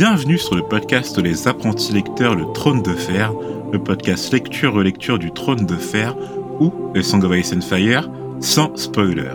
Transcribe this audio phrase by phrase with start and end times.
[0.00, 3.34] Bienvenue sur le podcast Les apprentis lecteurs Le Trône de Fer,
[3.70, 6.16] le podcast lecture-relecture du Trône de Fer
[6.58, 6.72] ou
[7.02, 8.10] Song of Ice and Fire
[8.40, 9.34] sans spoiler.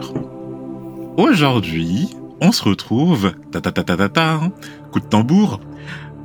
[1.18, 2.10] Aujourd'hui,
[2.42, 4.52] on se retrouve, ta ta ta ta ta ta,
[4.92, 5.62] coup de tambour,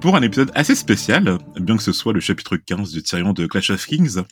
[0.01, 3.47] pour un épisode assez spécial, bien que ce soit le chapitre 15 du Tyrion de
[3.47, 4.23] Clash of Kings,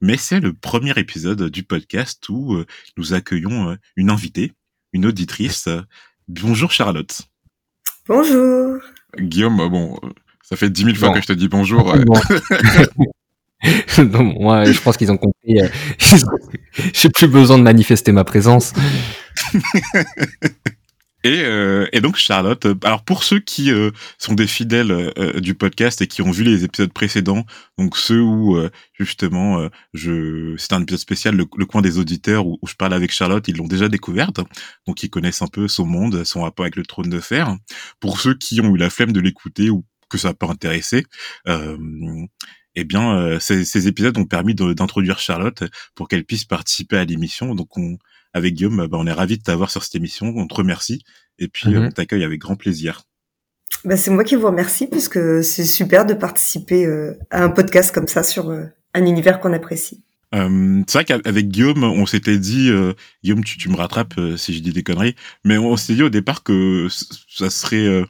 [0.00, 2.64] mais c'est le premier épisode du podcast où euh,
[2.96, 4.54] nous accueillons euh, une invitée,
[4.94, 5.68] une auditrice.
[6.26, 7.20] Bonjour Charlotte.
[8.08, 8.80] Bonjour.
[9.16, 9.98] Guillaume, bon,
[10.42, 11.14] ça fait dix mille fois Bon.
[11.14, 11.94] que je te dis bonjour.
[13.98, 15.60] non, moi, je pense qu'ils ont compris.
[15.60, 15.68] euh,
[16.94, 18.72] J'ai plus besoin de manifester ma présence.
[21.24, 25.40] Et, euh, et donc Charlotte, euh, alors pour ceux qui euh, sont des fidèles euh,
[25.40, 27.44] du podcast et qui ont vu les épisodes précédents,
[27.76, 32.46] donc ceux où euh, justement euh, je c'est un épisode spécial le, coin des auditeurs
[32.46, 34.40] où, je parle avec Charlotte, ils l'ont déjà découverte,
[34.86, 37.56] donc ils connaissent un peu son monde, son rapport avec le trône de fer.
[37.98, 41.04] Pour ceux qui ont eu la flemme de l'écouter ou que ça n'a pas intéressé,
[41.48, 41.76] euh,
[42.76, 45.64] eh bien euh, ces, ces épisodes ont permis d'introduire Charlotte
[45.96, 47.56] pour qu'elle puisse participer à l'émission.
[47.56, 47.98] Donc on
[48.34, 50.32] avec Guillaume, bah, on est ravis de t'avoir sur cette émission.
[50.36, 51.02] On te remercie
[51.38, 51.86] et puis euh, Mhm.
[51.86, 53.02] on t'accueille avec grand plaisir.
[53.84, 57.94] Bah, c'est moi qui vous remercie puisque c'est super de participer euh, à un podcast
[57.94, 60.02] comme ça sur euh, un univers qu'on apprécie.
[60.34, 62.92] Euh, c'est vrai qu'avec Guillaume, on s'était dit, euh,
[63.24, 66.02] Guillaume, tu, tu me rattrapes euh, si je dis des conneries, mais on s'était dit
[66.02, 66.88] au départ que
[67.30, 68.04] ça serait, euh,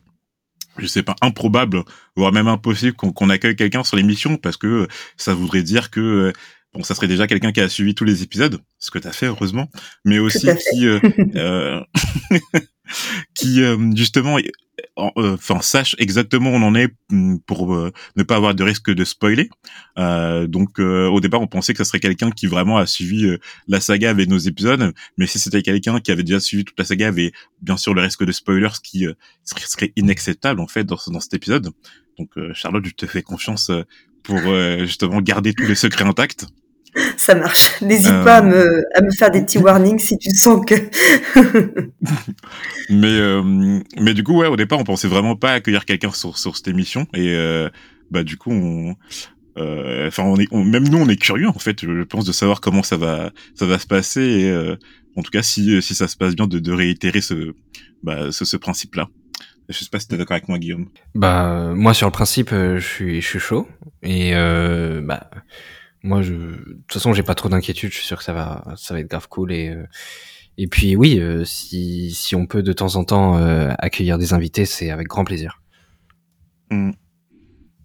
[0.79, 1.85] je sais pas, improbable,
[2.17, 6.01] voire même impossible qu'on qu'on accueille quelqu'un sur l'émission parce que ça voudrait dire que
[6.01, 6.33] euh,
[6.75, 9.13] bon, ça serait déjà quelqu'un qui a suivi tous les épisodes, ce que tu as
[9.13, 9.69] fait heureusement,
[10.05, 11.01] mais aussi qui, euh,
[11.37, 11.81] euh,
[13.35, 14.39] qui euh, justement,
[14.97, 18.63] en- euh, enfin sache exactement où on en est mm, pour ne pas avoir de
[18.63, 19.51] risque de spoiler.
[19.99, 23.31] Euh, donc euh, au départ, on pensait que ça serait quelqu'un qui vraiment a suivi
[23.67, 26.85] la saga avec nos épisodes, mais si c'était quelqu'un qui avait déjà suivi toute la
[26.85, 29.07] saga, avait bien sûr le risque de spoilers, ce qui
[29.45, 31.71] serait, inacceptable en fait dans, dans cet épisode.
[32.19, 33.71] Donc euh, Charlotte, je te fais confiance
[34.29, 36.47] pour euh, justement garder tous les secrets intacts.
[37.17, 37.81] Ça marche.
[37.83, 38.25] N'hésite Euh.
[38.25, 40.75] pas à me, à me faire des petits warnings si tu sens que.
[42.91, 43.43] Mais euh,
[44.01, 46.69] mais du coup ouais, au départ, on pensait vraiment pas accueillir quelqu'un sur sur cette
[46.69, 47.69] émission et euh,
[48.11, 48.95] bah du coup on
[49.59, 52.33] euh, enfin on est on- même nous on est curieux en fait je pense de
[52.33, 54.77] savoir comment ça va ça va se passer et euh,
[55.17, 57.53] en tout cas si si ça se passe bien de, de réitérer ce
[58.03, 59.09] bah ce, ce principe là
[59.69, 62.79] je sais pas si t'es d'accord avec moi Guillaume Bah, moi, sur le principe, euh,
[62.79, 63.69] je suis, je suis chaud.
[64.03, 65.29] Et euh, bah,
[66.03, 66.57] moi, je, de
[66.87, 67.91] toute façon, j'ai pas trop d'inquiétude.
[67.91, 69.53] Je suis sûr que ça va, ça va être grave cool.
[69.53, 69.85] Et euh,
[70.57, 73.35] et puis, oui, euh, si si on peut de temps en temps
[73.79, 75.61] accueillir des invités, c'est avec grand plaisir.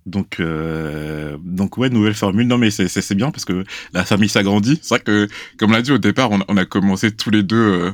[0.06, 4.78] donc euh, donc ouais nouvelle formule non mais c'est bien parce que la famille s'agrandit
[4.82, 5.28] c'est vrai que
[5.58, 7.92] comme l'a dit au départ on, a- on a commencé tous les deux euh,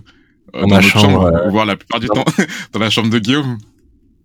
[0.53, 2.25] Dans dans notre chambre, chambre, euh, voire la plupart du temps
[2.73, 3.59] dans la chambre de Guillaume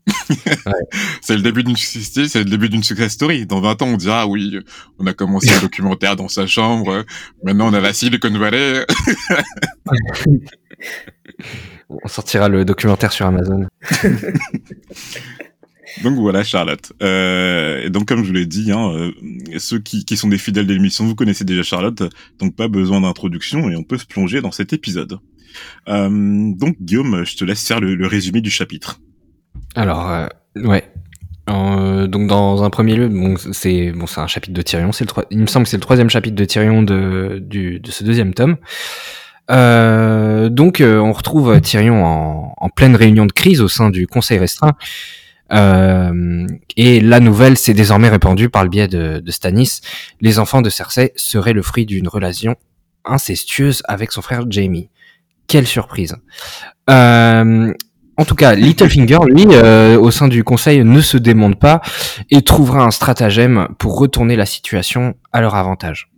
[1.23, 3.97] c'est le début d'une success c'est le début d'une success story dans 20 ans on
[3.97, 4.59] dira ah oui
[4.99, 7.05] on a commencé un documentaire dans sa chambre
[7.43, 8.85] maintenant on a la Silicon Valley
[11.89, 13.67] On sortira le documentaire sur Amazon.
[16.03, 16.93] Donc voilà Charlotte.
[17.03, 19.13] Euh, et donc comme je vous l'ai dit, hein, euh,
[19.59, 22.03] ceux qui, qui sont des fidèles de l'émission, vous connaissez déjà Charlotte,
[22.39, 25.19] donc pas besoin d'introduction et on peut se plonger dans cet épisode.
[25.89, 26.09] Euh,
[26.55, 29.01] donc Guillaume, je te laisse faire le, le résumé du chapitre.
[29.75, 30.27] Alors, euh,
[30.57, 30.91] ouais.
[31.51, 34.93] Euh, donc dans un premier lieu, bon, c'est bon, c'est un chapitre de Tyrion.
[34.93, 37.91] C'est le il me semble que c'est le troisième chapitre de Tyrion de du, de
[37.91, 38.57] ce deuxième tome.
[39.51, 44.07] Euh, donc euh, on retrouve Tyrion en, en pleine réunion de crise au sein du
[44.07, 44.73] Conseil restreint.
[45.53, 46.47] Euh,
[46.79, 49.83] et la nouvelle s'est désormais répandue par le biais de, de Stannis.
[50.23, 52.57] Les enfants de Cersei seraient le fruit d'une relation
[53.05, 54.85] incestueuse avec son frère Jaime.
[55.47, 56.17] Quelle surprise.
[56.89, 57.73] Euh,
[58.17, 61.81] en tout cas, Littlefinger, lui, euh, au sein du conseil, ne se démonte pas
[62.31, 66.11] et trouvera un stratagème pour retourner la situation à leur avantage.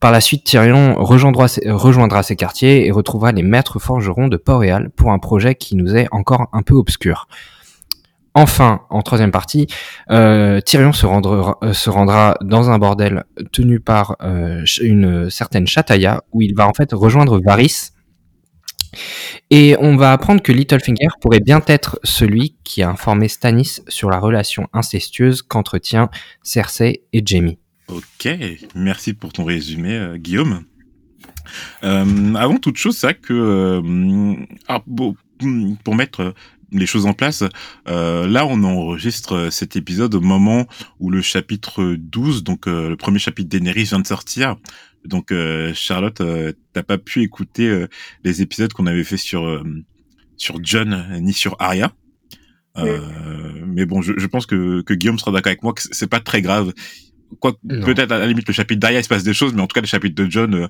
[0.00, 5.12] Par la suite, Tyrion rejoindra ses, quartiers et retrouvera les maîtres forgerons de Port-Réal pour
[5.12, 7.28] un projet qui nous est encore un peu obscur.
[8.34, 9.68] Enfin, en troisième partie,
[10.10, 14.16] euh, Tyrion se rendra, euh, se rendra dans un bordel tenu par
[14.80, 17.92] une certaine Chataya, où il va en fait rejoindre Varys,
[19.50, 24.10] et on va apprendre que Littlefinger pourrait bien être celui qui a informé Stannis sur
[24.10, 26.10] la relation incestueuse qu'entretient
[26.42, 27.54] Cersei et Jaime.
[27.88, 28.28] Ok,
[28.74, 30.64] merci pour ton résumé euh, Guillaume.
[31.82, 34.34] Euh, avant toute chose, c'est que euh,
[34.68, 34.82] ah,
[35.84, 36.34] pour mettre
[36.70, 37.44] les choses en place,
[37.84, 40.66] là on enregistre cet épisode au moment
[41.00, 44.56] où le chapitre 12, donc le premier chapitre d'Eneris vient de sortir.
[45.04, 47.88] Donc euh, Charlotte, euh, t'as pas pu écouter euh,
[48.24, 49.62] les épisodes qu'on avait fait sur euh,
[50.36, 51.92] sur John ni sur Arya.
[52.78, 53.00] Euh,
[53.66, 56.20] mais bon, je, je pense que, que Guillaume sera d'accord avec moi que c'est pas
[56.20, 56.72] très grave.
[57.40, 59.66] Quoi, peut-être à la limite le chapitre d'Aria il se passe des choses, mais en
[59.66, 60.66] tout cas le chapitre de John, euh,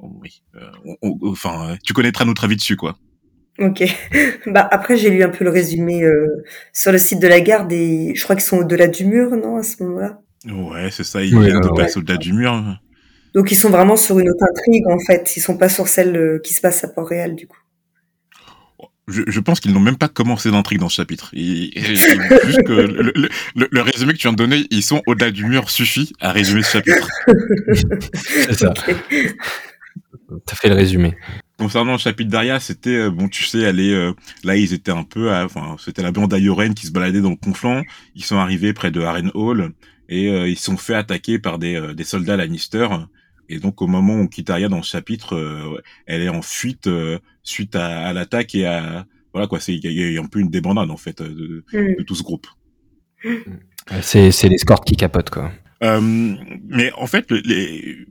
[0.00, 0.42] oui,
[1.22, 2.96] enfin, tu connaîtras notre avis dessus, quoi.
[3.58, 3.82] Ok.
[4.46, 6.02] Bah après j'ai lu un peu le résumé
[6.72, 9.56] sur le site de la garde et je crois qu'ils sont au-delà du mur, non
[9.56, 10.20] à ce moment-là?
[10.46, 11.22] Ouais, c'est ça.
[11.22, 12.78] Ils viennent de passer au-delà du mur.
[13.34, 15.36] Donc ils sont vraiment sur une autre intrigue en fait.
[15.36, 17.58] Ils sont pas sur celle euh, qui se passe à Port-Réal du coup.
[19.06, 21.30] Je, je pense qu'ils n'ont même pas commencé l'intrigue dans ce chapitre.
[21.34, 25.44] juste que le, le, le, résumé que tu viens de donner, ils sont au-delà du
[25.44, 27.08] mur suffit à résumer ce chapitre.
[28.14, 28.72] c'est ça.
[30.46, 31.14] T'as fait le résumé.
[31.58, 34.90] Concernant le chapitre d'Aria, c'était euh, bon, tu sais, elle est euh, là, ils étaient
[34.90, 37.82] un peu, enfin, c'était la bande d'Ayoren qui se baladait dans le conflant.
[38.14, 39.72] Ils sont arrivés près de Haren Hall
[40.08, 42.88] et euh, ils sont fait attaquer par des, euh, des soldats Lannister.
[43.48, 46.42] Et donc au moment où on quitte Arya dans le chapitre, euh, elle est en
[46.42, 46.88] fuite
[47.42, 50.50] suite à, à l'attaque et à voilà quoi, c'est il y, a un peu une
[50.50, 51.96] débandade en fait de, mm.
[51.98, 52.46] de tout ce groupe.
[54.00, 55.52] C'est c'est l'escorte qui capote quoi.
[55.80, 58.06] mais en fait les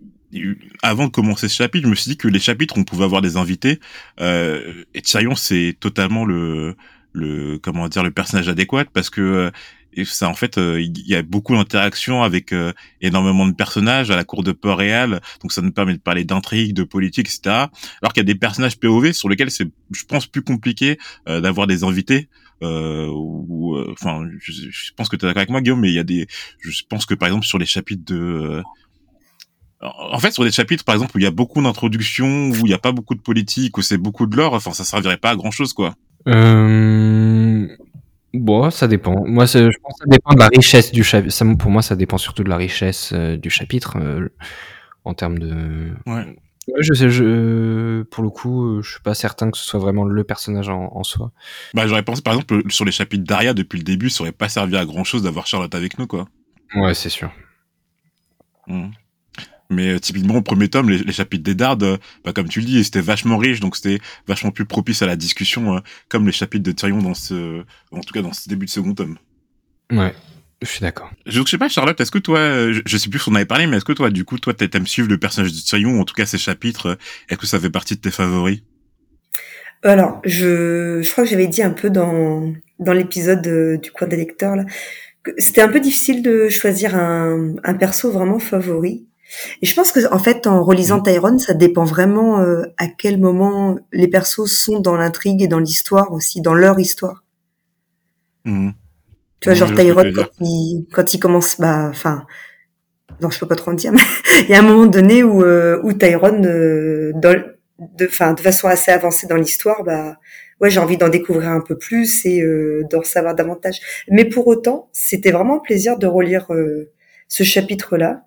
[0.81, 3.21] avant de commencer ce chapitre, je me suis dit que les chapitres, on pouvait avoir
[3.21, 3.79] des invités.
[4.19, 6.75] Euh, et Tyrion, c'est totalement le,
[7.11, 9.51] le, comment dire, le personnage adéquat parce que
[9.95, 14.11] et ça en fait euh, il y a beaucoup d'interactions avec euh, énormément de personnages
[14.11, 17.67] à la cour de Port-Réal donc ça nous permet de parler d'intrigue de politique etc
[18.01, 20.97] alors qu'il y a des personnages POV sur lesquels c'est je pense plus compliqué
[21.27, 22.29] euh, d'avoir des invités
[22.61, 26.05] ou enfin je, pense que tu es d'accord avec moi Guillaume mais il y a
[26.05, 26.27] des
[26.61, 28.63] je pense que par exemple sur les chapitres de
[29.83, 32.63] en fait, sur des chapitres, par exemple, où il y a beaucoup d'introductions, où il
[32.63, 35.31] n'y a pas beaucoup de politique, où c'est beaucoup de lore, enfin, ça servirait pas
[35.31, 35.95] à grand chose, quoi.
[36.27, 37.67] Euh...
[38.33, 39.23] Bon, ça dépend.
[39.25, 41.55] Moi, je pense que ça dépend de la richesse du chapitre.
[41.57, 44.29] Pour moi, ça dépend surtout de la richesse euh, du chapitre euh,
[45.05, 45.93] en termes de.
[46.07, 46.25] Ouais.
[46.25, 46.35] ouais.
[46.79, 47.09] je sais.
[47.11, 50.67] Je, pour le coup, euh, je suis pas certain que ce soit vraiment le personnage
[50.67, 51.31] en, en soi.
[51.75, 54.49] Bah, j'aurais pensé, par exemple, sur les chapitres d'Aria depuis le début, ça aurait pas
[54.49, 56.27] servi à grand chose d'avoir Charlotte avec nous, quoi.
[56.75, 57.31] Ouais, c'est sûr.
[58.65, 58.89] Mmh.
[59.69, 62.59] Mais euh, typiquement au premier tome, les, les chapitres des Dardes, euh, bah, comme tu
[62.59, 65.79] le dis, c'était vachement riche, donc c'était vachement plus propice à la discussion, euh,
[66.09, 68.93] comme les chapitres de Tyrion dans ce, en tout cas dans ce début de second
[68.93, 69.17] tome.
[69.91, 70.13] Ouais,
[70.61, 71.11] je suis d'accord.
[71.25, 72.39] Je, je sais pas, Charlotte, est-ce que toi,
[72.71, 74.53] je, je sais plus si on avait parlé, mais est-ce que toi, du coup, toi,
[74.53, 76.97] t'aimes suivre le personnage de Tyrion, en tout cas ses chapitres,
[77.29, 78.61] est-ce que ça fait partie de tes favoris?
[79.83, 84.17] Alors, je, je crois que j'avais dit un peu dans dans l'épisode du coin des
[84.17, 84.65] lecteurs là,
[85.37, 89.05] c'était un peu difficile de choisir un, un perso vraiment favori.
[89.61, 91.03] Et je pense que en fait, en relisant mmh.
[91.03, 95.59] Tyrone, ça dépend vraiment euh, à quel moment les persos sont dans l'intrigue et dans
[95.59, 97.23] l'histoire aussi, dans leur histoire.
[98.45, 98.71] Mmh.
[99.39, 102.25] Tu vois, genre Tyrone quand il, quand il commence, bah, enfin,
[103.21, 104.01] non, je peux pas trop en dire, mais
[104.41, 107.41] il y a un moment donné où euh, où Tyrone, euh, dans,
[107.79, 110.17] de, enfin, de façon assez avancée dans l'histoire, bah,
[110.61, 113.81] ouais, j'ai envie d'en découvrir un peu plus et euh, d'en savoir davantage.
[114.09, 116.91] Mais pour autant, c'était vraiment un plaisir de relire euh,
[117.27, 118.23] ce chapitre-là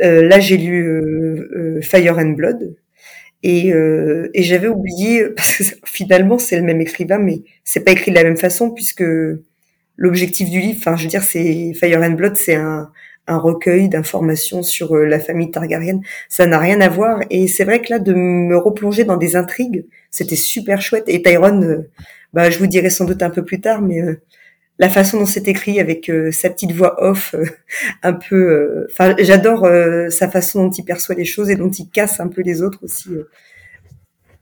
[0.00, 2.74] là, j'ai lu euh, euh, Fire and Blood.
[3.42, 3.72] Et,
[4.34, 8.24] j'avais oublié, parce que finalement c'est le même écrivain, mais c'est pas écrit de la
[8.24, 9.04] même façon, puisque
[9.96, 12.90] l'objectif du livre, enfin je veux dire, c'est Fire and Blood, c'est un,
[13.26, 16.00] un recueil d'informations sur la famille Targaryen.
[16.28, 17.20] Ça n'a rien à voir.
[17.30, 21.04] Et c'est vrai que là, de me replonger dans des intrigues, c'était super chouette.
[21.06, 21.86] Et Tyrone,
[22.32, 24.02] bah, je vous dirai sans doute un peu plus tard, mais
[24.80, 27.44] la façon dont c'est écrit avec euh, sa petite voix off euh,
[28.02, 29.68] un peu euh, enfin j'adore
[30.10, 32.80] sa façon dont il perçoit les choses et dont il casse un peu les autres
[32.82, 33.10] aussi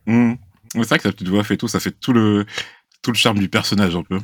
[0.07, 0.33] mmh.
[0.73, 2.45] c'est vrai que sa petite voix fait tout ça fait tout le
[3.13, 4.19] charme du personnage un peu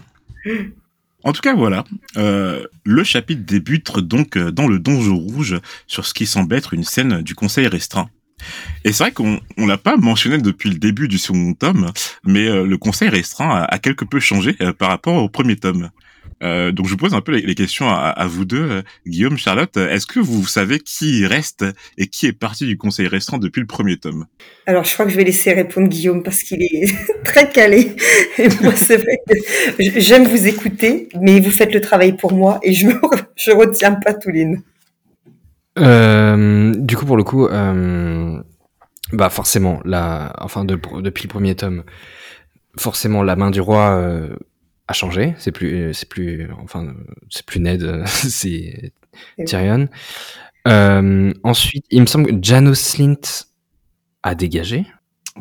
[1.23, 1.85] En tout cas, voilà.
[2.15, 7.23] Le chapitre débute donc dans le donjon rouge sur ce qui semble être une scène
[7.23, 8.11] du conseil restreint.
[8.83, 11.91] Et c'est vrai qu'on on l'a pas mentionné depuis le début du second tome,
[12.25, 15.89] mais le conseil restreint a, quelque peu changé par rapport au premier tome.
[16.43, 18.81] Euh, donc je vous pose un peu les, les questions à, à, vous deux, euh,
[19.07, 19.77] Guillaume, Charlotte.
[19.77, 21.65] Est-ce que vous savez qui reste
[21.97, 24.25] et qui est parti du conseil restreint depuis le premier tome?
[24.65, 27.95] Alors je crois que je vais laisser répondre Guillaume parce qu'il est très calé.
[28.37, 32.59] Et moi c'est vrai que j'aime vous écouter, mais vous faites le travail pour moi
[32.63, 32.87] et je
[33.35, 34.61] je retiens pas tous les noms.
[35.77, 38.41] Euh, du coup, pour le coup, euh,
[39.11, 41.83] bah forcément, la, enfin de, depuis le premier tome,
[42.77, 44.35] forcément la main du roi euh,
[44.87, 45.35] a changé.
[45.37, 46.93] C'est plus, c'est plus, enfin,
[47.29, 48.91] c'est plus Ned, c'est
[49.45, 49.87] Tyrion.
[50.67, 53.45] Euh, ensuite, il me semble que Janos Slint
[54.23, 54.85] a dégagé.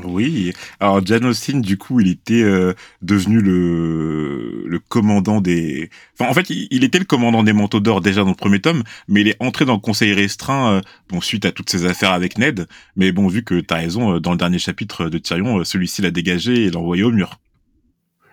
[0.02, 5.88] Oui, alors Jan Austin, du coup, il était euh, devenu le, le commandant des...
[6.18, 8.60] Enfin, en fait, il, il, était le commandant des manteaux d'or déjà dans le premier
[8.60, 11.86] tome, mais il est entré dans le conseil restreint, euh, bon, suite à toutes ces
[11.86, 12.66] affaires avec Ned.
[12.96, 16.02] Mais bon, vu que t'as raison, euh, dans le dernier chapitre de Tyrion, euh, celui-ci
[16.02, 17.38] l'a dégagé et l'a envoyé au mur.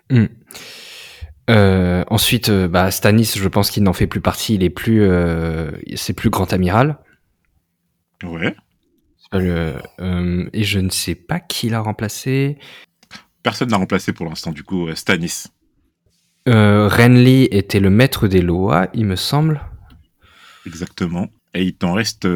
[0.09, 0.25] Mmh.
[1.49, 4.55] Euh, ensuite, euh, bah, Stanis, je pense qu'il n'en fait plus partie.
[4.55, 6.97] Il est plus, euh, c'est plus grand amiral.
[8.23, 8.55] Ouais.
[9.33, 9.79] Euh,
[10.53, 12.57] et je ne sais pas qui l'a remplacé.
[13.43, 15.45] Personne n'a remplacé pour l'instant, du coup, Stanis.
[16.47, 19.61] Renly était le maître des lois, il me semble.
[20.65, 21.27] Exactement.
[21.53, 22.27] Et il t'en reste,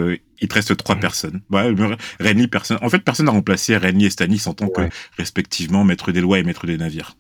[0.41, 1.41] il te reste trois personnes.
[1.49, 1.73] Ouais,
[2.19, 2.77] Renly, personne.
[2.81, 4.89] En fait, personne n'a remplacé Renly et Stanis en tant Ouais.
[4.89, 7.15] que respectivement maître des lois et maître des navires.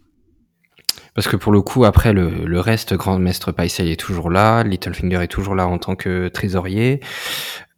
[1.15, 4.63] Parce que pour le coup, après, le, le reste, Grand Maître Paisel est toujours là,
[4.63, 6.99] Littlefinger est toujours là en tant que trésorier.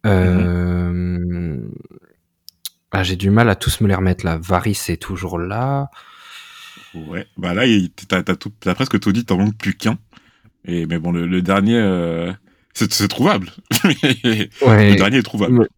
[0.04, 1.56] Euh...
[2.90, 4.38] ah, J'ai du mal à tous me les remettre là.
[4.38, 5.88] Varys est toujours là.
[6.94, 7.26] Ouais.
[7.36, 7.62] Bah là,
[8.08, 9.98] t'as t'as tout- t'as presque tout dit, t'en manques plus qu'un.
[10.64, 12.32] Et mais bon, le, le dernier, euh,
[12.74, 13.50] c'est c'est trouvable.
[14.62, 14.90] Ouais.
[14.90, 15.68] le dernier est trouvable.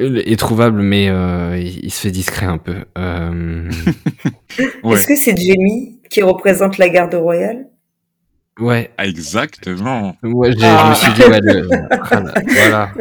[0.00, 2.76] Est trouvable, mais euh, il, il se fait discret un peu.
[2.98, 3.70] Euh...
[4.82, 4.94] Ouais.
[4.96, 7.66] Est-ce que c'est Jamie qui représente la garde royale?
[8.58, 8.90] Ouais.
[8.98, 10.16] Ah, exactement.
[10.22, 10.82] Ouais, Ah.
[10.84, 12.92] je me suis dit, ouais, le- ah, là, voilà.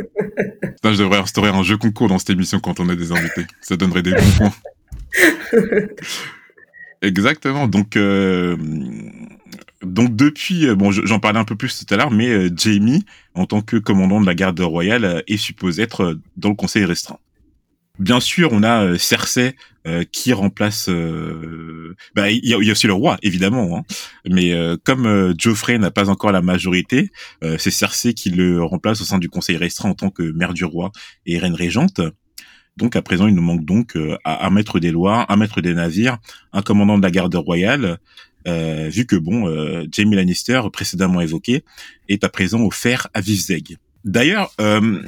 [0.62, 3.46] Putain, je devrais instaurer un jeu concours dans cette émission quand on a des invités.
[3.62, 4.53] Ça donnerait des bons points.
[7.01, 7.68] Exactement.
[7.68, 8.58] Donc, euh,
[10.00, 12.50] donc depuis, euh, bon, je- j'en parlais un peu plus tout à l'heure, mais euh,
[12.56, 13.03] Jamie,
[13.34, 16.86] en tant que commandant de la garde royale, euh, est supposé être dans le conseil
[16.86, 17.20] restreint.
[18.00, 19.56] Bien sûr, on a Cersei
[20.12, 20.88] qui remplace.
[20.88, 23.77] euh, bah, il y, y a aussi le roi, évidemment.
[23.77, 23.84] Hein.
[24.29, 24.53] Mais
[24.86, 27.10] comme Geoffrey n'a pas encore la majorité,
[27.58, 30.63] c'est Cersei qui le remplace au sein du conseil restreint en tant que mère du
[30.63, 30.91] roi
[31.25, 32.00] et reine régente.
[32.77, 36.20] Donc à présent, il nous manque donc un maître des lois, un maître des navires,
[36.53, 37.98] un commandant de la garde royale,
[38.48, 41.63] euh, vu que bon, euh, Jamie Lannister, précédemment évoqué,
[42.08, 43.77] est à présent offert à Vivzeg.
[44.05, 45.01] D'ailleurs, euh,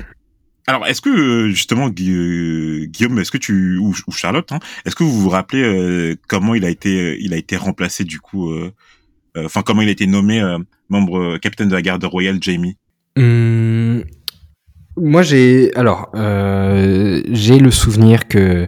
[0.68, 5.20] alors est-ce que justement euh, Guillaume, est-ce que tu ou, Charlotte, hein, est-ce que vous
[5.20, 8.54] vous rappelez euh, comment il a été il a été remplacé du coup,
[9.38, 10.42] enfin comment il a été nommé
[10.90, 12.78] membre capitaine de la garde royale, Jamie?
[13.18, 14.04] Hum,
[14.98, 18.68] moi, j'ai alors j'ai le souvenir que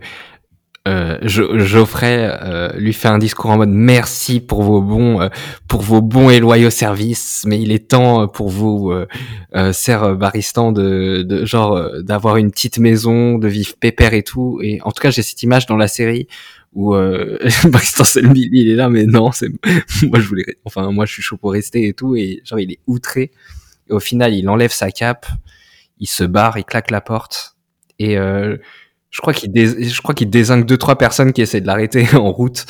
[0.86, 5.30] euh, Geoffrey euh, lui fait un discours en mode merci pour vos bons euh,
[5.68, 9.08] pour vos bons et loyaux services, mais il est temps pour vous, euh,
[9.56, 14.24] euh, Sir Baristan, de, de genre euh, d'avoir une petite maison, de vivre pépère et
[14.24, 14.60] tout.
[14.62, 16.28] Et en tout cas, j'ai cette image dans la série
[16.74, 19.48] où euh, Baristan Selmy, il est là, mais non, c'est
[20.04, 22.72] moi je voulais, enfin moi je suis chaud pour rester et tout, et genre il
[22.72, 23.32] est outré.
[23.90, 25.28] Et au final, il enlève sa cape,
[26.00, 27.56] il se barre, il claque la porte,
[28.00, 28.58] et euh,
[29.14, 32.06] je crois qu'il dés- je crois qu'il désingue deux trois personnes qui essaient de l'arrêter
[32.16, 32.66] en route.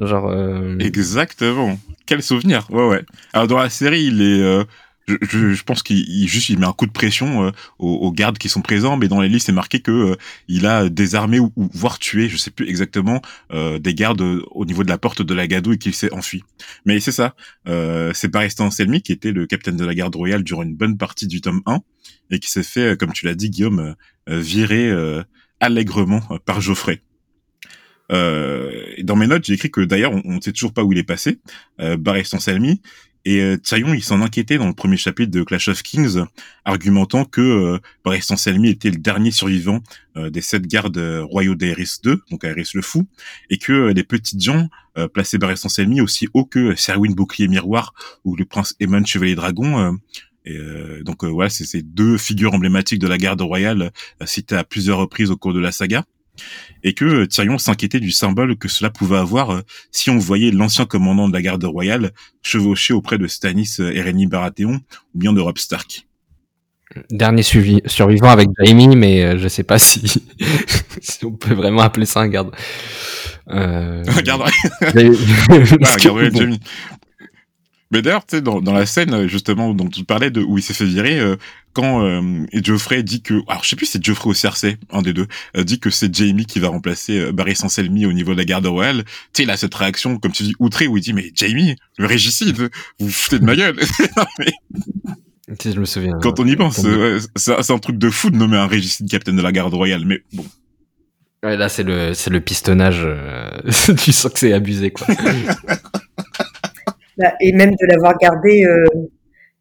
[0.00, 1.78] Genre euh, Exactement.
[2.06, 2.66] Quel souvenir.
[2.70, 3.02] Ouais, ouais.
[3.32, 4.64] Alors dans la série, il est, euh,
[5.08, 7.92] je, je, je pense qu'il il- juste il met un coup de pression euh, aux,
[7.94, 10.16] aux gardes qui sont présents, mais dans les livres c'est marqué que euh,
[10.48, 14.42] il a désarmé ou, ou voire tué, je sais plus exactement, euh, des gardes euh,
[14.50, 16.42] au niveau de la porte de la Gadou et qu'il s'est enfui.
[16.84, 17.34] Mais c'est ça.
[17.68, 20.96] Euh, c'est Baristan Selmy qui était le capitaine de la garde royale durant une bonne
[20.98, 21.78] partie du tome 1
[22.32, 23.94] et qui s'est fait, comme tu l'as dit Guillaume,
[24.28, 24.90] virer
[25.60, 27.02] allègrement euh, par Geoffrey.
[28.12, 28.70] Euh,
[29.02, 31.04] dans mes notes, j'ai écrit que d'ailleurs, on ne sait toujours pas où il est
[31.04, 31.40] passé,
[31.80, 32.80] euh, Selmy.
[33.26, 36.22] Et euh, Tyrion, il s'en inquiétait dans le premier chapitre de Clash of Kings,
[36.64, 39.80] argumentant que euh, Baristan Selmy était le dernier survivant
[40.16, 43.08] euh, des sept gardes euh, royaux d'Aerys II, donc Aerys le Fou,
[43.50, 44.68] et que les petites gens
[45.12, 47.92] plaçaient Baristan Selmy aussi haut que Serwyn Bouclier Miroir
[48.24, 49.94] ou le prince Aemon Chevalier Dragon.
[50.46, 53.90] Et euh, donc euh, voilà, c'est ces deux figures emblématiques de la garde royale
[54.22, 56.04] euh, citées à plusieurs reprises au cours de la saga
[56.84, 59.60] et que euh, Tyrion s'inquiétait du symbole que cela pouvait avoir euh,
[59.90, 62.12] si on voyait l'ancien commandant de la garde royale
[62.42, 64.80] chevaucher auprès de Stannis et Baratheon
[65.14, 66.06] ou bien de Robb Stark.
[67.10, 70.22] dernier suivi- survivant avec Jamie, mais euh, je sais pas si
[71.00, 72.54] si on peut vraiment appeler ça un garde.
[73.48, 74.42] Euh, Garde
[76.10, 76.60] bon, Jamie.
[77.92, 80.58] Mais d'ailleurs, tu sais, dans, dans la scène euh, justement dont tu parlais de où
[80.58, 81.36] il s'est fait virer, euh,
[81.72, 85.02] quand euh, Geoffrey dit que, alors je sais plus si c'est Geoffrey ou Cersei, un
[85.02, 85.26] des deux,
[85.56, 88.44] euh, dit que c'est Jamie qui va remplacer euh, Barry Selmy au niveau de la
[88.44, 89.04] garde royale.
[89.04, 91.76] Tu sais, il a cette réaction, comme tu dis, outrée, où il dit mais Jamie,
[91.98, 93.76] le régicide, vous vous foutez de ma gueule.
[95.60, 96.18] Si je me souviens.
[96.20, 99.08] quand on y pense, euh, c'est c'est un truc de fou de nommer un régicide
[99.08, 100.04] capitaine de la garde royale.
[100.04, 100.44] Mais bon,
[101.44, 103.02] Ouais, là c'est le c'est le pistonnage.
[103.04, 103.48] euh,
[104.02, 105.06] tu sens que c'est abusé quoi.
[107.18, 108.84] Bah, Et même de l'avoir gardé euh,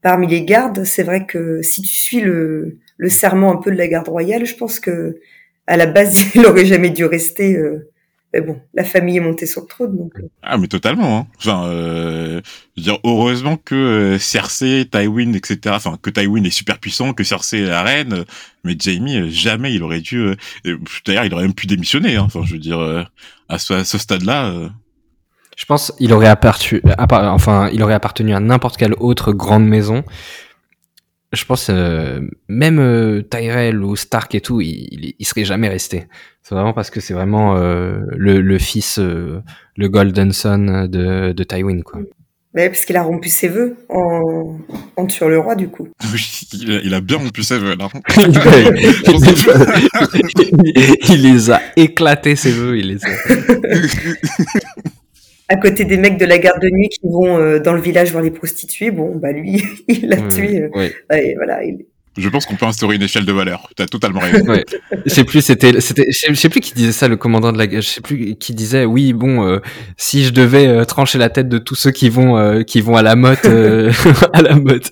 [0.01, 3.77] parmi les gardes, c'est vrai que si tu suis le, le serment un peu de
[3.77, 5.17] la garde royale, je pense que
[5.67, 7.55] à la base, il aurait jamais dû rester.
[7.57, 7.89] euh,
[8.33, 10.13] Mais bon, la famille est montée sur le trône, donc.
[10.19, 11.19] euh, Ah mais totalement.
[11.19, 11.27] Hein.
[11.37, 12.41] Enfin, euh,
[12.77, 15.75] je veux dire, heureusement que euh, Cersei, Tywin, etc.
[15.77, 18.25] Enfin, que Tywin est super puissant, que Cersei est la reine.
[18.63, 20.27] mais Jamie, jamais il aurait dû.
[21.05, 22.17] D'ailleurs, il aurait même pu démissionner.
[22.17, 22.23] Hein.
[22.25, 22.79] Enfin, je veux dire,
[23.49, 24.69] à ce, ce stade-là.
[25.55, 30.03] Je pense il aurait appartenu, enfin, il aurait appartenu à n'importe quelle autre grande maison.
[31.31, 36.07] Je pense euh, même euh, Tyrell ou Stark et tout, il, il, serait jamais resté.
[36.41, 39.41] C'est vraiment parce que c'est vraiment euh, le, le, fils, euh,
[39.75, 41.99] le Golden Son de, de Tywin, quoi.
[42.53, 44.59] Mais parce qu'il a rompu ses vœux en,
[44.95, 45.89] en tuant le roi, du coup.
[46.13, 47.89] Oui, il a, bien rompu ses vœux, là.
[51.09, 52.77] il, les a éclatés, ses vœux.
[52.77, 53.09] Il les a...
[55.47, 58.11] à côté des mecs de la garde de nuit qui vont euh, dans le village
[58.11, 60.63] voir les prostituées, bon, bah lui, il l'a tué.
[60.63, 61.85] Euh, et voilà, il,
[62.17, 63.67] je pense qu'on peut instaurer une échelle de valeur.
[63.75, 64.45] Tu as totalement raison.
[64.47, 64.63] ouais.
[65.05, 67.69] Je sais plus, c'était, c'était, je sais plus qui disait ça, le commandant de la,
[67.69, 69.59] je sais plus qui disait, oui, bon, euh,
[69.97, 72.95] si je devais euh, trancher la tête de tous ceux qui vont, euh, qui vont
[72.95, 73.45] à la motte,
[74.33, 74.91] à la motte,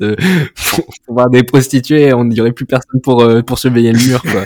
[0.70, 4.46] pour, voir des prostituées, on dirait plus personne pour pour surveiller le mur, quoi.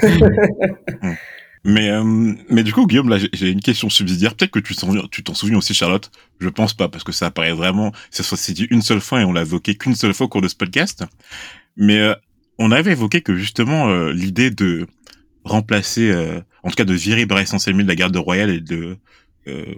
[1.70, 1.92] Mais,
[2.50, 4.36] mais du coup, Guillaume, là, j'ai une question subsidiaire.
[4.36, 6.10] Peut-être que tu t'en, tu t'en souviens aussi, Charlotte.
[6.40, 9.26] Je pense pas, parce que ça apparaît vraiment, ça s'est dit une seule fois et
[9.26, 11.04] on l'a évoqué qu'une seule fois au cours de ce podcast.
[11.76, 12.14] Mais
[12.60, 14.88] on avait évoqué que justement euh, l'idée de
[15.44, 18.98] remplacer, euh, en tout cas de virer Bryce Selmy de la garde royale et de,
[19.48, 19.76] euh,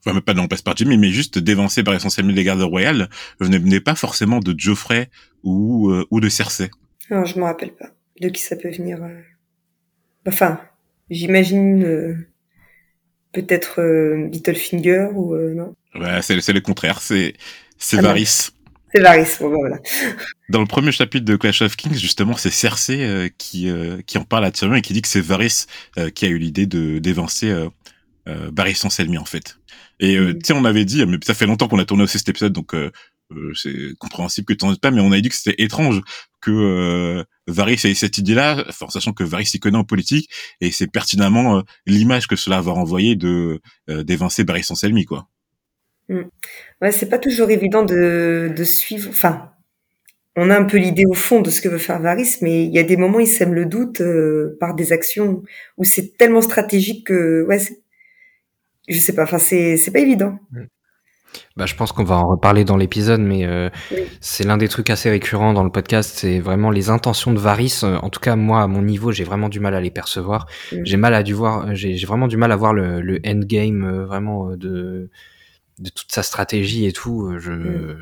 [0.00, 2.62] enfin même pas de remplacer par Jimmy, mais juste d'évancer Bryce Selmy de la garde
[2.62, 3.08] royale,
[3.40, 5.10] ne venait pas forcément de Geoffrey
[5.42, 6.70] ou ou de Cersei.
[7.10, 8.98] Non, je me rappelle pas de qui ça peut venir.
[10.26, 10.60] Enfin,
[11.10, 12.26] j'imagine
[13.32, 13.82] peut-être
[14.30, 15.74] Littlefinger ou non?
[15.94, 17.34] Ouais, c'est le contraire, c'est
[17.80, 18.50] c'est ah Varys.
[18.92, 19.78] C'est Varys, bon, voilà.
[20.48, 24.18] Dans le premier chapitre de Clash of Kings, justement, c'est Cersei euh, qui euh, qui
[24.18, 25.66] en parle à Tyrion et qui dit que c'est Varys
[25.98, 27.68] euh, qui a eu l'idée de d'évincer euh,
[28.26, 29.58] Varys Selmy en fait.
[30.00, 30.34] Et mm.
[30.34, 32.52] tu sais, on avait dit, mais ça fait longtemps qu'on a tourné aussi cet épisode,
[32.52, 32.74] donc
[33.54, 36.00] c'est compréhensible que tu n'en pas, mais on avait dit que c'était étrange
[36.40, 40.86] que Varys ait cette idée-là, enfin, sachant que Varys s'y connaît en politique, et c'est
[40.86, 45.28] pertinemment l'image que cela va renvoyer de d'évincer Varys Selmy, quoi.
[46.10, 46.22] Mm.
[46.82, 49.08] Ouais, c'est pas toujours évident de, de suivre.
[49.10, 49.52] Enfin,
[50.36, 52.72] on a un peu l'idée au fond de ce que veut faire Varys, mais il
[52.72, 55.42] y a des moments où il sème le doute euh, par des actions
[55.78, 57.58] où c'est tellement stratégique que ouais,
[58.88, 59.22] je sais pas.
[59.22, 60.38] Enfin, c'est c'est pas évident.
[60.50, 60.64] Mm.
[61.56, 63.70] Bah, je pense qu'on va en reparler dans l'épisode, mais euh,
[64.20, 67.80] c'est l'un des trucs assez récurrents dans le podcast, c'est vraiment les intentions de Varys.
[67.82, 70.46] Euh, en tout cas, moi, à mon niveau, j'ai vraiment du mal à les percevoir.
[70.72, 70.76] Mm.
[70.84, 74.56] J'ai mal à du voir, j'ai vraiment du mal à voir le, le endgame vraiment
[74.56, 75.10] de
[75.80, 77.26] de toute sa stratégie et tout.
[77.26, 77.96] Euh, je, mm.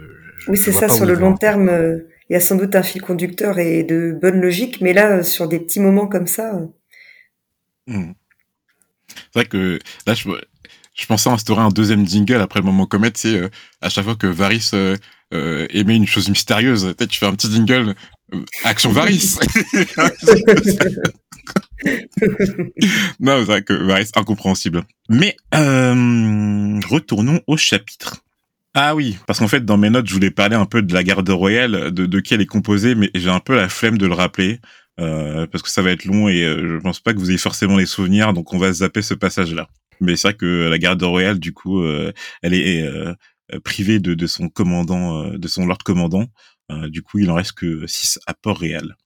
[0.49, 0.89] oui, c'est ça.
[0.89, 4.17] Sur le long terme, euh, il y a sans doute un fil conducteur et de
[4.21, 6.61] bonne logique, mais là, euh, sur des petits moments comme ça.
[7.87, 8.13] Mm.
[9.09, 10.29] C'est vrai que là, je,
[10.99, 14.27] je pensais instaurer un deuxième jingle après le moment comète, c'est à chaque fois que
[14.27, 14.71] Varys
[15.33, 17.95] aimait une chose mystérieuse, peut-être tu fais un petit jingle
[18.65, 19.39] Action Varys.
[23.21, 24.83] non, c'est vrai que Varys incompréhensible.
[25.09, 28.17] Mais euh, retournons au chapitre.
[28.75, 31.03] Ah oui, parce qu'en fait, dans mes notes, je voulais parler un peu de la
[31.03, 34.07] garde royale, de, de qui elle est composée, mais j'ai un peu la flemme de
[34.07, 34.61] le rappeler,
[35.01, 37.39] euh, parce que ça va être long et euh, je pense pas que vous ayez
[37.39, 39.69] forcément les souvenirs, donc on va zapper ce passage-là.
[40.01, 43.15] Mais c'est vrai que la garde royale, du coup, euh, elle est euh,
[43.65, 46.27] privée de, de son commandant, de son lord commandant.
[46.89, 48.97] du coup, il en reste que 6 à Port-Réal.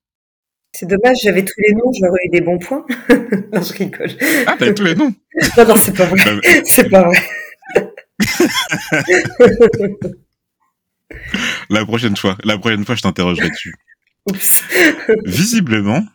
[0.74, 2.84] C'est dommage, j'avais tous les noms, j'aurais eu des bons points.
[3.52, 4.10] non, je rigole.
[4.46, 5.14] Ah, t'avais tous les noms
[5.58, 6.18] Non, non, c'est pas vrai.
[6.24, 7.18] Bah, c'est pas vrai.
[11.68, 13.74] la prochaine fois, la prochaine fois, je t'interrogerai dessus.
[14.30, 14.64] Oups.
[15.24, 16.06] Visiblement,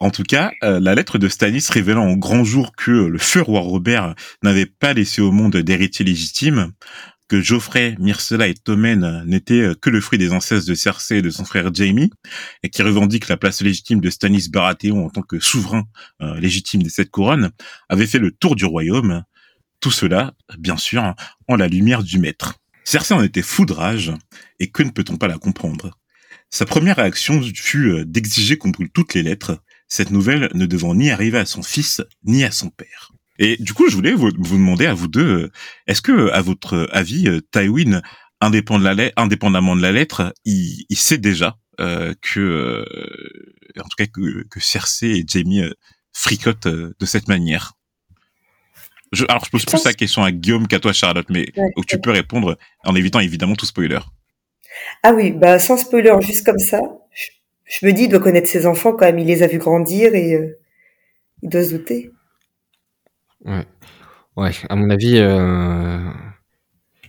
[0.00, 3.42] en tout cas, euh, la lettre de Stanis révélant au grand jour que le feu
[3.42, 6.72] roi Robert n'avait pas laissé au monde d'héritier légitime,
[7.28, 11.22] que Geoffrey, Myrcella et Tommen n'étaient euh, que le fruit des ancêtres de Cersei et
[11.22, 12.08] de son frère Jaime,
[12.62, 15.84] et qui revendique la place légitime de Stannis Baratheon en tant que souverain
[16.22, 17.50] euh, légitime des sept couronnes,
[17.90, 19.22] avait fait le tour du royaume.
[19.80, 21.14] Tout cela, bien sûr,
[21.46, 22.54] en la lumière du maître.
[22.84, 24.12] Cersei en était foudrage,
[24.60, 25.98] et que ne peut-on pas la comprendre?
[26.48, 29.60] Sa première réaction fut d'exiger qu'on brûle toutes les lettres,
[29.90, 33.12] cette nouvelle ne devant ni arriver à son fils, ni à son père.
[33.38, 35.52] Et du coup, je voulais vous, demander à vous deux, euh,
[35.86, 38.00] est-ce que, à votre avis, euh, Tywin,
[38.40, 42.84] indépendamment de la lettre, il, sait déjà euh, que,
[43.78, 45.62] en tout cas, que, que Cersei et Jamie
[46.12, 47.72] fricotent de cette manière?
[49.12, 51.98] Je, alors, je pose plus la question à Guillaume qu'à toi, Charlotte, mais où tu
[52.00, 53.98] peux répondre en évitant évidemment tout spoiler.
[55.02, 56.80] Ah oui, bah sans spoiler, juste comme ça.
[57.12, 57.39] Je,
[57.86, 59.18] me dis, il doit connaître ses enfants quand même.
[59.18, 60.56] Il les a vus grandir et
[61.42, 62.10] il doit se douter.
[63.44, 63.64] Ouais.
[64.36, 65.98] Ouais, à mon avis, euh,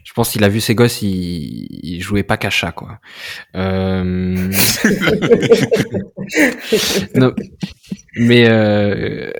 [0.03, 2.99] je pense qu'il a vu ses gosses, il, jouait pas qu'à chat, quoi.
[3.55, 4.33] Euh...
[7.15, 7.33] non.
[8.15, 9.31] mais euh,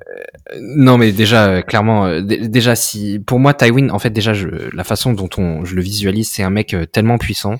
[0.62, 5.14] non, mais déjà, clairement, déjà si pour moi Tywin, en fait, déjà, je, la façon
[5.14, 7.56] dont on, je le visualise, c'est un mec tellement puissant.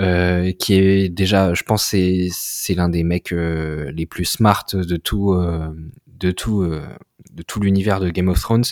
[0.00, 4.96] Euh, qui est déjà, je pense, c'est c'est l'un des mecs les plus smart de
[4.96, 5.34] tout
[6.06, 8.64] de tout de tout l'univers de Game of Thrones.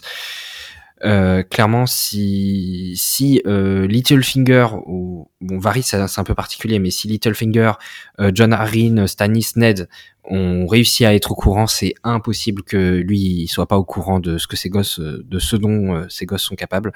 [1.05, 7.07] Euh, clairement, si si euh, Littlefinger ou bon Varys c'est un peu particulier, mais si
[7.07, 7.73] Littlefinger,
[8.21, 9.89] euh, John Arryn, Stannis, Ned
[10.25, 14.19] ont réussi à être au courant, c'est impossible que lui il soit pas au courant
[14.19, 16.93] de ce que ses gosses, de ce dont euh, ses gosses sont capables.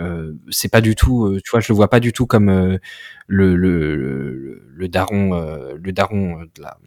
[0.00, 3.56] Euh, c'est pas du tout, tu vois, je le vois pas du tout comme le,
[3.56, 5.32] le, le, le daron,
[5.74, 6.78] le daron de la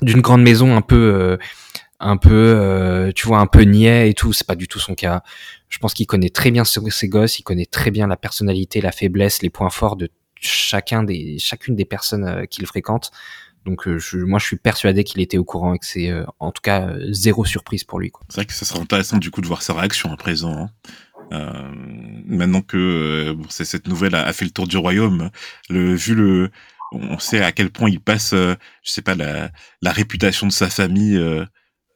[0.00, 1.38] d'une grande maison un peu
[2.00, 4.32] un peu, euh, tu vois, un peu niais et tout.
[4.32, 5.22] C'est pas du tout son cas.
[5.68, 8.92] Je pense qu'il connaît très bien ses gosses, il connaît très bien la personnalité, la
[8.92, 10.08] faiblesse, les points forts de
[10.40, 13.10] chacun des, chacune des personnes euh, qu'il fréquente.
[13.64, 16.52] Donc euh, je, moi je suis persuadé qu'il était au courant et que c'est en
[16.52, 18.12] tout cas zéro surprise pour lui.
[18.28, 20.70] C'est vrai que ça sera intéressant du coup de voir sa réaction à présent.
[21.30, 25.30] Maintenant que cette nouvelle a, fait le tour du royaume,
[25.68, 26.50] le, vu le,
[26.92, 29.50] on sait à quel point il passe, je sais pas, la,
[29.82, 31.18] la réputation de sa famille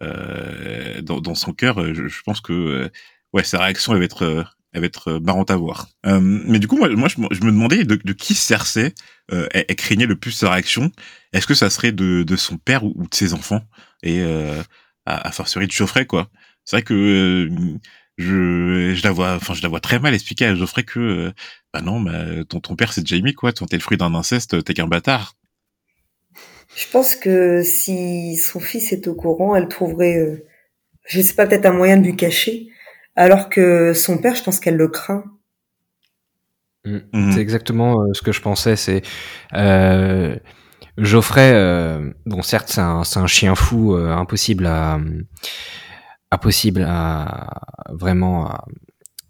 [0.02, 2.88] euh, dans, dans, son cœur, euh, je, je, pense que euh,
[3.32, 5.88] ouais, sa réaction elle va être elle va être marrante à voir.
[6.06, 8.94] Euh, mais du coup, moi, moi je, me demandais de, de qui Cersei
[9.30, 10.90] euh, elle, craignait le plus sa réaction.
[11.32, 13.62] Est-ce que ça serait de, de son père ou, de ses enfants?
[14.02, 14.62] Et euh,
[15.04, 16.30] à, à fortiori de Geoffrey, quoi.
[16.64, 17.48] C'est vrai que
[18.18, 21.32] je, je la vois, enfin, je la vois très mal expliquer à Geoffrey que,
[21.72, 23.52] bah non, bah, ton, ton père c'est Jamie, quoi.
[23.52, 25.34] Ton t'es le fruit d'un inceste, t'es qu'un bâtard.
[26.74, 30.46] Je pense que si son fils est au courant, elle trouverait, euh,
[31.04, 32.68] je sais pas, peut-être un moyen de lui cacher.
[33.14, 35.24] Alors que son père, je pense qu'elle le craint.
[36.84, 36.98] Mm.
[37.12, 37.32] Mhm.
[37.32, 38.76] C'est exactement euh, ce que je pensais.
[38.76, 39.02] C'est
[39.54, 40.36] euh,
[40.96, 41.52] Geoffrey.
[41.54, 44.98] Euh, bon, certes, c'est un, un, chien fou, impossible à,
[46.32, 47.46] impossible à
[47.90, 48.64] vraiment à,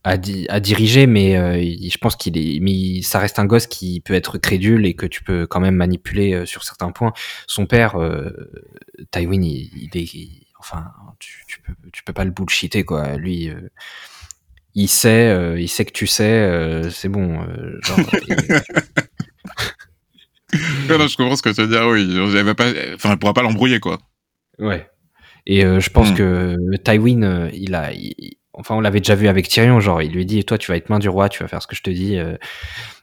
[0.04, 4.00] à, à, diriger, mais euh, je pense qu'il est, mais ça reste un gosse qui
[4.00, 7.12] peut être crédule et que tu peux quand même manipuler euh, sur certains points.
[7.46, 8.30] Son père, euh,
[9.10, 10.86] Tywin, il, est, enfin,
[11.18, 13.16] tu, tu, peux, tu peux pas le bullshiter quoi.
[13.16, 13.50] Lui,
[14.74, 17.44] il sait, il sait que tu sais, c'est bon.
[17.82, 17.98] genre,
[20.88, 21.86] non, je comprends ce que tu veux dire.
[21.86, 23.98] Oui, elle va pas, enfin, elle pourra pas l'embrouiller quoi.
[24.58, 24.88] Ouais.
[25.46, 26.14] Et je pense hmm.
[26.14, 30.26] que Tywin, il a, il, enfin on l'avait déjà vu avec Tyrion, genre il lui
[30.26, 31.90] dit toi tu vas être main du roi, tu vas faire ce que je te
[31.90, 32.16] dis.
[32.16, 32.36] Euh.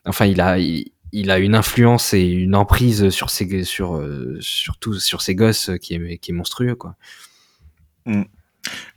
[0.06, 4.94] enfin il a il, a une influence et une emprise sur ses sur euh, surtout
[5.00, 6.96] sur ses gosses qui est qui est monstrueux quoi.
[8.06, 8.24] Mm.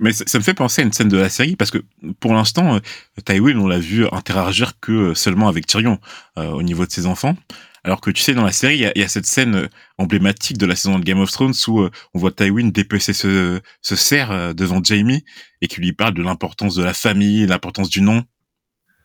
[0.00, 1.78] Mais ça, me fait penser à une scène de la série parce que
[2.18, 2.80] pour l'instant, euh,
[3.24, 6.00] Tywin, on l'a vu interagir que seulement avec Tyrion
[6.36, 7.36] au niveau de ses enfants.
[7.84, 9.68] Alors que tu sais, dans la série, il y a, cette scène euh,
[9.98, 13.60] emblématique de la saison de Game of Thrones où euh, on voit Tywin dépecer ce,
[13.80, 15.24] ce cerf euh, devant Jamie
[15.60, 18.22] et qui lui parle de l'importance de la famille, l'importance du nom.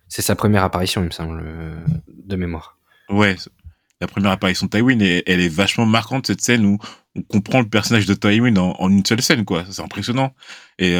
[0.07, 1.43] C'est sa première apparition, il me semble,
[2.07, 2.77] de mémoire.
[3.09, 3.35] Ouais,
[3.99, 6.77] la première apparition de Tywin, et elle est vachement marquante, cette scène où
[7.15, 9.65] on comprend le personnage de Tywin en, une seule scène, quoi.
[9.69, 10.33] C'est impressionnant.
[10.79, 10.93] Et,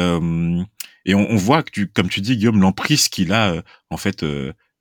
[1.06, 4.26] et on, voit, que tu, comme tu dis, Guillaume, l'emprise qu'il a, en fait,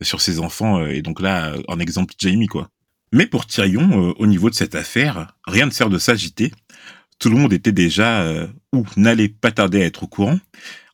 [0.02, 0.86] sur ses enfants.
[0.86, 2.70] et donc là, en exemple, Jamie, quoi.
[3.12, 6.52] Mais pour Tyrion, euh, au niveau de cette affaire, rien ne sert de s'agiter.
[7.20, 10.40] Tout le monde était déjà, euh, ou n'allait pas tarder à être au courant,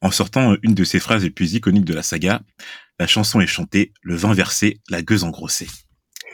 [0.02, 2.42] en sortant une de ses phrases les plus iconiques de la saga.
[3.00, 5.68] La chanson est chantée, le vin versé, la gueuse engrossée.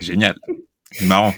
[0.02, 0.36] Génial.
[1.02, 1.34] Marrant.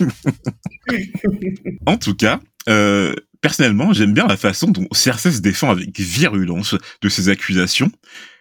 [1.86, 6.74] en tout cas, euh, personnellement, j'aime bien la façon dont Cersei se défend avec virulence
[7.00, 7.92] de ces accusations,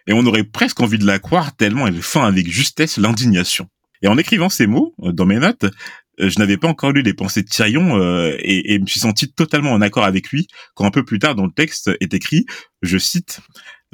[0.07, 3.69] et on aurait presque envie de la croire tellement elle feint avec justesse l'indignation.
[4.03, 5.63] Et en écrivant ces mots euh, dans mes notes,
[6.19, 9.31] euh, je n'avais pas encore lu les pensées de Tyrion euh, et, me suis senti
[9.31, 12.45] totalement en accord avec lui quand un peu plus tard dans le texte est écrit,
[12.83, 13.39] je cite,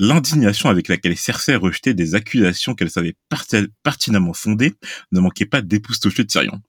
[0.02, 3.16] L'indignation avec laquelle Cersei rejetait des accusations qu'elle savait
[3.84, 4.74] pertinemment fondées
[5.12, 6.62] ne manquait pas d'époustoufler Tyrion.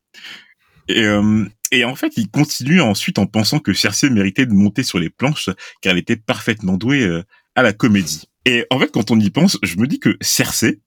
[0.89, 5.11] Et, en fait, il continue ensuite en pensant que Cersei méritait de monter sur les
[5.11, 5.49] planches
[5.81, 7.23] car elle était parfaitement douée
[7.55, 8.25] à la comédie.
[8.47, 10.81] Et en fait, quand on y pense, je me dis que Cersei,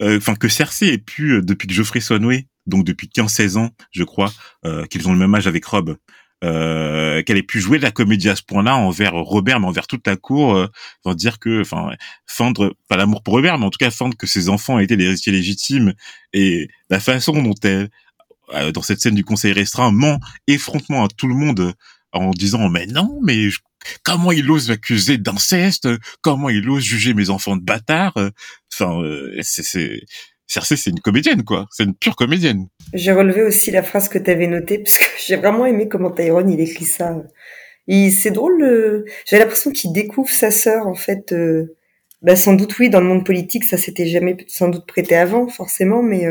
[0.00, 4.04] enfin que Cersei ait pu euh, depuis que Geoffrey noué, donc depuis 15-16 ans, je
[4.04, 4.32] crois,
[4.64, 5.96] euh, qu'ils ont le même âge avec Rob,
[6.42, 9.86] euh, qu'elle ait pu jouer de la comédie à ce point-là envers Robert, mais envers
[9.86, 11.90] toute la cour, euh, dire que, enfin,
[12.26, 15.04] fendre, pas l'amour pour Robert, mais en tout cas fendre que ses enfants étaient les
[15.04, 15.92] héritiers légitimes
[16.32, 17.90] et la façon dont elle,
[18.72, 21.74] dans cette scène du conseil restreint, ment effrontement à tout le monde
[22.12, 23.58] en disant mais non, mais je
[24.02, 25.88] comment il ose m'accuser d'inceste?
[26.22, 28.18] Comment il ose juger mes enfants de bâtards?
[28.72, 30.00] Enfin, euh, c'est
[30.46, 31.66] Cersei, c'est une comédienne, quoi.
[31.70, 32.66] C'est une pure comédienne.
[32.92, 36.10] J'ai relevé aussi la phrase que tu avais notée, parce que j'ai vraiment aimé comment
[36.10, 37.22] Tyrone, il écrit ça.
[37.88, 41.34] C'est drôle, j'ai l'impression qu'il découvre sa sœur en fait.
[42.22, 45.48] bah sans doute oui, dans le monde politique, ça s'était jamais sans doute prêté avant
[45.48, 46.24] forcément, mais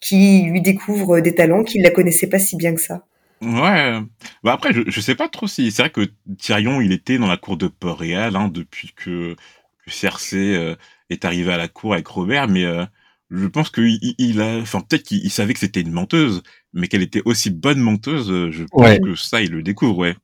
[0.00, 3.06] qui lui découvre des talents qu'il la connaissait pas si bien que ça.
[3.40, 4.00] Ouais.
[4.42, 7.26] Bah après, je, je sais pas trop si c'est vrai que Tyrion, il était dans
[7.26, 10.74] la cour de Port-Réal hein, depuis que, que Cersei euh,
[11.10, 12.84] est arrivé à la cour avec Robert, mais euh,
[13.30, 17.02] je pense qu'il il a, enfin peut-être qu'il savait que c'était une menteuse, mais qu'elle
[17.02, 18.30] était aussi bonne menteuse.
[18.30, 20.16] Euh, je pense que ça, il le découvre, ouais.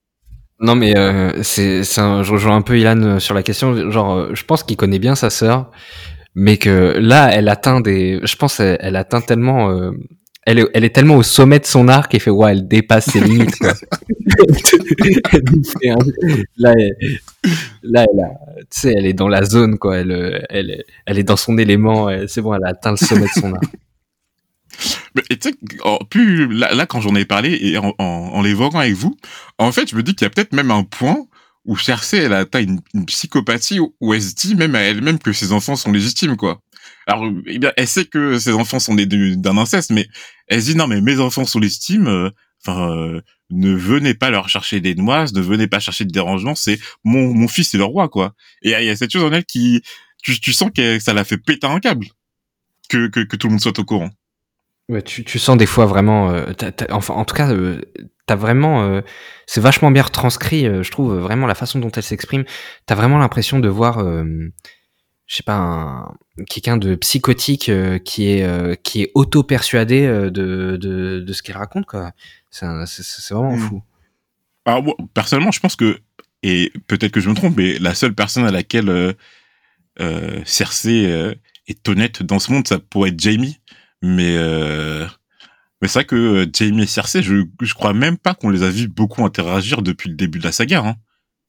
[0.60, 3.90] Non mais euh, c'est, un, je rejoins un peu Ilan sur la question.
[3.90, 5.70] Genre, je pense qu'il connaît bien sa sœur,
[6.34, 9.92] mais que là, elle atteint des, je pense, elle, elle atteint tellement
[10.46, 13.10] elle est, elle est tellement au sommet de son art qu'elle fait ouais, elle dépasse
[13.10, 13.56] ses limites.
[13.56, 13.72] Quoi.
[16.58, 16.96] là, elle,
[17.82, 18.28] là, elle,
[18.70, 19.98] tu sais, elle est dans la zone quoi.
[19.98, 22.08] Elle, elle, elle est dans son élément.
[22.26, 23.60] C'est bon, elle a atteint le sommet de son art.
[25.14, 25.54] Mais tu sais,
[26.10, 29.16] plus là, quand j'en ai parlé et en, en, l'évoquant avec vous,
[29.58, 31.26] en fait, je me dis qu'il y a peut-être même un point
[31.64, 35.18] où Cersei, elle a atteint une, une psychopathie où elle se dit même à elle-même
[35.18, 36.60] que ses enfants sont légitimes, quoi.
[37.06, 40.08] Alors, eh bien, elle sait que ses enfants sont nés d'un inceste, mais
[40.48, 42.06] elle se dit non, mais mes enfants sont légitimes.
[42.06, 42.30] Euh,
[42.66, 46.54] enfin, euh, ne venez pas leur chercher des noises, ne venez pas chercher de dérangement.
[46.54, 48.34] C'est mon mon fils est le roi, quoi.
[48.62, 49.82] Et il y a cette chose en elle qui,
[50.22, 52.06] tu, tu sens que ça l'a fait péter un câble,
[52.88, 54.10] que, que que tout le monde soit au courant.
[54.90, 56.44] Ouais, tu, tu sens des fois vraiment, euh,
[56.90, 57.80] enfin en tout cas, euh,
[58.26, 59.02] t'as vraiment,
[59.46, 62.44] c'est vachement bien retranscrit, je trouve vraiment la façon dont elle s'exprime.
[62.86, 64.02] T'as vraiment l'impression de voir
[65.26, 66.14] je sais pas,
[66.48, 71.32] quelqu'un de psychotique euh, qui est euh, qui est auto persuadé euh, de, de, de
[71.32, 72.12] ce qu'il raconte quoi.
[72.50, 73.58] C'est vraiment hmm.
[73.58, 73.82] fou.
[74.66, 75.98] Alors, personnellement, je pense que
[76.42, 79.16] et peut-être que je me trompe, mais la seule personne à laquelle
[80.44, 81.34] Cersei
[81.66, 83.58] est honnête dans ce monde, ça pourrait être Jamie.
[84.02, 84.36] Mais
[85.80, 88.68] mais c'est vrai que Jamie et Cersei, je je crois même pas qu'on les a
[88.68, 90.84] vus beaucoup interagir depuis le début de la saga.
[90.84, 90.96] Hein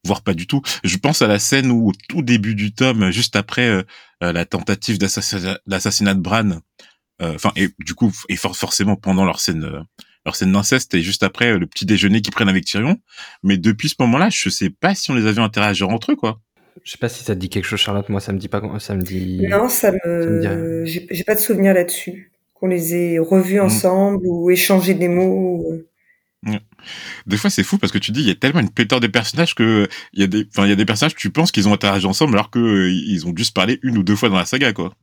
[0.05, 0.61] voire pas du tout.
[0.83, 3.83] Je pense à la scène où au tout début du tome, juste après euh,
[4.23, 6.59] euh, la tentative d'assassinat de Bran,
[7.21, 9.85] euh, enfin et du coup et forcément pendant leur scène
[10.25, 12.97] leur scène d'inceste et juste après le petit déjeuner qu'ils prennent avec Tyrion.
[13.43, 16.39] Mais depuis ce moment-là, je sais pas si on les avait interagir entre eux quoi.
[16.83, 18.09] Je sais pas si ça te dit quelque chose, Charlotte.
[18.09, 18.61] Moi, ça me dit pas.
[18.79, 19.47] Ça me dit.
[19.47, 20.83] Non, ça me.
[20.85, 22.33] J'ai pas de souvenir là-dessus.
[22.53, 23.63] Qu'on les ait revus mmh.
[23.63, 25.65] ensemble ou échangé des mots.
[27.25, 29.07] Des fois, c'est fou parce que tu dis, il y a tellement une pléthore de
[29.07, 31.67] personnages que il y a des, enfin, il y a des personnages, tu penses qu'ils
[31.67, 34.37] ont interagi ensemble alors que euh, ils ont juste parlé une ou deux fois dans
[34.37, 34.93] la saga, quoi.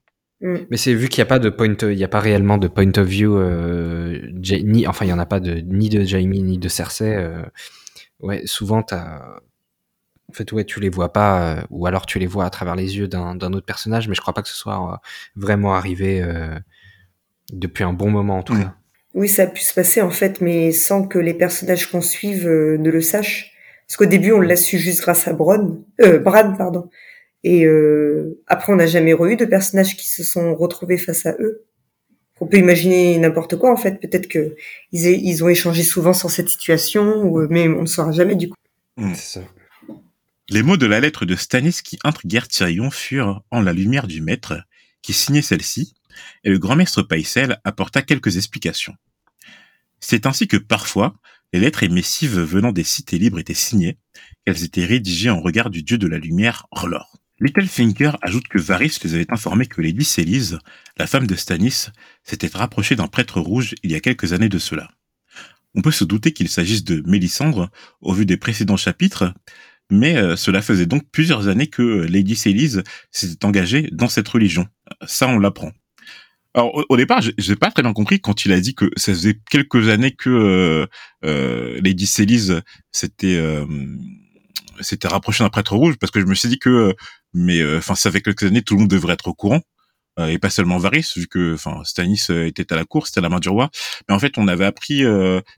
[0.42, 0.56] Mm.
[0.70, 2.68] Mais c'est vu qu'il n'y a pas de point, il y a pas réellement de
[2.68, 6.42] point of view, euh, ni, enfin, il y en a pas de ni de Jamie
[6.42, 7.14] ni de Cersei.
[7.14, 7.44] Euh,
[8.20, 9.38] ouais, souvent t'as,
[10.28, 12.74] en fait, ouais, tu les vois pas, euh, ou alors tu les vois à travers
[12.74, 15.00] les yeux d'un autre personnage, mais je crois pas que ce soit
[15.36, 16.24] vraiment arrivé
[17.52, 18.64] depuis un bon moment en tout mm.
[18.64, 18.76] cas.
[19.14, 22.48] Oui, ça a pu se passer en fait, mais sans que les personnages qu'on suive
[22.48, 23.52] euh, ne le sachent.
[23.86, 26.88] Parce qu'au début, on l'a su juste grâce à Bron, euh, Bran, pardon.
[27.44, 31.34] Et euh, après, on n'a jamais eu de personnages qui se sont retrouvés face à
[31.40, 31.64] eux.
[32.40, 34.00] On peut imaginer n'importe quoi en fait.
[34.00, 34.56] Peut-être que
[34.92, 38.56] ils, ont échangé souvent sur cette situation, ou, mais on ne saura jamais du coup.
[39.14, 39.40] Ça.
[40.48, 44.20] Les mots de la lettre de Stanis qui intriguèrent Tyrion furent en la lumière du
[44.20, 44.54] maître,
[45.02, 45.94] qui signait celle-ci,
[46.44, 48.94] et le grand maître Paisel apporta quelques explications.
[50.00, 51.14] C'est ainsi que parfois,
[51.52, 53.98] les lettres et missives venant des cités libres étaient signées,
[54.44, 57.18] qu'elles étaient rédigées en regard du dieu de la lumière, R'hllor.
[57.40, 60.58] Littlefinger ajoute que Varys les avait informés que Lady Célise,
[60.96, 61.88] la femme de Stannis,
[62.22, 64.90] s'était rapprochée d'un prêtre rouge il y a quelques années de cela.
[65.74, 69.34] On peut se douter qu'il s'agisse de Mélisandre, au vu des précédents chapitres,
[69.90, 74.66] mais euh, cela faisait donc plusieurs années que Lady Célise s'était engagée dans cette religion.
[75.06, 75.72] Ça, on l'apprend.
[76.54, 79.38] Alors au, départ, j'ai pas très bien compris quand il a dit que ça faisait
[79.50, 80.86] quelques années que euh,
[81.24, 82.60] euh, Lady Célise
[82.90, 83.64] s'était euh,
[84.80, 86.94] s'était rapproché d'un prêtre rouge, parce que je me suis dit que,
[87.32, 89.60] mais enfin, ça fait quelques années, tout le monde devrait être au courant.
[90.18, 93.28] et pas seulement Varys, vu que, enfin, Stanis était à la cour, c'était à la
[93.28, 93.70] main du roi.
[94.08, 95.00] Mais en fait, on avait appris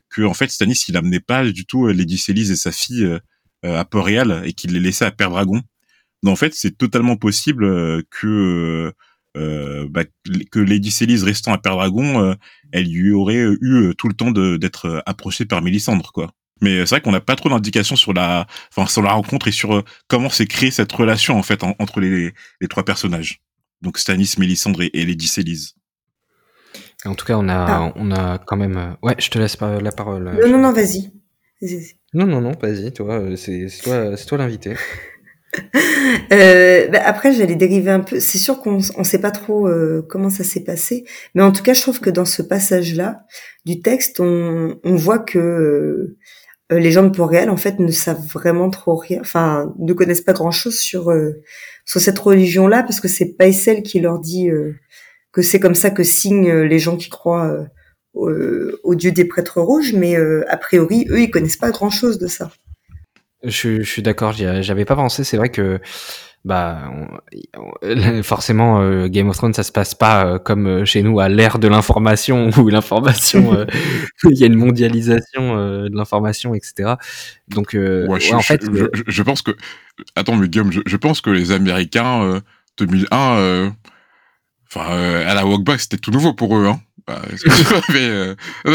[0.09, 3.09] que, en fait, Stanis, il amenait pas du tout Lady Célise et sa fille
[3.63, 5.61] à Port-Réal et qu'il les laissait à Père Dragon.
[6.23, 8.93] Donc, en fait, c'est totalement possible que
[9.35, 10.03] euh, bah,
[10.51, 12.35] que Lady Célise restant à Père Dragon, euh,
[12.71, 16.31] elle lui aurait eu euh, tout le temps d'être approchée par Mélisandre, quoi.
[16.61, 19.51] Mais c'est vrai qu'on n'a pas trop d'indications sur la, enfin sur la rencontre et
[19.51, 23.41] sur comment s'est créée cette relation en fait entre les, les, trois personnages.
[23.81, 25.75] Donc Stanis, Mélisandre et, Lady Célise.
[27.03, 27.93] En tout cas, on a, ah.
[27.97, 28.95] on a quand même.
[29.03, 30.23] Ouais, je te laisse la parole.
[30.41, 31.11] Non, non, non, vas-y.
[32.13, 34.75] non, non, non, vas-y, toi, c'est toi, c'est toi l'invité.
[36.31, 38.19] Euh, bah, après, j'allais dériver un peu.
[38.19, 41.63] C'est sûr qu'on ne sait pas trop euh, comment ça s'est passé, mais en tout
[41.63, 43.23] cas, je trouve que dans ce passage-là
[43.65, 46.17] du texte, on, on voit que, euh,
[46.71, 50.33] les gens de Port-Réal en fait ne savent vraiment trop rien, enfin ne connaissent pas
[50.33, 51.13] grand-chose sur
[51.85, 54.49] sur cette religion-là parce que c'est pas celle qui leur dit
[55.31, 57.55] que c'est comme ça que signent les gens qui croient
[58.15, 62.49] au dieu des prêtres rouges, mais a priori eux ils connaissent pas grand-chose de ça.
[63.45, 65.23] Je, je suis d'accord, j'avais pas pensé.
[65.23, 65.79] C'est vrai que
[66.45, 66.91] bah
[68.21, 71.27] forcément euh, Game of Thrones ça se passe pas euh, comme euh, chez nous à
[71.27, 73.65] l'ère de l'information où l'information
[74.25, 76.93] il y a une mondialisation de l'information etc
[77.47, 79.51] donc ouais, je, en fait je, je, pense que
[80.15, 82.41] attends mais Guillaume je, pense que les Américains
[82.77, 83.73] 2001
[84.67, 87.21] enfin à la walkback c'était tout nouveau pour eux hein bah,
[87.95, 88.35] euh,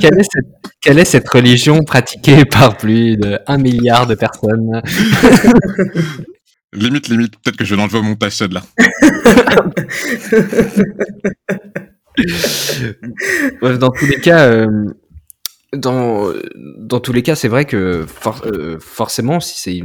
[0.00, 0.46] quelle, est cette,
[0.80, 4.80] quelle, est cette, religion pratiquée par plus de 1 milliard de personnes?
[6.74, 8.62] Limite, limite, peut-être que je l'envoie au montage celle-là.
[13.76, 14.86] dans tous les cas, euh,
[15.74, 16.32] dans,
[16.78, 18.06] dans tous les cas, c'est vrai que
[18.46, 19.82] euh, forcément, si c'est,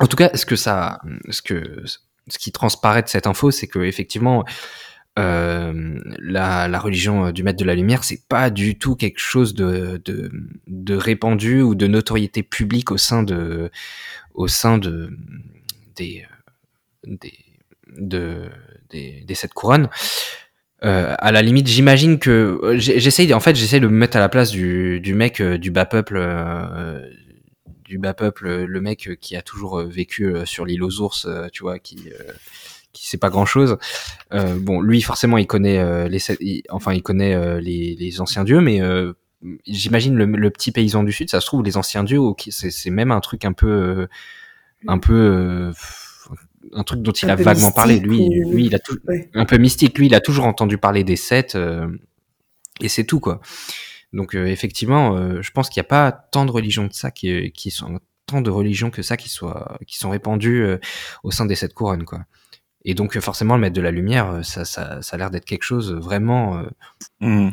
[0.00, 1.82] en tout cas, ce que ça, ce que,
[2.28, 4.44] ce qui transparaît de cette info, c'est que effectivement,
[5.18, 9.54] euh, la, religion euh, du maître de la lumière, c'est pas du tout quelque chose
[9.54, 10.00] de,
[10.90, 13.70] répandu ou de notoriété publique au sein de,
[14.34, 15.10] au sein de,
[15.96, 16.24] des,
[17.06, 17.34] euh, des,
[17.98, 18.48] de,
[18.88, 19.90] des, des sept couronnes.
[20.84, 24.28] Euh, à la limite, j'imagine que j'essaye, en fait, j'essaye de me mettre à la
[24.28, 26.18] place du, mec du bas peuple,
[27.92, 31.78] du bas peuple, le mec qui a toujours vécu sur l'île aux ours, tu vois,
[31.78, 32.08] qui
[32.92, 33.78] qui sait pas grand chose.
[34.32, 36.20] Euh, bon, lui forcément il connaît euh, les,
[36.70, 39.12] enfin il connaît euh, les, les, anciens dieux, mais euh,
[39.66, 43.10] j'imagine le, le, petit paysan du sud, ça se trouve les anciens dieux, c'est même
[43.10, 44.06] un truc un peu,
[44.86, 45.72] un peu,
[46.72, 47.98] un truc dont il a vaguement parlé.
[47.98, 48.98] Lui, lui il a tout,
[49.34, 49.98] un peu mystique.
[49.98, 51.58] Lui, il a toujours entendu parler des sept,
[52.80, 53.40] et c'est tout quoi.
[54.12, 57.70] Donc effectivement, je pense qu'il n'y a pas tant de religions que ça qui, qui
[57.70, 60.66] sont tant de religions que ça qui soient qui sont répandues
[61.22, 62.26] au sein des sept couronnes quoi.
[62.84, 65.44] Et donc forcément, le maître de la lumière, euh, ça, ça, ça a l'air d'être
[65.44, 66.58] quelque chose vraiment.
[66.58, 66.66] Euh,
[67.20, 67.50] mmh.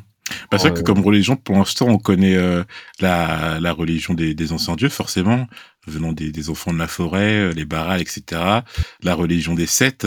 [0.51, 2.63] Bah, c'est vrai que comme religion, pour l'instant, on connaît euh,
[2.99, 5.47] la, la religion des, des anciens dieux, forcément,
[5.87, 8.61] venant des, des enfants de la forêt, les barals, etc.
[9.01, 10.05] La religion des sept,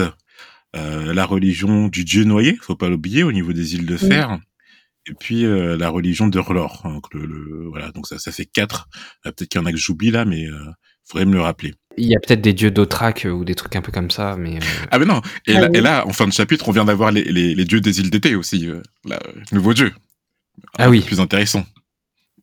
[0.77, 4.39] euh, la religion du dieu noyé, faut pas l'oublier, au niveau des îles de fer.
[5.05, 6.81] Et puis euh, la religion de R'hllor.
[6.85, 8.87] Donc, le, le, voilà, donc ça, ça fait quatre.
[9.23, 10.47] Peut-être qu'il y en a que j'oublie là, mais
[11.05, 11.73] faudrait me le rappeler.
[11.97, 14.55] Il y a peut-être des dieux d'Otrak ou des trucs un peu comme ça, mais.
[14.57, 14.85] Euh...
[14.91, 15.21] Ah mais non.
[15.47, 17.65] Et, ah là, et, là, en fin de chapitre, on vient d'avoir les, les, les,
[17.65, 19.19] dieux des îles d'été aussi, euh, là,
[19.51, 19.91] nouveau dieu.
[20.77, 21.01] Ah oui.
[21.01, 21.65] Plus intéressant.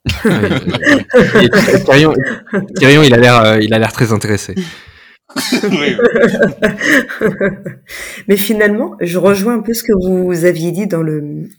[1.84, 2.14] Tyrion,
[2.76, 4.54] Tyrion, il a l'air, euh, il a l'air très intéressé.
[8.28, 11.02] Mais finalement, je rejoins un peu ce que vous aviez dit dans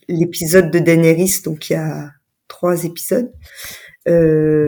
[0.07, 2.12] l'épisode de Daenerys, donc il y a
[2.47, 3.31] trois épisodes.
[4.07, 4.65] Euh,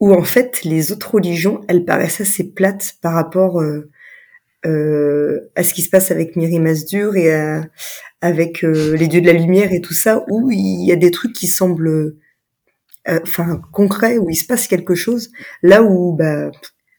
[0.00, 3.90] où en fait les autres religions, elles paraissent assez plates par rapport euh,
[4.64, 7.32] euh, à ce qui se passe avec Miri Masdur et
[8.20, 11.32] avec les dieux de la lumière et tout ça, où il y a des trucs
[11.32, 12.14] qui semblent,
[13.06, 15.30] enfin concrets, où il se passe quelque chose.
[15.62, 16.50] Là où bah,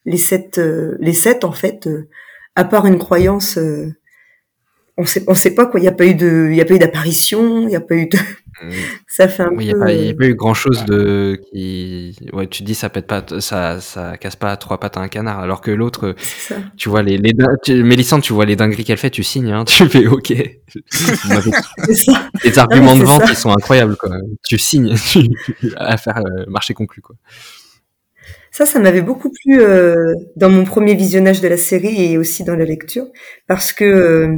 [0.10, 1.88] les sept, euh, les sept en fait,
[2.56, 3.58] à part une croyance
[5.00, 5.80] on sait, on sait pas quoi.
[5.80, 7.82] Il n'y a pas eu de, il y a pas eu d'apparition, il n'y a
[7.82, 8.18] pas eu de.
[8.18, 8.72] Mmh.
[9.08, 9.90] ça fait un oui, peu.
[9.90, 12.18] Il n'y a, pas eu grand chose de qui.
[12.34, 15.40] Ouais, tu dis ça pète pas, ça, ça casse pas trois pattes à un canard.
[15.40, 16.16] Alors que l'autre,
[16.76, 17.32] tu vois les, les
[17.64, 20.30] tu, Mélissande, tu vois les dingueries qu'elle fait, tu signes, hein, tu fais ok.
[22.44, 24.10] les arguments de vente, ils sont incroyables quoi.
[24.46, 24.96] Tu signes
[25.78, 27.16] à faire euh, marché conclu quoi.
[28.52, 32.44] Ça, ça m'avait beaucoup plu euh, dans mon premier visionnage de la série et aussi
[32.44, 33.08] dans la lecture,
[33.48, 34.38] parce que euh,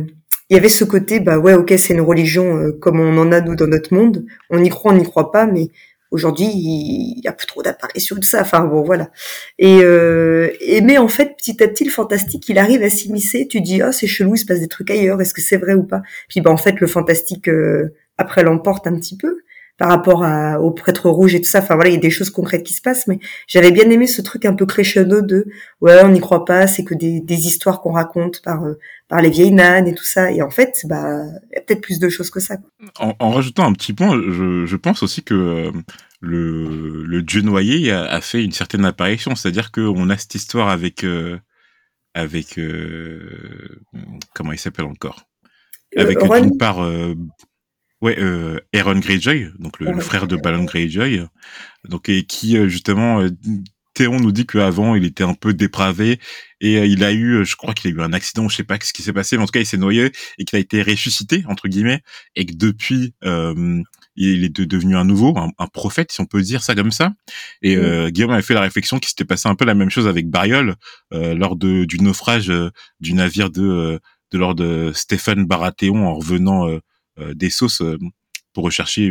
[0.49, 3.31] il y avait ce côté, bah ouais, ok, c'est une religion euh, comme on en
[3.31, 4.25] a nous dans notre monde.
[4.49, 5.69] On y croit, on n'y croit pas, mais
[6.11, 8.41] aujourd'hui, il y a plus trop d'apparitions de ça.
[8.41, 9.11] Enfin bon, voilà.
[9.59, 13.47] Et, euh, et mais en fait, petit à petit, le fantastique, il arrive à s'immiscer.
[13.47, 15.21] Tu dis, ah, c'est chelou, il se passe des trucs ailleurs.
[15.21, 16.01] Est-ce que c'est vrai ou pas?
[16.27, 19.37] Puis bah en fait, le fantastique euh, après l'emporte un petit peu
[19.77, 21.59] par rapport à, au prêtre rouge et tout ça.
[21.59, 24.05] Enfin voilà, il y a des choses concrètes qui se passent, mais j'avais bien aimé
[24.07, 25.47] ce truc un peu crescendo de
[25.81, 29.21] ouais, on n'y croit pas, c'est que des, des histoires qu'on raconte par euh, par
[29.21, 30.31] les vieilles nanes et tout ça.
[30.31, 32.57] Et en fait, bah, il y a peut-être plus de choses que ça.
[32.99, 35.71] En, en, rajoutant un petit point, je, je pense aussi que euh,
[36.19, 40.69] le, le dieu noyé a, a, fait une certaine apparition, c'est-à-dire qu'on a cette histoire
[40.69, 41.39] avec euh,
[42.13, 42.59] avec
[44.35, 45.23] comment il s'appelle encore?
[45.97, 46.85] Avec d'une part
[48.01, 51.23] Ouais, euh, Aaron Greyjoy, donc le, frère de Balon Greyjoy,
[51.87, 53.29] donc et qui euh, justement euh,
[53.93, 56.19] Théon nous dit qu'avant il était un peu dépravé
[56.61, 58.77] et euh, il a eu, je crois qu'il a eu un accident, je sais pas
[58.81, 60.81] ce qui s'est passé, mais en tout cas il s'est noyé et qu'il a été
[60.81, 62.01] ressuscité entre guillemets
[62.35, 63.81] et que depuis euh,
[64.15, 67.13] il est devenu un nouveau, un, prophète si on peut dire ça comme ça.
[67.61, 70.07] Et euh, Guillaume avait fait la réflexion qu'il s'était passé un peu la même chose
[70.07, 70.75] avec Bariol
[71.11, 72.51] lors de, du naufrage
[72.99, 73.99] du navire de
[74.31, 74.57] de Lord
[74.93, 76.67] Stéphane Baratheon en revenant
[77.35, 77.83] des sauces
[78.53, 79.07] pour rechercher.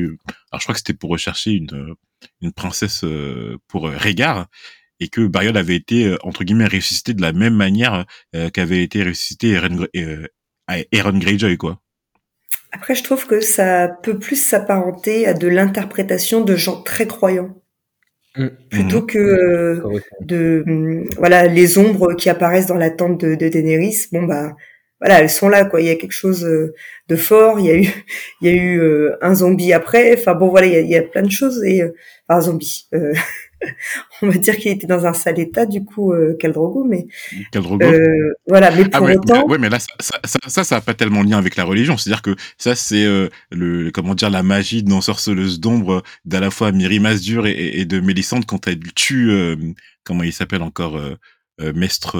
[0.50, 1.94] Alors je crois que c'était pour rechercher une
[2.42, 3.04] une princesse
[3.68, 4.46] pour Régard
[4.98, 8.04] et que Bariol avait été entre guillemets ressuscité de la même manière
[8.52, 9.86] qu'avait été ressuscité Eren,
[10.68, 11.80] Aaron Greyjoy quoi.
[12.72, 17.56] Après, je trouve que ça peut plus s'apparenter à de l'interprétation de gens très croyants.
[18.36, 18.46] Mmh.
[18.70, 19.06] Plutôt mmh.
[19.06, 19.82] que
[20.20, 24.06] de mmh, voilà les ombres qui apparaissent dans la tente de, de Daenerys.
[24.12, 24.54] Bon bah
[25.00, 25.80] voilà, elles sont là quoi.
[25.80, 26.74] Il y a quelque chose euh,
[27.10, 27.58] de fort.
[27.58, 27.88] Il y a eu,
[28.40, 30.14] il y a eu euh, un zombie après.
[30.16, 31.94] Enfin bon, voilà, il y a, plein de choses et euh,
[32.28, 32.88] enfin, un zombie.
[34.22, 37.06] on va dire qu'il était dans un sale état du coup, euh, Drogo, mais
[37.52, 37.84] Drogo.
[38.46, 38.70] voilà.
[38.70, 41.38] Mais ah pour autant, ouais, mais là, ça, ça, ça, ça, a pas tellement lien
[41.38, 41.96] avec la religion.
[41.96, 43.06] C'est-à-dire que ça, c'est
[43.50, 47.84] le comment dire la magie de sorceleuse d'ombre d'à la fois Miri Masdur et, et,
[47.84, 49.30] de Mélissande quand elle tue
[50.04, 50.98] comment il s'appelle encore
[51.74, 52.16] Mestre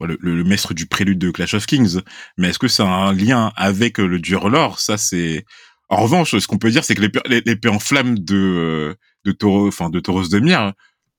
[0.00, 2.00] le, le, maître du prélude de Clash of Kings.
[2.36, 5.44] Mais est-ce que ça a un lien avec euh, le Durlor Ça, c'est.
[5.88, 9.68] En revanche, ce qu'on peut dire, c'est que l'épée en flamme de euh, de Tauros,
[9.68, 10.72] enfin de Tauros de Myr,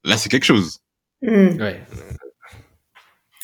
[0.03, 0.79] là, c'est quelque chose.
[1.21, 1.57] Hmm.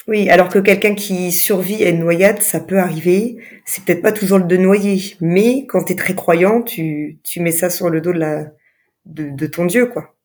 [0.08, 3.38] Oui, alors que quelqu'un qui survit à une noyade, ça peut arriver.
[3.66, 7.40] C'est peut-être pas toujours le de noyer, mais quand tu es très croyant, tu, tu
[7.40, 8.46] mets ça sur le dos de la
[9.06, 10.16] de, de ton dieu, quoi.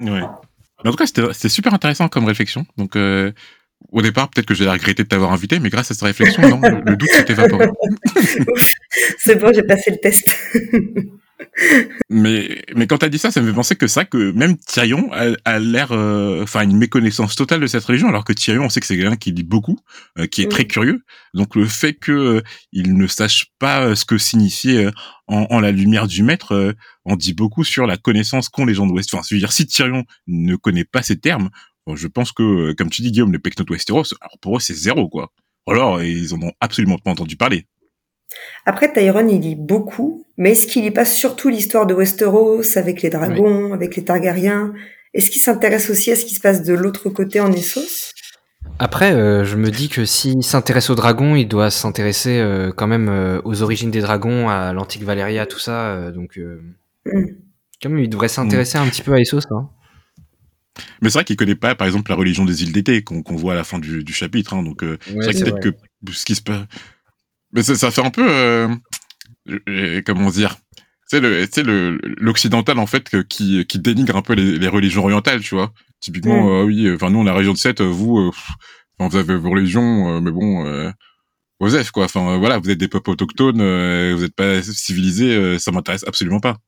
[0.00, 0.20] Ouais.
[0.20, 2.66] en tout cas, c'était super intéressant comme réflexion.
[2.76, 3.32] Donc, euh,
[3.94, 6.60] au départ, peut-être que j'ai regretté de t'avoir invité, mais grâce à cette réflexion, non,
[6.60, 7.68] le, doute s'est évaporé.
[9.18, 10.34] c'est bon, j'ai passé le test.
[12.10, 15.10] mais mais quand t'as dit ça, ça me fait penser que ça, que même Tyrion
[15.12, 18.80] a, l'air, euh, enfin, une méconnaissance totale de cette religion, alors que Tyrion, on sait
[18.80, 19.78] que c'est quelqu'un qui lit beaucoup,
[20.18, 21.04] euh, qui est très curieux.
[21.34, 24.88] Donc le fait que euh, il ne sache pas ce que signifiait
[25.28, 28.86] en, en, la lumière du maître, en dit beaucoup sur la connaissance qu'ont les gens
[28.86, 29.14] de l'Ouest.
[29.14, 31.50] Enfin, je veux dire, si Tyrion ne connaît pas ces termes,
[31.92, 34.74] je pense que, euh, comme tu dis, Guillaume, les Pecnotes Westeros, alors pour eux, c'est
[34.74, 35.30] zéro, quoi.
[35.66, 37.66] Alors, ils en ont absolument pas entendu parler.
[38.66, 43.02] Après, Tyrone, il lit beaucoup, mais est-ce qu'il lit pas surtout l'histoire de Westeros avec
[43.02, 44.72] les dragons, avec les Targaryens?
[45.12, 48.12] Est-ce qu'il s'intéresse aussi à ce qui se passe de l'autre côté en Essos?
[48.78, 52.86] Après, euh, je me dis que s'il s'intéresse aux dragons, il doit s'intéresser euh, quand
[52.86, 56.10] même aux origines des dragons, à l'antique Valéria, tout ça.
[56.10, 56.38] donc,
[57.06, 57.26] mm.
[57.82, 59.46] quand même, il devrait s'intéresser un petit peu à Essos.
[59.50, 59.68] Hein.
[61.00, 63.52] Mais c'est vrai qu'il connaît pas, par exemple, la religion des îles d'été qu'on voit
[63.52, 64.54] à la fin du, chapitre.
[64.54, 65.60] Hein, donc, euh, c'est vrai que peut-être
[66.06, 66.64] que ce qui se passe.
[67.52, 68.26] Mais ça, fait un peu.
[68.28, 68.68] Euh,
[69.68, 70.56] euh, comment dire
[71.06, 75.72] C'est le, l'occidental, en fait, qui, qui dénigre un peu les, religions orientales, tu vois.
[76.00, 76.66] Typiquement, mm.
[76.66, 78.32] oui, enfin, nous, on la région de 7, vous,
[78.98, 80.92] vous avez vos religions, mais bon.
[81.60, 82.06] Joseph, quoi.
[82.06, 83.62] Enfin, voilà, vous êtes des peuples autochtones,
[84.14, 86.58] vous n'êtes pas civilisés, ça m'intéresse absolument pas.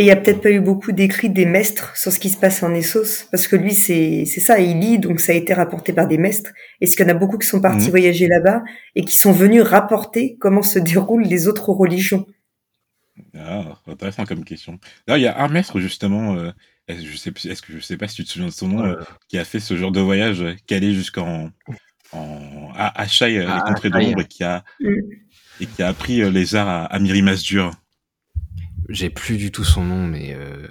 [0.00, 2.38] Et il y a peut-être pas eu beaucoup d'écrits des maîtres sur ce qui se
[2.38, 5.52] passe en Essos, parce que lui, c'est c'est ça, il lit, donc ça a été
[5.52, 6.52] rapporté par des maîtres.
[6.80, 7.90] Est-ce qu'il y en a beaucoup qui sont partis mhm.
[7.90, 8.62] voyager là-bas
[8.94, 12.24] et qui sont venus rapporter comment se déroulent les autres religions
[13.36, 14.78] Ah, intéressant comme question.
[15.06, 16.34] Là, il y a un maître justement.
[16.34, 16.50] Euh,
[16.88, 18.96] je sais, est-ce que je sais pas si tu te souviens de son nom, euh,
[19.28, 21.50] qui a fait ce genre de voyage, euh, qui allait jusqu'en
[22.12, 24.64] en, à Achai, les ah, contrées de l'ombre, et qui a
[25.60, 27.70] et qui a appris les arts à, à Masdur
[28.90, 30.66] j'ai plus du tout son nom, mais euh,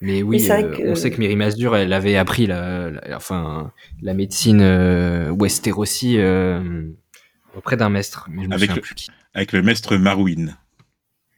[0.00, 3.70] mais oui, euh, on sait que Miri Masdur, elle avait appris la, enfin
[4.00, 6.88] la médecine euh, Westerosi euh,
[7.54, 9.10] auprès d'un maître, mais je me avec, le, plus qui.
[9.34, 10.56] avec le maître Marouine.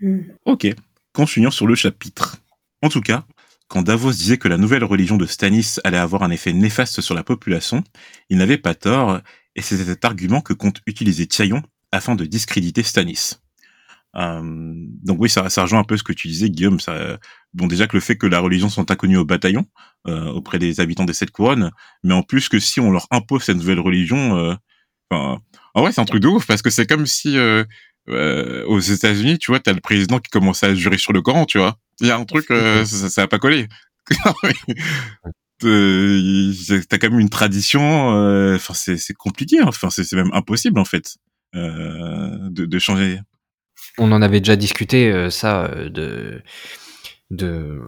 [0.00, 0.20] Hmm.
[0.44, 0.68] Ok,
[1.12, 2.36] continuons sur le chapitre.
[2.82, 3.24] En tout cas,
[3.66, 7.16] quand Davos disait que la nouvelle religion de Stannis allait avoir un effet néfaste sur
[7.16, 7.82] la population,
[8.30, 9.20] il n'avait pas tort,
[9.56, 13.41] et c'est cet argument que compte utiliser Tyayon afin de discréditer Stannis.
[14.16, 14.40] Euh,
[15.02, 16.80] donc oui, ça, ça rejoint un peu ce que tu disais, Guillaume.
[16.80, 17.18] Ça,
[17.54, 19.66] bon, déjà que le fait que la religion soit inconnue au bataillon
[20.06, 21.70] euh, auprès des habitants des sept couronnes,
[22.02, 24.54] mais en plus que si on leur impose cette nouvelle religion, euh,
[25.10, 25.40] enfin,
[25.74, 27.64] en vrai, c'est un truc de ouf parce que c'est comme si euh,
[28.08, 31.46] euh, aux États-Unis, tu vois, t'as le président qui commence à jurer sur le Coran,
[31.46, 31.78] tu vois.
[32.00, 33.68] Il y a un truc, ça, ça, ça a pas collé.
[35.60, 38.08] t'as quand même une tradition.
[38.54, 39.60] Enfin, c'est compliqué.
[39.60, 39.66] Hein.
[39.68, 41.16] Enfin, c'est même impossible en fait
[41.54, 43.20] de, de changer
[43.98, 45.88] on en avait déjà discuté euh, ça euh,
[47.30, 47.80] de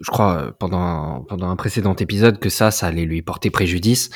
[0.00, 4.10] je crois pendant un, pendant un précédent épisode que ça ça allait lui porter préjudice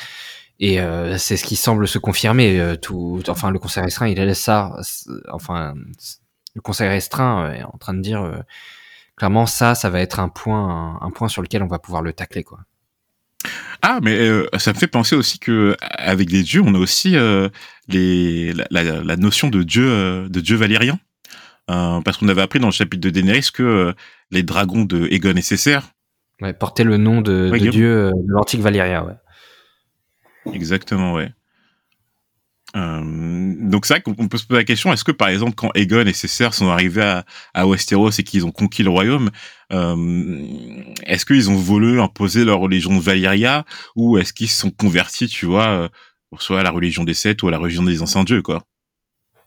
[0.61, 4.41] et euh, c'est ce qui semble se confirmer tout enfin le conseil restreint il laisse
[4.41, 4.77] ça
[5.33, 5.75] enfin
[6.55, 8.45] le conseil restreint est en train de dire
[9.19, 12.61] clairement, ça, ça va être un point, sur lequel on va pouvoir le tacler, quoi.
[13.83, 17.17] Ah, mais euh, ça me fait penser aussi que avec des dieux, on a aussi
[17.17, 17.49] euh,
[17.87, 20.99] les, la, notion de dieu, euh, de dieu valérien,
[21.69, 23.95] parce qu'on avait appris dans le chapitre de Daenerys que
[24.31, 25.91] les dragons de Aegon et César
[26.41, 29.05] ouais, portaient le nom de, de dieu de l'antique Valyria.
[29.05, 30.55] Ouais.
[30.55, 31.31] Exactement, ouais.
[32.77, 35.71] Euh, donc c'est vrai qu'on peut se poser la question est-ce que par exemple quand
[35.75, 39.31] Aegon et ses sœurs sont arrivés à, à Westeros et qu'ils ont conquis le royaume,
[39.73, 40.45] euh,
[41.05, 43.65] est-ce qu'ils ont voulu imposer leur religion de Valyria
[43.97, 45.89] ou est-ce qu'ils se sont convertis, tu vois, euh,
[46.39, 48.63] soit à la religion des Sept ou à la religion des anciens dieux, quoi?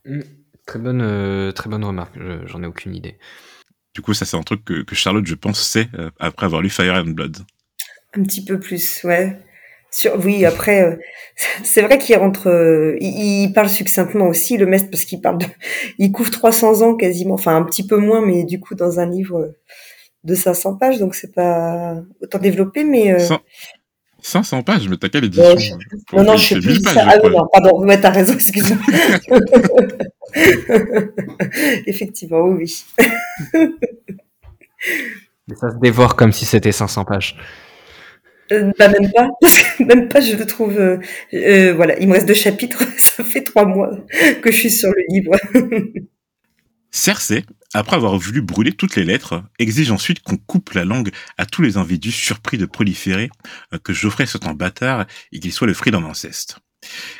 [0.05, 0.21] Mm.
[0.71, 2.17] Très bonne, euh, très bonne remarque.
[2.45, 3.17] J'en ai aucune idée.
[3.93, 6.69] Du coup, ça c'est un truc que, que Charlotte, je pense, sait après avoir lu
[6.69, 7.39] Fire and Blood.
[8.13, 9.37] Un petit peu plus, ouais
[10.23, 10.95] oui, après, euh,
[11.63, 15.45] c'est vrai qu'il rentre, euh, il, parle succinctement aussi, le maître, parce qu'il parle de,
[15.97, 19.09] il couvre 300 ans quasiment, enfin un petit peu moins, mais du coup dans un
[19.09, 19.53] livre
[20.23, 23.17] de 500 pages, donc c'est pas autant développé, mais...
[24.23, 25.77] 500 euh, pages, mais t'as quelle édition
[26.13, 26.81] Non, non, je sais plus.
[26.81, 28.77] Pages, ah non, pardon, ouais, t'as raison, excuse-moi.
[31.85, 32.83] Effectivement, oui.
[35.47, 37.37] mais ça se dévore comme si c'était 500 pages.
[38.51, 39.29] Euh, bah même pas,
[39.79, 40.77] même pas, je le trouve.
[40.77, 40.97] Euh,
[41.33, 43.91] euh, voilà, il me reste deux chapitres, ça fait trois mois
[44.41, 45.31] que je suis sur le livre.
[46.91, 51.45] Cersei, après avoir voulu brûler toutes les lettres, exige ensuite qu'on coupe la langue à
[51.45, 53.29] tous les individus surpris de proliférer,
[53.83, 56.57] que Geoffrey soit un bâtard et qu'il soit le fruit d'un inceste.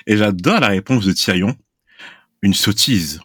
[0.08, 1.56] Et j'adore la réponse de Tyrion.
[2.42, 3.22] Une sottise.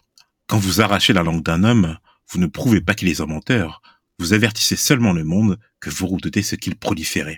[0.47, 1.97] Quand vous arrachez la langue d'un homme,
[2.29, 3.81] vous ne prouvez pas qu'il est un menteur.
[4.19, 7.37] Vous avertissez seulement le monde que vous redoutez ce qu'il proliférait.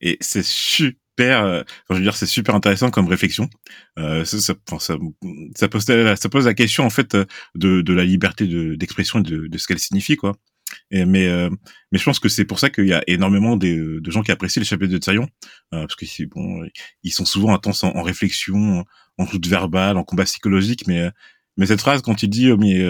[0.00, 3.48] Et c'est super, euh, je veux dire, c'est super intéressant comme réflexion.
[3.98, 4.96] Euh, ça, ça, ça,
[5.54, 7.16] ça, pose, la question en fait
[7.54, 8.46] de, de la liberté
[8.76, 10.36] d'expression et de, de ce qu'elle signifie, quoi.
[10.90, 11.48] Mais, euh,
[11.92, 14.32] mais je pense que c'est pour ça qu'il y a énormément de, de gens qui
[14.32, 15.28] apprécient les chapitres de Tyrion,
[15.72, 16.68] euh, parce que c'est bon,
[17.02, 18.84] ils sont souvent intenses en, en réflexion,
[19.18, 21.10] en doute verbal, en combat psychologique, mais
[21.56, 22.84] mais cette phrase quand il dit, oh, mais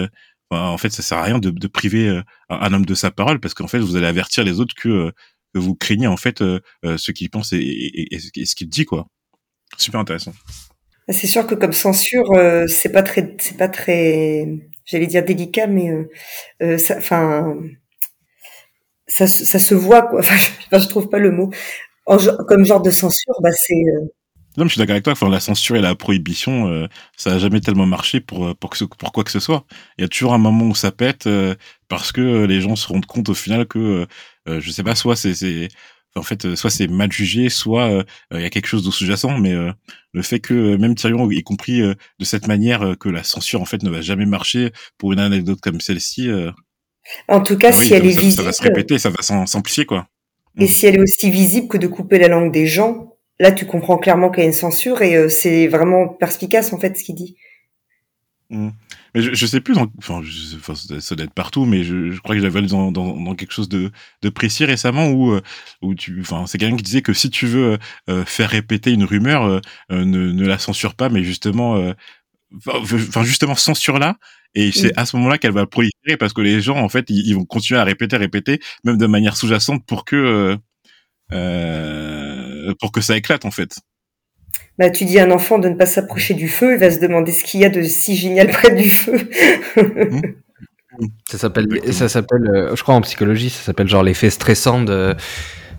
[0.51, 3.55] en fait, ça sert à rien de, de priver un, homme de sa parole, parce
[3.55, 5.13] qu'en fait, vous allez avertir les autres que
[5.59, 9.09] vous craignez en fait euh, euh, ce qu'il pense et, ce qu'il dit quoi.
[9.79, 10.33] Super intéressant.
[11.07, 14.47] Bah, c'est sûr que comme censure, euh, c'est pas très, c'est pas très,
[14.85, 15.91] j'allais dire délicat, mais
[16.61, 17.57] enfin,
[19.07, 20.21] ça, ça, se voit quoi.
[20.21, 20.37] Enfin,
[20.79, 21.51] je, trouve pas le mot.
[22.07, 23.85] comme genre de censure, bah c'est
[24.57, 25.13] non, je suis d'accord avec toi.
[25.13, 29.13] Enfin, la censure et la prohibition, ça a jamais tellement marché pour pour, que, pour
[29.13, 29.65] quoi que ce soit.
[29.99, 31.29] Il y a toujours un moment où ça pète
[31.89, 34.07] parce que les gens se rendent compte au final que
[34.49, 35.69] euh, je sais pas, soit c'est
[36.15, 38.03] en fait, euh, soit c'est mal jugé, soit euh,
[38.33, 39.53] il y a quelque chose de sous-jacent, mais
[40.13, 43.83] le fait que même Tyrion ait compris de cette manière que la censure en fait
[43.83, 46.31] ne va jamais marcher pour une anecdote comme celle-ci.
[47.29, 49.85] en tout cas, bah si elle est visible, ça va se répéter, ça va s'amplifier
[49.85, 50.09] quoi.
[50.59, 50.69] Et mm.
[50.69, 53.99] si elle est aussi visible que de couper la langue des gens, là tu comprends
[53.99, 57.37] clairement qu'il y a une censure et c'est vraiment perspicace en fait ce qu'il dit.
[58.51, 58.71] Mm.
[59.15, 60.23] Mais je, je sais plus, dans, enfin,
[60.57, 63.35] enfin, ça doit être partout, mais je, je crois que j'avais lu dans, dans, dans,
[63.35, 63.91] quelque chose de,
[64.23, 65.41] de précis récemment où, euh,
[65.83, 67.79] où tu, enfin, c'est quelqu'un qui disait que si tu veux
[68.11, 69.61] euh, faire répéter une rumeur, euh,
[69.91, 71.93] ne, ne la censure pas, mais justement,
[72.67, 74.17] enfin, justement, censure-la.
[74.55, 77.35] Et c'est à ce moment-là qu'elle va proliférer parce que les gens, en fait, ils,
[77.35, 80.57] vont continuer à répéter, répéter, même de manière sous-jacente pour que,
[82.75, 83.77] pour que ça éclate, en fait
[84.79, 87.01] bah, tu dis à un enfant de ne pas s'approcher du feu, il va se
[87.01, 89.19] demander ce qu'il y a de si génial près du feu.
[91.31, 95.15] ça s'appelle, ça s'appelle, euh, je crois en psychologie, ça s'appelle genre l'effet stressant de,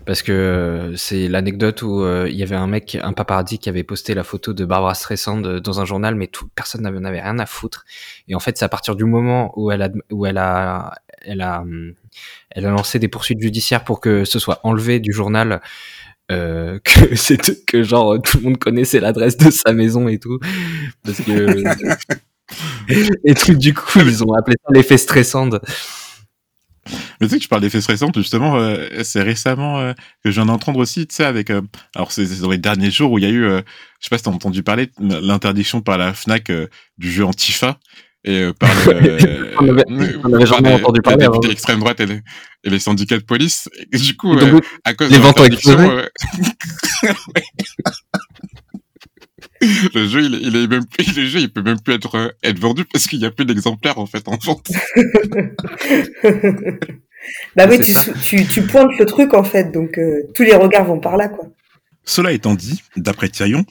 [0.04, 3.68] parce que euh, c'est l'anecdote où euh, il y avait un mec, un paparazzi qui
[3.68, 7.38] avait posté la photo de Barbara Streisand dans un journal, mais tout, personne n'avait rien
[7.38, 7.84] à foutre.
[8.26, 11.40] Et en fait, c'est à partir du moment où elle a, où elle a, elle
[11.40, 11.64] a,
[12.50, 15.60] elle a lancé des poursuites judiciaires pour que ce soit enlevé du journal
[16.30, 20.38] euh, que c'est que genre tout le monde connaissait l'adresse de sa maison et tout.
[21.04, 21.64] Parce que
[23.24, 25.50] et du coup ils ont appelé ça l'effet stressant.
[27.20, 29.92] Mais tu sais que tu parles d'effet stressant justement euh, c'est récemment euh,
[30.24, 31.50] que je viens d'entendre aussi tu sais avec
[31.94, 33.62] alors c'est dans les derniers jours où il y a eu je
[34.00, 36.50] sais pas si t'as entendu parler l'interdiction par la Fnac
[36.96, 37.78] du jeu Antifa
[38.28, 39.84] et euh, par le, on avait,
[40.22, 41.40] on avait jamais entendu parler avant.
[41.40, 42.20] l'extrême droite et les,
[42.64, 43.70] et les, syndicats de police.
[43.92, 46.06] Et du coup, euh, à cause les de l'interdiction, euh,
[49.94, 52.28] le jeu, il, il est même plus, le jeu, il peut même plus être euh,
[52.42, 54.70] être vendu parce qu'il y a plus d'exemplaires en fait en vente.
[57.56, 60.84] bah oui, tu, tu, tu, pointes le truc en fait, donc euh, tous les regards
[60.84, 61.46] vont par là quoi.
[62.04, 63.64] Cela étant dit, d'après Thirion,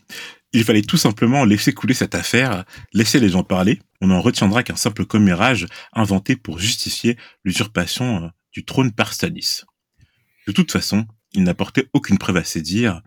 [0.53, 3.79] il fallait tout simplement laisser couler cette affaire, laisser les gens parler.
[4.01, 9.63] On n'en retiendra qu'un simple commérage inventé pour justifier l'usurpation euh, du trône par Stannis.
[10.45, 13.01] De toute façon, il n'apportait aucune preuve à ses dires,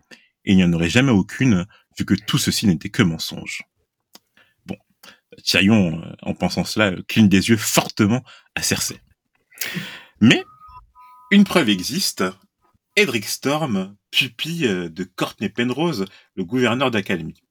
[0.45, 1.65] et il n'y en aurait jamais aucune,
[1.97, 3.63] vu que tout ceci n'était que mensonge.
[4.65, 4.77] Bon,
[5.43, 8.23] Tyrion, euh, en pensant cela, cligne des yeux fortement
[8.55, 8.99] à Cersei.
[10.19, 10.43] Mais,
[11.31, 12.23] une preuve existe,
[12.95, 17.41] Edric Storm, pupille euh, de Courtney Penrose, le gouverneur d'Académie.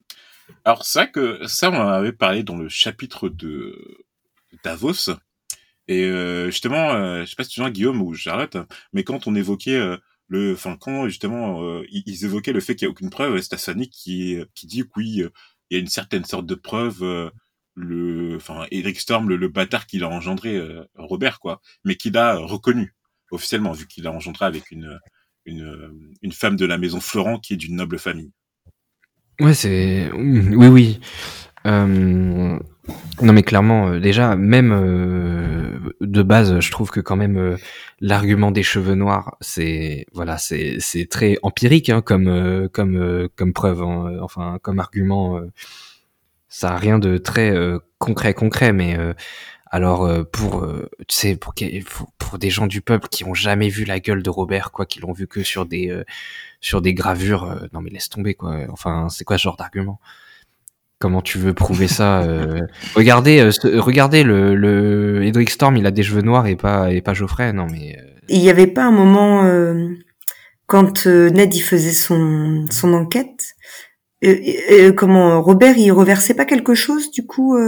[0.64, 4.04] Alors ça que ça on en avait parlé dans le chapitre de
[4.64, 5.10] Davos
[5.88, 8.56] et euh, justement euh, je sais pas si tu vois Guillaume ou Charlotte
[8.92, 9.96] mais quand on évoquait euh,
[10.28, 13.88] le enfin quand justement euh, ils, évoquaient le fait qu'il y a aucune preuve c'est
[13.90, 15.24] qui qui dit que oui
[15.70, 17.32] il y a une certaine sorte de preuve
[17.74, 20.60] le enfin Eric Storm le, bâtard qu'il a engendré
[20.94, 22.94] Robert quoi mais qu'il a reconnu
[23.30, 24.98] officiellement vu qu'il a engendré avec une
[25.46, 28.32] une une femme de la maison Florent qui est d'une noble famille.
[29.40, 31.00] Ouais, c'est oui, oui.
[31.66, 32.58] Euh...
[33.22, 37.56] Non, mais clairement, euh, déjà, même euh, de base, je trouve que quand même euh,
[38.00, 43.82] l'argument des cheveux noirs, c'est voilà, c'est c'est très empirique hein, comme comme comme preuve,
[43.82, 45.40] hein, enfin comme argument.
[46.48, 47.54] ça a rien de très
[47.98, 48.96] concret concret, mais
[49.70, 50.66] alors pour
[51.06, 51.54] tu sais pour,
[52.18, 55.00] pour des gens du peuple qui ont jamais vu la gueule de Robert, quoi, qui
[55.00, 56.04] l'ont vu que sur des
[56.60, 57.44] sur des gravures.
[57.44, 58.58] Euh, non mais laisse tomber quoi.
[58.70, 59.98] Enfin, c'est quoi ce genre d'argument?
[60.98, 62.60] Comment tu veux prouver ça euh,
[62.94, 67.00] Regardez, euh, regardez le, le Edric Storm, il a des cheveux noirs et pas et
[67.00, 67.52] pas Geoffrey.
[67.52, 67.98] Non mais.
[68.28, 69.42] Il n'y avait pas un moment
[70.66, 73.56] quand Ned il faisait son son enquête.
[74.96, 77.58] comment Robert il reversait pas quelque chose du coup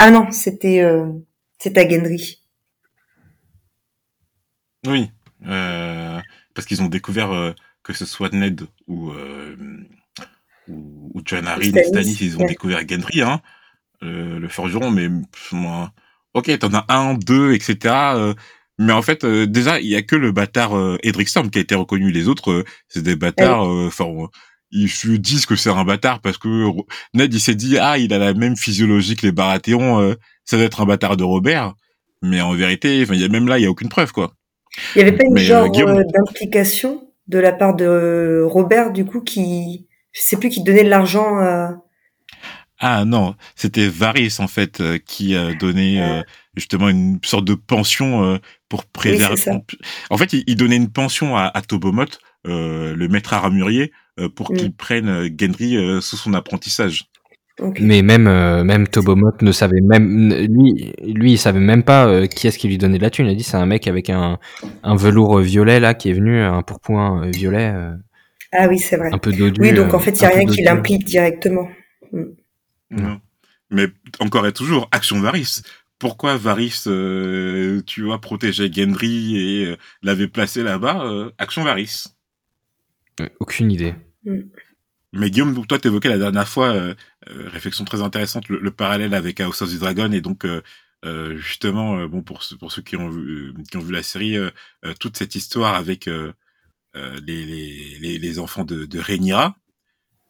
[0.00, 0.82] Ah non, c'était
[1.58, 2.42] c'était à Gendry.
[4.86, 5.10] Oui,
[5.42, 9.56] parce qu'ils ont découvert que ce soit Ned ou, euh,
[10.68, 13.40] ou, ou Stanis, ils ont découvert Gendry, hein,
[14.02, 15.08] euh, le forgeron, mais
[15.52, 15.92] moi,
[16.34, 17.78] ok, t'en as un, deux, etc.
[18.14, 18.34] Euh,
[18.78, 21.58] mais en fait, euh, déjà, il y a que le bâtard euh, Edric Storm qui
[21.58, 22.12] a été reconnu.
[22.12, 23.62] Les autres, c'est des bâtards.
[23.62, 24.04] Enfin,
[24.70, 26.70] ils se disent que c'est un bâtard parce que
[27.14, 30.14] Ned, il s'est dit, ah, il a la même physiologie que les Baratheons,
[30.44, 31.74] ça doit être un bâtard de Robert.
[32.22, 34.34] Mais en vérité, il y a même là, il y a aucune preuve, quoi.
[34.94, 39.86] Il y avait pas une genre d'implication de la part de Robert, du coup, qui,
[40.12, 41.76] je sais plus, qui donnait de l'argent à...
[42.80, 46.22] Ah non, c'était Varys en fait euh, qui euh,
[46.54, 48.38] justement une sorte de pension euh,
[48.68, 49.50] pour préserver.
[50.10, 52.06] en fait, il, donnait une pension à, à Tobomot,
[52.44, 53.90] le maître armurier,
[54.34, 57.06] pour qu'il prenne Gendry sous son apprentissage.
[57.80, 58.24] Mais même
[58.62, 62.78] même Tobomot ne savait même lui lui il savait même pas qui est-ce qui lui
[62.78, 63.26] donnait de la thune.
[63.26, 64.38] Il a dit c'est un mec avec un,
[64.84, 67.74] un velours violet là qui est venu un pourpoint violet.
[68.52, 69.10] ah oui c'est vrai.
[69.12, 69.60] Un peu dodu.
[69.60, 71.68] Oui donc en fait il y a rien qui l'implique directement.
[72.12, 72.22] Mm.
[72.90, 73.20] Non.
[73.70, 73.86] Mais
[74.20, 75.62] encore et toujours action Varys.
[75.98, 76.84] Pourquoi Varys
[77.86, 81.02] tu vois protéger Gendry et l'avait placé là-bas
[81.38, 82.04] action Varys?
[83.40, 83.94] Aucune idée.
[84.28, 84.50] Mm.
[85.12, 86.94] Mais Guillaume, toi, t'évoquais la dernière fois, euh,
[87.30, 92.06] euh, réflexion très intéressante, le, parallèle avec House of the Dragon et donc euh, justement,
[92.06, 94.36] bon pour pour ceux qui ont vu qui ont vu la série,
[95.00, 97.46] toute cette histoire avec les,
[98.00, 99.56] les, les enfants de, de Rhaenyra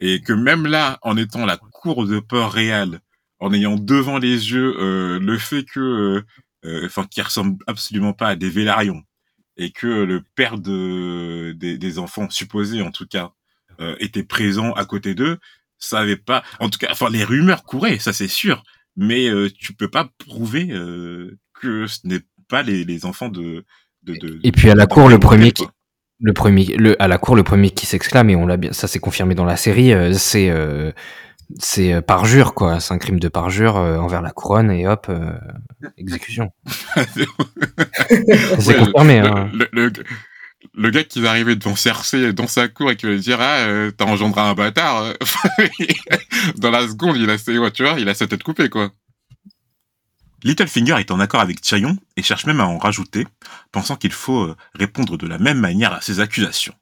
[0.00, 3.00] et que même là, en étant la cour de peur réelle,
[3.40, 4.74] en ayant devant les yeux
[5.18, 6.24] le fait que,
[6.84, 9.02] enfin, qui ressemble absolument pas à des Vélarions
[9.56, 13.32] et que le père de des, des enfants supposés en tout cas
[13.80, 15.38] euh, était présent à côté d'eux,
[15.78, 18.62] ça avait pas, en tout cas, enfin les rumeurs couraient, ça c'est sûr,
[18.96, 23.64] mais euh, tu peux pas prouver euh, que ce n'est pas les, les enfants de,
[24.02, 25.64] de, de, Et puis à la cour, le premier qui,
[26.20, 28.88] le premier, le, à la cour, le premier qui s'exclame et on l'a bien, ça
[28.88, 30.90] s'est confirmé dans la série, euh, c'est euh,
[31.58, 35.10] c'est parjure quoi, c'est un crime de parjure envers la couronne et hop,
[35.96, 36.50] exécution.
[37.14, 39.20] c'est confirmé.
[39.20, 39.50] Hein.
[39.54, 39.90] Le, le,
[40.74, 43.40] le gars qui va arriver devant Cersei dans sa cour et qui va lui dire
[43.40, 45.14] ah euh, t'as engendré un bâtard euh.
[46.56, 48.92] dans la seconde il a ouais, tu vois il a sa tête coupée quoi
[50.44, 53.26] Littlefinger est en accord avec Tyrion et cherche même à en rajouter
[53.72, 56.74] pensant qu'il faut euh, répondre de la même manière à ses accusations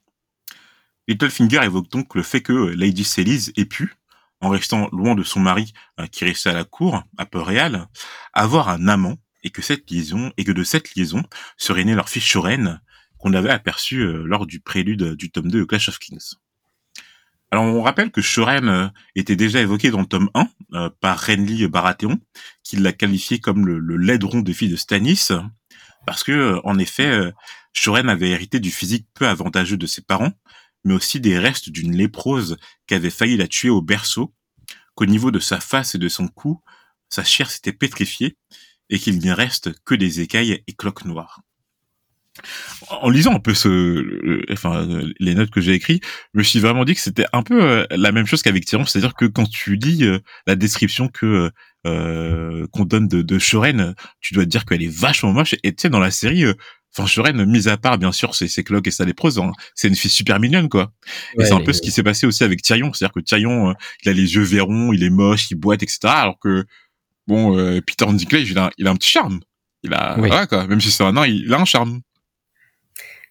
[1.07, 3.95] Littlefinger évoque donc le fait que Lady Selise ait pu
[4.41, 5.73] en restant loin de son mari
[6.11, 7.87] qui restait à la cour à Port-Réal
[8.33, 11.23] avoir un amant et que cette liaison et que de cette liaison
[11.55, 12.81] serait née leur fille Shoren
[13.17, 16.35] qu'on avait aperçu euh, lors du prélude du tome 2 de Clash of Kings.
[17.49, 21.19] Alors on rappelle que Shoren euh, était déjà évoqué dans le tome 1 euh, par
[21.19, 22.19] Renly Baratheon,
[22.63, 25.29] qui l'a qualifié comme le, le laideron de fille de Stannis,
[26.05, 27.33] parce que en effet,
[27.73, 30.31] Shoren avait hérité du physique peu avantageux de ses parents,
[30.85, 32.57] mais aussi des restes d'une léprose
[32.87, 34.33] qui avait failli la tuer au berceau,
[34.95, 36.61] qu'au niveau de sa face et de son cou,
[37.09, 38.37] sa chair s'était pétrifiée,
[38.89, 41.41] et qu'il n'y reste que des écailles et cloques noires.
[42.89, 44.87] En lisant un peu ce, enfin,
[45.19, 47.85] les notes que j'ai écrites, je me suis vraiment dit que c'était un peu euh,
[47.91, 51.51] la même chose qu'avec Tyrion, c'est-à-dire que quand tu lis euh, la description que
[51.85, 55.55] euh, qu'on donne de, de Shoren, tu dois te dire qu'elle est vachement moche.
[55.63, 56.45] Et tu sais, dans la série,
[56.95, 59.87] enfin, Shoren, mis à part bien sûr c'est ses cloques et sa lépreuse, hein, c'est
[59.87, 60.91] une fille super mignonne quoi.
[61.39, 63.73] et c'est un peu ce qui s'est passé aussi avec Tyrion, c'est-à-dire que Tyrion,
[64.03, 65.99] il a les yeux verrons, il est moche, il boite, etc.
[66.05, 66.65] Alors que
[67.27, 69.39] bon, Peter Dinklage, il a, il a un petit charme.
[69.83, 70.47] Il a, ouais.
[70.47, 70.67] quoi.
[70.67, 72.01] Même si c'est un nain, il a un charme.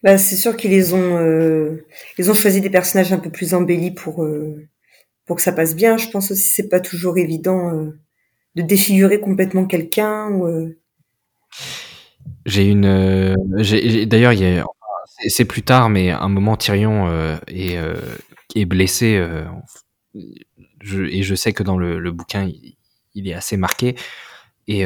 [0.02, 1.86] Bah, c'est sûr qu'ils les ont, euh,
[2.18, 4.68] ils ont choisi des personnages un peu plus embellis pour euh,
[5.24, 5.96] pour que ça passe bien.
[5.96, 7.98] Je pense aussi c'est pas toujours évident euh,
[8.54, 10.30] de défigurer complètement quelqu'un.
[12.44, 14.64] J'ai une, j'ai, d'ailleurs il y a,
[15.28, 17.78] c'est plus tard, mais un moment Tyrion est
[18.54, 19.20] est blessé.
[20.80, 22.48] Je, et je sais que dans le, le bouquin
[23.14, 23.96] il, est assez marqué
[24.68, 24.84] et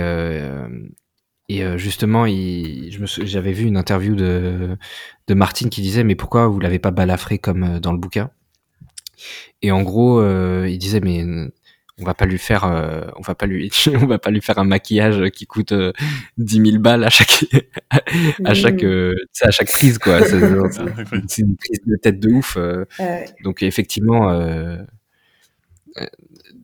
[1.51, 4.79] et euh, justement, j'avais vu une interview de,
[5.27, 8.31] de Martine qui disait mais pourquoi vous l'avez pas balafré comme euh, dans le bouquin?
[9.61, 11.25] Et en gros, euh, il disait mais
[11.99, 12.65] on va pas lui faire,
[13.17, 13.69] on va pas lui,
[14.01, 15.75] on va pas lui faire un maquillage qui coûte
[16.39, 17.45] 10 000 balles à chaque,
[18.45, 20.23] à chaque, à chaque prise quoi.
[20.23, 20.39] C'est,
[21.43, 22.59] une prise de tête de ouf.
[23.43, 24.31] Donc effectivement,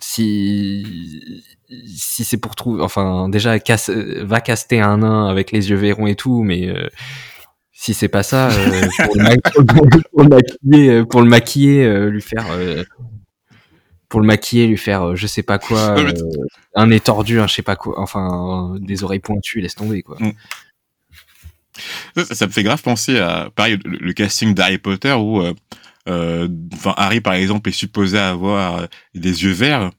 [0.00, 5.76] si si c'est pour trouver, enfin déjà casse, va caster un nain avec les yeux
[5.76, 6.88] verrons et tout, mais euh,
[7.72, 8.88] si c'est pas ça, euh,
[10.12, 12.46] pour, le maquiller, euh, pour le maquiller, lui faire,
[14.08, 15.96] pour le maquiller, lui faire, je sais pas quoi,
[16.74, 20.16] un nez tordu, un je sais pas quoi, enfin des oreilles pointues, laisse tomber quoi.
[20.20, 20.32] Mm.
[22.24, 25.42] Ça, me fait grave penser à pareil le, casting d'Harry Potter où
[26.06, 29.90] enfin Harry par exemple est supposé avoir des yeux verts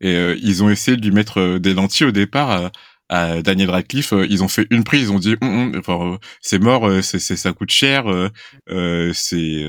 [0.00, 2.70] et euh, ils ont essayé de lui mettre euh, des lentilles au départ
[3.08, 4.12] à, Daniel Radcliffe.
[4.12, 7.20] Euh, ils ont fait une prise, ils ont dit, hum, hum, enfin, c'est mort, c'est,
[7.20, 8.04] ça coûte cher,
[8.68, 9.64] c'est,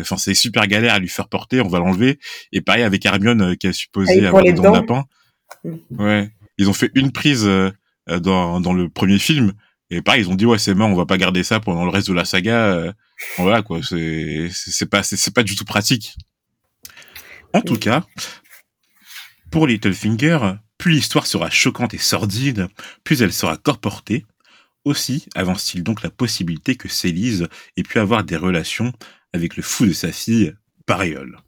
[0.00, 2.18] enfin, c'est super galère à lui faire porter, on va l'enlever.
[2.52, 5.04] Et pareil avec Hermione qui a supposé avoir des dents de lapin.
[5.90, 7.48] Ouais, ils ont fait une prise
[8.08, 9.52] dans, dans le premier film.
[9.94, 11.90] Et pareil, ils ont dit ouais c'est mort, on va pas garder ça pendant le
[11.90, 12.94] reste de la saga.
[13.36, 16.16] voilà quoi, c'est c'est pas c'est pas du tout pratique.
[17.52, 18.06] En tout cas,
[19.50, 22.68] pour Littlefinger, plus l'histoire sera choquante et sordide,
[23.04, 24.24] plus elle sera corportée.
[24.84, 28.94] Aussi avance-t-il donc la possibilité que Célise ait pu avoir des relations
[29.34, 30.54] avec le fou de sa fille,
[30.86, 31.38] Paréole.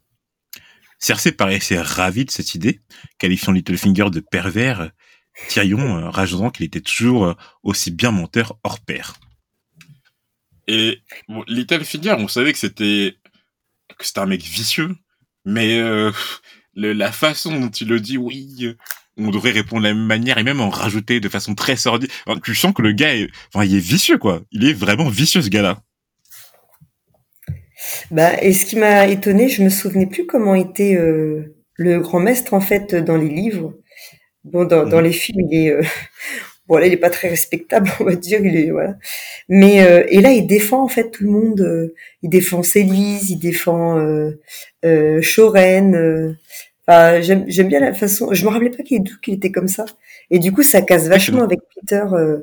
[0.99, 2.79] Cersei paraissait ravie de cette idée,
[3.17, 4.91] qualifiant Littlefinger de pervers,
[5.47, 7.33] Tyrion euh, rajoutant qu'il était toujours euh,
[7.63, 9.15] aussi bien menteur hors pair.
[10.67, 10.99] Et
[11.47, 13.15] Littlefinger, on savait que c'était
[13.97, 14.95] que c'était un mec vicieux,
[15.45, 16.11] mais euh,
[16.73, 18.75] la façon dont il le dit, oui,
[19.17, 22.09] on devrait répondre de la même manière et même en rajouter de façon très sordide.
[22.43, 24.41] tu sens que le gars est, enfin, il est vicieux, quoi.
[24.51, 25.81] Il est vraiment vicieux, ce gars-là.
[28.11, 32.19] Bah, et ce qui m'a étonné, je me souvenais plus comment était euh, le grand
[32.19, 33.73] maître en fait dans les livres.
[34.45, 35.03] Bon, dans, dans mhm.
[35.03, 35.81] les films, il est, euh,
[36.67, 38.39] bon là, il est pas très respectable, on va dire.
[38.43, 38.95] Il est voilà.
[39.49, 41.93] Mais euh, et là, il défend en fait tout le monde.
[42.23, 43.97] il défend Célise, il défend
[44.83, 46.37] euh, Shoren
[46.87, 48.33] j'aime, j'aime bien la façon.
[48.33, 49.85] Je me rappelais pas qu'il, qu'il était comme ça.
[50.29, 52.39] Et du coup, ça casse vachement avec Peter, euh,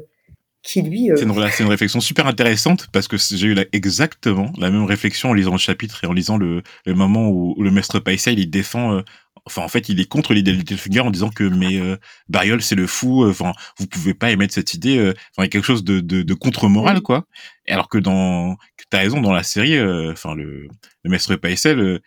[0.63, 1.11] qui lui.
[1.11, 5.33] Euh, c'est, une, réflexion super intéressante parce que j'ai eu exactement la même réflexion en
[5.33, 9.03] lisant le chapitre et en lisant le, le moment où, le maître Paisel il défend.
[9.43, 11.81] Euh, enfin, en fait, il est contre l'idée de Littlefinger en disant que mais
[12.29, 13.25] Bariol c'est le fou.
[13.29, 14.99] Enfin, vous pouvez pas émettre cette idée.
[15.01, 17.27] Enfin, il y a quelque chose de, de, de contre-moral quoi.
[17.67, 18.57] Et alors que dans,
[18.91, 19.81] t'as raison dans la série.
[20.11, 20.69] Enfin, le,
[21.05, 22.01] le maître Paisel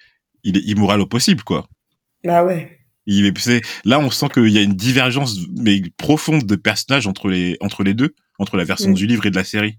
[0.46, 1.68] il est immoral au possible quoi.
[2.24, 2.80] Bah ouais.
[3.08, 7.30] Il est, là, on sent qu'il y a une divergence mais profonde de personnages entre
[7.30, 8.96] les entre les deux, entre la version mm.
[8.96, 9.78] du livre et de la série.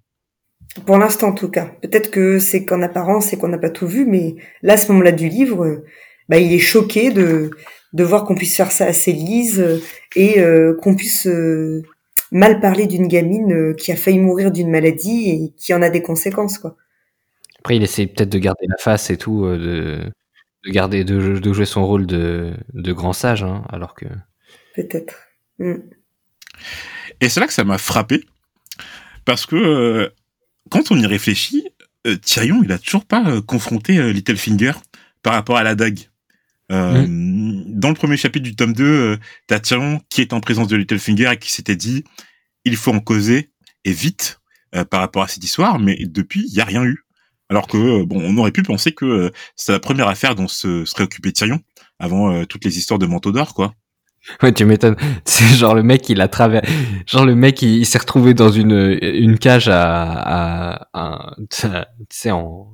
[0.85, 1.67] Pour l'instant, en tout cas.
[1.83, 4.93] Peut-être que c'est qu'en apparence, c'est qu'on n'a pas tout vu, mais là, à ce
[4.93, 5.83] moment-là du livre,
[6.29, 7.51] bah, il est choqué de
[7.93, 9.81] de voir qu'on puisse faire ça à Célise
[10.17, 11.83] et euh, qu'on puisse euh,
[12.31, 15.89] mal parler d'une gamine euh, qui a failli mourir d'une maladie et qui en a
[15.89, 16.77] des conséquences, quoi.
[17.61, 20.13] Après, il essaie peut-être de garder la face et tout, de
[20.67, 24.07] de garder, de, jouer son rôle de, grand sage, hein, alors que.
[24.75, 25.15] Peut-être.
[25.59, 25.77] Mm.
[27.21, 28.25] Et c'est là que ça m'a frappé,
[29.25, 30.09] parce que euh,
[30.71, 31.69] quand on y réfléchit,
[32.07, 34.73] euh, Tyrion, il a toujours pas euh, confronté Littlefinger
[35.23, 36.01] par rapport à la dague.
[36.71, 37.65] Mm.
[37.79, 41.33] Dans le premier chapitre du tome 2, t'as Tyrion qui est en présence de Littlefinger
[41.33, 42.05] et qui s'était dit
[42.65, 43.51] il faut en causer
[43.85, 44.41] et vite
[44.91, 47.07] par rapport à cette histoire, mais depuis, il y a rien eu.
[47.49, 50.49] Alors que euh, bon, on aurait pu penser que euh, c'est la première affaire dont
[50.49, 51.61] se serait occupé Tyrion
[51.99, 53.75] avant euh, toutes les histoires de manteau d'or, quoi.
[54.43, 54.97] Ouais, tu m'étonnes.
[55.25, 56.69] C'est genre le mec, il a traversé,
[57.07, 61.69] genre le mec, il, s'est retrouvé dans une, une cage à, à, tu
[62.11, 62.69] sais, en,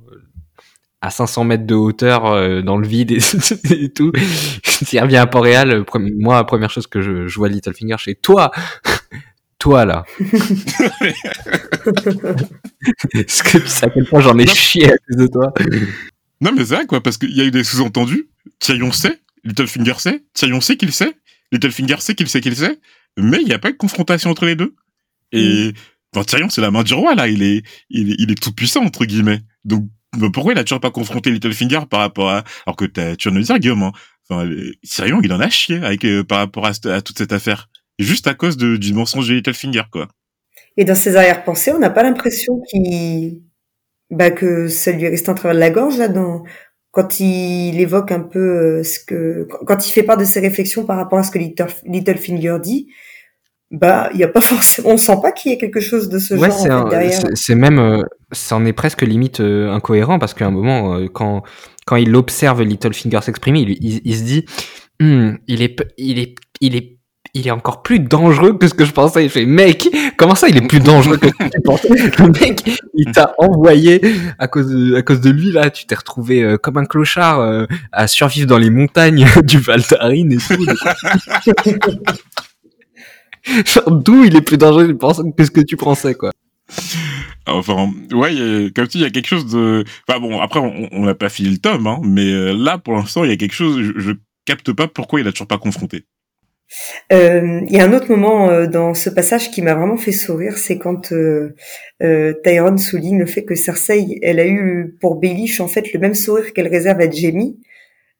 [1.03, 3.19] à 500 mètres de hauteur euh, dans le vide et,
[3.93, 4.13] tout.
[4.63, 5.83] S'il revient à Port-Réal,
[6.17, 8.51] moi, la première chose que je, je vois Littlefinger, c'est toi,
[9.59, 10.05] toi là.
[13.13, 15.53] Est-ce que tu sais à quel point j'en ai chié à cause de toi
[16.39, 18.29] Non mais c'est vrai quoi, parce qu'il y a eu des sous-entendus.
[18.59, 21.13] Tyrion sait, Littlefinger sait, Tyrion sait qu'il sait,
[21.51, 22.79] Littlefinger sait qu'il sait qu'il sait,
[23.17, 24.73] mais il n'y a pas de confrontation entre les deux.
[25.33, 25.73] Et
[26.15, 26.23] mm.
[26.25, 27.27] Tyrion, c'est la main du roi, là.
[27.27, 29.41] Il est, il est, il est tout puissant, entre guillemets.
[29.65, 29.89] Donc,
[30.33, 33.37] pourquoi il a toujours pas confronté Littlefinger par rapport à, alors que tu viens de
[33.37, 33.91] le dire, Guillaume, hein.
[34.29, 34.49] Enfin,
[34.83, 37.69] Tyrion, il en a chié avec, euh, par rapport à, toute cette affaire.
[37.99, 40.07] Juste à cause de, du mensonge de Littlefinger, quoi.
[40.77, 43.41] Et dans ses arrière-pensées, on n'a pas l'impression qu'il,
[44.09, 46.43] bah, que ça lui est resté en travers de la gorge, là, dans,
[46.91, 50.85] quand il évoque un peu euh, ce que, quand il fait part de ses réflexions
[50.85, 52.87] par rapport à ce que Littlefinger dit,
[53.73, 56.19] bah, il y a pas forcément, on sent pas qu'il y ait quelque chose de
[56.19, 57.19] ce genre en fait, derrière.
[57.33, 58.01] C'est même, euh,
[58.31, 61.43] ça en est presque limite euh, incohérent parce qu'à un moment, quand
[61.85, 64.45] quand il observe Littlefinger s'exprimer, il, il, se dit,
[65.01, 66.97] hm, il est, il est, il est
[67.35, 69.23] il est encore plus dangereux que ce que je pensais.
[69.23, 71.87] Il fait, mec, comment ça, il est plus dangereux que ce que tu pensais?
[72.19, 74.01] Le mec, il t'a envoyé
[74.37, 75.71] à cause de, à cause de lui là.
[75.71, 79.81] Tu t'es retrouvé euh, comme un clochard euh, à survivre dans les montagnes du Val
[79.81, 80.65] et tout.
[83.87, 84.97] d'où il est plus dangereux
[85.37, 86.31] que ce que tu pensais, quoi.
[87.45, 89.83] Enfin, ouais, comme tu dis, il y a quelque chose de.
[90.07, 93.23] Enfin bon, après, on n'a pas fini le tome, hein, mais euh, là, pour l'instant,
[93.23, 93.81] il y a quelque chose.
[93.81, 94.11] Je, je
[94.45, 96.05] capte pas pourquoi il a toujours pas confronté.
[97.11, 100.11] Euh, il y a un autre moment euh, dans ce passage qui m'a vraiment fait
[100.11, 101.55] sourire, c'est quand euh,
[102.01, 105.99] euh, Tyrone souligne le fait que Cersei, elle a eu pour Baelish en fait le
[105.99, 107.59] même sourire qu'elle réserve à Jamie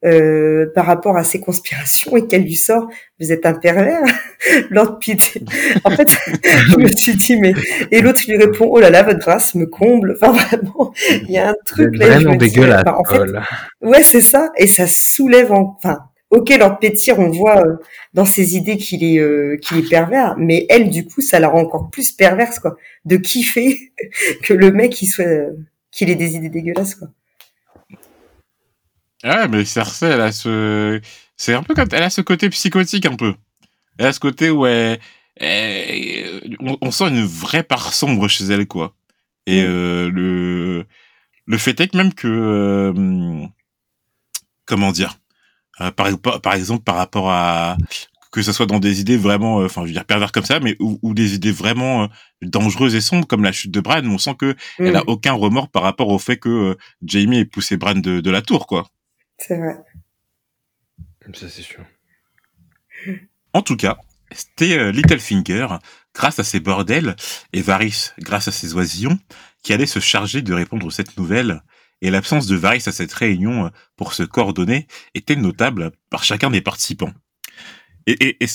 [0.05, 2.87] euh, par rapport à ses conspirations et qu'elle lui sort.
[3.19, 4.03] Vous êtes un pervers
[4.69, 5.39] Lord Pitt.
[5.83, 6.09] En fait
[6.43, 7.53] je me suis dit mais
[7.91, 10.17] et l'autre lui répond oh là là votre grâce me comble.
[10.21, 13.31] Enfin vraiment il y a un truc là vraiment dégueulasse en fait,
[13.81, 15.99] ouais c'est ça et ça soulève enfin
[16.33, 17.75] ok, Lord Pétir, on voit euh,
[18.13, 21.47] dans ses idées qu'il est euh, qu'il est pervers, mais elle, du coup, ça la
[21.47, 22.75] rend encore plus perverse, quoi,
[23.05, 23.93] de kiffer
[24.43, 25.51] que le mec qui soit euh,
[25.91, 27.09] qu'il ait des idées dégueulasses, quoi.
[29.24, 31.01] Ah, mais Cersei, elle a ce,
[31.38, 33.36] c'est un peu comme, elle a ce côté psychotique un peu.
[33.97, 34.99] Elle a ce côté où elle,
[36.59, 38.93] on, sent une vraie part sombre chez elle, quoi.
[39.45, 40.07] Et mm.
[40.07, 40.86] le
[41.45, 42.93] le fait est que même que
[44.65, 45.17] comment dire
[45.82, 46.07] euh, par,
[46.41, 47.78] par exemple par rapport à
[48.32, 50.59] que ce soit dans des idées vraiment, euh, enfin, je veux dire pervers comme ça,
[50.59, 52.07] mais ou, des idées vraiment euh,
[52.41, 54.01] dangereuses et sombres comme la chute de Bran.
[54.05, 57.78] On sent que elle a aucun remords par rapport au fait que Jamie ait poussé
[57.78, 58.88] Bran de, de la tour, quoi.
[59.38, 59.77] C'est vrai.
[61.34, 61.86] Ça c'est sûr.
[63.53, 63.97] En tout cas,
[64.31, 65.67] c'était Littlefinger,
[66.13, 67.15] grâce à ses bordels,
[67.53, 69.19] et Varys, grâce à ses oisillons,
[69.61, 71.61] qui allait se charger de répondre à cette nouvelle
[72.03, 76.51] et l'absence de Varys à cette réunion euh, pour se coordonner était notable par chacun
[76.51, 77.13] des participants.
[78.07, 78.47] Et, et,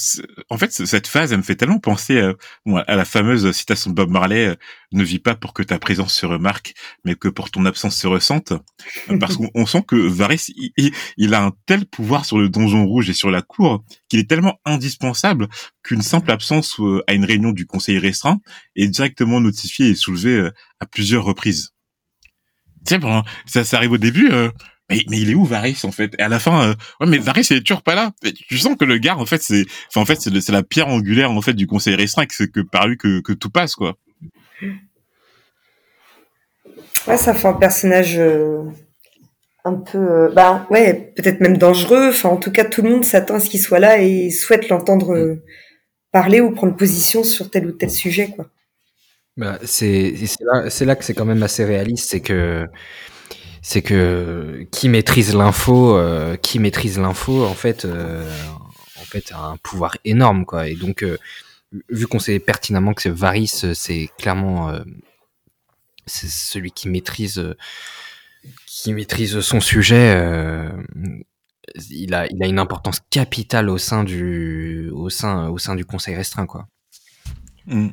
[0.51, 2.35] en fait, cette phase, elle me fait tellement penser à,
[2.69, 4.55] euh, à la fameuse citation de Bob Marley euh,
[4.93, 6.75] "Ne vis pas pour que ta présence se remarque,
[7.05, 8.53] mais que pour ton absence se ressente."
[9.21, 10.47] Parce qu'on sent que Varys,
[10.77, 14.21] il, il, a un tel pouvoir sur le donjon rouge et sur la cour qu'il
[14.21, 15.49] est tellement indispensable
[15.83, 18.41] qu'une simple absence à une réunion du conseil restreint
[18.77, 20.49] est directement notifiée et soulevée
[20.81, 21.73] à plusieurs reprises
[22.89, 22.99] sais,
[23.47, 24.51] ça, ça arrive au début, euh,
[24.91, 26.15] mais, mais, il est où Varys en fait?
[26.19, 28.13] Et à la fin, euh, ouais, mais Varys il est toujours pas là.
[28.49, 31.31] tu sens que le gars en fait c'est, enfin en fait c'est la pierre angulaire
[31.31, 33.97] en fait du conseil restreint, c'est que par lui que, que tout passe quoi.
[37.07, 38.65] Ouais, ça fait un personnage euh,
[39.65, 42.09] un peu, bah ouais, peut-être même dangereux.
[42.09, 44.69] Enfin, en tout cas, tout le monde s'attend à ce qu'il soit là et souhaite
[44.69, 45.41] l'entendre mm.
[46.13, 48.47] parler ou prendre position sur tel ou tel sujet, quoi.
[49.37, 52.67] Bah, c'est là, là, que c'est quand même assez réaliste, c'est que
[53.63, 58.31] c'est que qui maîtrise l'info, euh, qui maîtrise l'info, en fait, euh,
[59.01, 60.69] en fait, a un pouvoir énorme, quoi.
[60.69, 61.19] Et donc, euh,
[61.91, 64.73] vu qu'on sait pertinemment que c'est Varys, c'est clairement
[66.07, 67.55] celui qui maîtrise
[68.67, 70.17] qui maîtrise son sujet.
[71.91, 75.85] il a il a une importance capitale au sein du au sein au sein du
[75.85, 76.69] conseil restreint, quoi.
[77.67, 77.89] Mmh.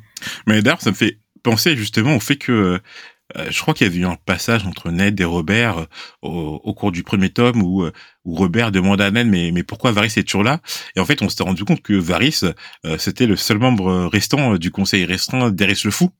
[0.46, 2.80] Mais d'ailleurs, ça me fait penser justement au fait que
[3.50, 5.86] je crois qu'il y avait eu un passage entre Ned et Robert euh,
[6.22, 7.92] au, cours du premier tome où, euh,
[8.24, 10.60] où Robert demande à Ned mais, mais pourquoi Varys est toujours là?
[10.96, 12.40] Et en fait, on s'est rendu compte que Varys,
[12.98, 16.10] c'était le seul membre restant du conseil restreint d'Eris le Fou.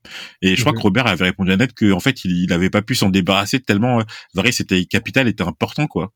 [0.42, 0.78] Et je crois mhm.
[0.78, 4.02] que Robert avait répondu à Ned qu'en fait, il n'avait pas pu s'en débarrasser tellement
[4.34, 6.12] Varys était capital, était important, quoi.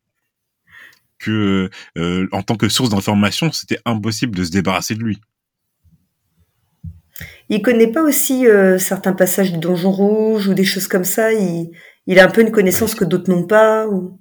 [1.18, 5.18] que euh, en tant que source d'information, c'était impossible de se débarrasser de lui.
[7.50, 8.46] Il connaît pas aussi
[8.78, 11.32] certains passages du Donjon Rouge ou des choses comme ça.
[11.32, 11.70] Il,
[12.06, 13.86] il a un peu une connaissance que d'autres n'ont pas.
[13.86, 14.20] Ou...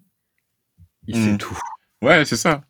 [1.07, 1.38] Il sait hmm.
[1.38, 1.57] tout.
[2.01, 2.61] Ouais, c'est ça.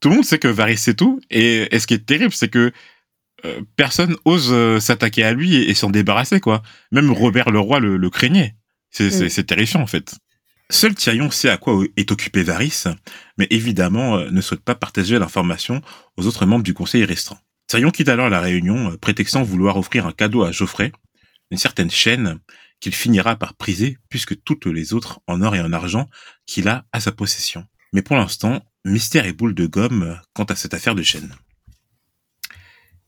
[0.00, 1.20] Tout le monde sait que Varys sait tout.
[1.30, 2.72] Et, et ce qui est terrible, c'est que
[3.44, 6.62] euh, personne ose euh, s'attaquer à lui et, s'en débarrasser, quoi.
[6.92, 8.54] Même Robert le Roi le, craignait.
[8.98, 9.28] Mm.
[9.28, 10.14] C'est terrifiant, en fait.
[10.70, 12.84] Seul Tyrion sait à quoi est occupé Varys,
[13.36, 15.82] mais évidemment euh, ne souhaite pas partager l'information
[16.16, 17.38] aux autres membres du conseil restreint.
[17.72, 20.92] Tyrion quitte alors la réunion, prétextant vouloir offrir un cadeau à Geoffrey,
[21.50, 22.38] une certaine chaîne
[22.80, 26.06] qu'il finira par priser puisque toutes les autres en or et en argent
[26.44, 27.66] qu'il a à sa possession.
[27.94, 31.34] Mais pour l'instant, mystère et boule de gomme quant à cette affaire de chaîne.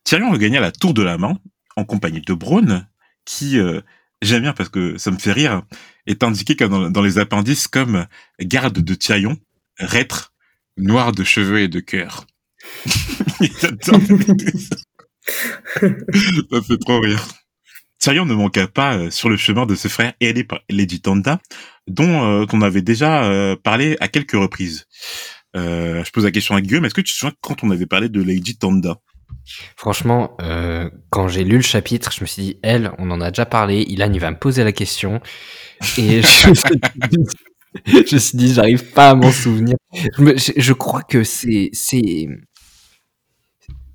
[0.03, 1.39] Tyrion regagna la tour de la main
[1.77, 2.87] en compagnie de Braun,
[3.27, 3.83] qui, euh,
[4.23, 5.61] j'aime bien parce que ça me fait rire,
[6.07, 8.07] est indiqué dans, les appendices comme
[8.41, 9.37] garde de Tyrion,
[9.79, 10.33] reître,
[10.79, 12.27] noir de cheveux et de cœur.
[13.81, 13.99] ça
[16.63, 17.27] fait trop rire.
[17.99, 21.41] Tyrion ne manqua pas euh, sur le chemin de ses frères aidé par Lady Tanda,
[21.87, 24.87] dont euh, on avait déjà parlé à quelques reprises.
[25.55, 28.09] je pose la question à Guillaume, est-ce que tu te souviens quand on avait parlé
[28.09, 28.99] de Lady Tanda?
[29.77, 33.31] Franchement, euh, quand j'ai lu le chapitre, je me suis dit, elle, on en a
[33.31, 35.21] déjà parlé, Ilan, il va me poser la question.
[35.99, 36.49] Et je,
[38.15, 39.77] me suis dit, j'arrive pas à m'en souvenir.
[39.93, 42.27] Je, crois que c'est, c'est,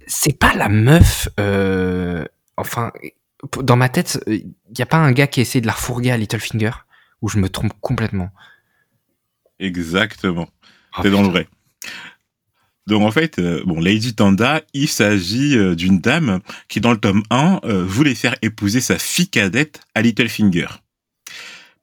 [0.10, 2.26] c'est pas la meuf, euh,
[2.58, 2.92] enfin,
[3.62, 6.18] dans ma tête, il n'y a pas un gars qui essaie de la refourguer à
[6.18, 6.72] Littlefinger,
[7.22, 8.32] ou je me trompe complètement.
[9.60, 10.50] Exactement.
[11.02, 11.48] C'est oh, dans le vrai.
[12.88, 16.98] Donc en fait, euh, bon, Lady Tanda, il s'agit euh, d'une dame qui dans le
[16.98, 20.68] tome 1 euh, voulait faire épouser sa fille cadette à Littlefinger.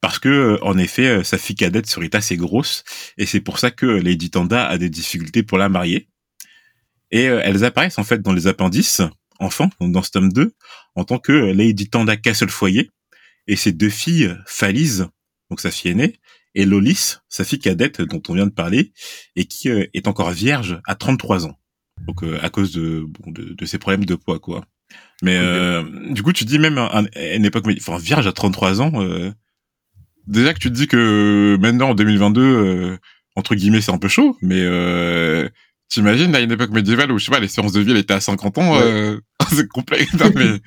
[0.00, 2.84] Parce que en effet, sa fille cadette serait assez grosse
[3.18, 6.08] et c'est pour ça que Lady Tanda a des difficultés pour la marier.
[7.10, 9.02] Et elles apparaissent en fait dans les appendices,
[9.38, 10.52] enfants, dans ce tome 2,
[10.94, 12.90] en tant que Lady Tanda Castle-Foyer
[13.46, 15.08] et ses deux filles, Falise,
[15.50, 16.18] donc sa fille aînée,
[16.54, 18.92] et Lolis, sa fille cadette dont on vient de parler,
[19.36, 21.56] et qui euh, est encore vierge à 33 ans.
[22.06, 24.64] Donc euh, à cause de, bon, de, de ses problèmes de poids, quoi.
[25.22, 25.82] Mais euh,
[26.12, 27.02] du coup, tu dis même à,
[27.34, 28.92] une époque, enfin vierge à 33 ans.
[30.26, 32.98] déjà que tu te dis que maintenant en 2022,
[33.34, 34.62] entre guillemets, c'est un peu chaud, mais
[35.88, 38.14] t'imagines à une époque médiévale où je sais pas, les séances de vie elles étaient
[38.14, 38.80] à 50 ans,
[39.50, 40.12] c'est complexe.
[40.34, 40.60] mais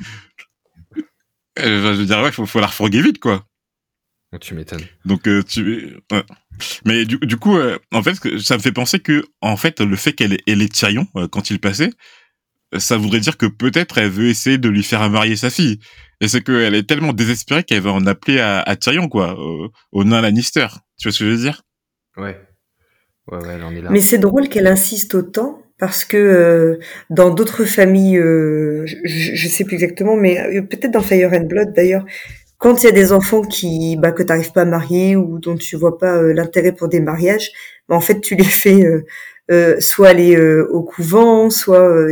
[1.58, 3.46] je veux dire, ouais, faut, faut la refourguer vite, quoi.
[4.38, 4.86] Tu m'étonnes.
[5.06, 5.98] Donc euh, tu
[6.86, 9.96] mais du, du coup euh, en fait ça me fait penser que en fait le
[9.96, 11.90] fait qu'elle elle est Tyrion euh, quand il passait
[12.78, 15.80] ça voudrait dire que peut-être elle veut essayer de lui faire marier sa fille
[16.22, 19.36] et c'est qu'elle est tellement désespérée qu'elle va en appeler à, à Tyrion quoi
[19.92, 20.68] au nain Lannister
[21.00, 21.64] tu vois ce que je veux dire?
[22.16, 22.40] Ouais.
[23.92, 26.78] Mais c'est drôle qu'elle insiste autant parce que
[27.10, 32.04] dans d'autres familles, je, je, sais plus exactement, mais peut-être dans Fire and Blood d'ailleurs,
[32.60, 35.40] quand il y a des enfants qui bah, que tu n'arrives pas à marier ou
[35.40, 37.52] dont tu vois pas euh, l'intérêt pour des mariages,
[37.88, 39.06] bah, en fait tu les fais euh,
[39.50, 42.08] euh, soit aller au couvent, soit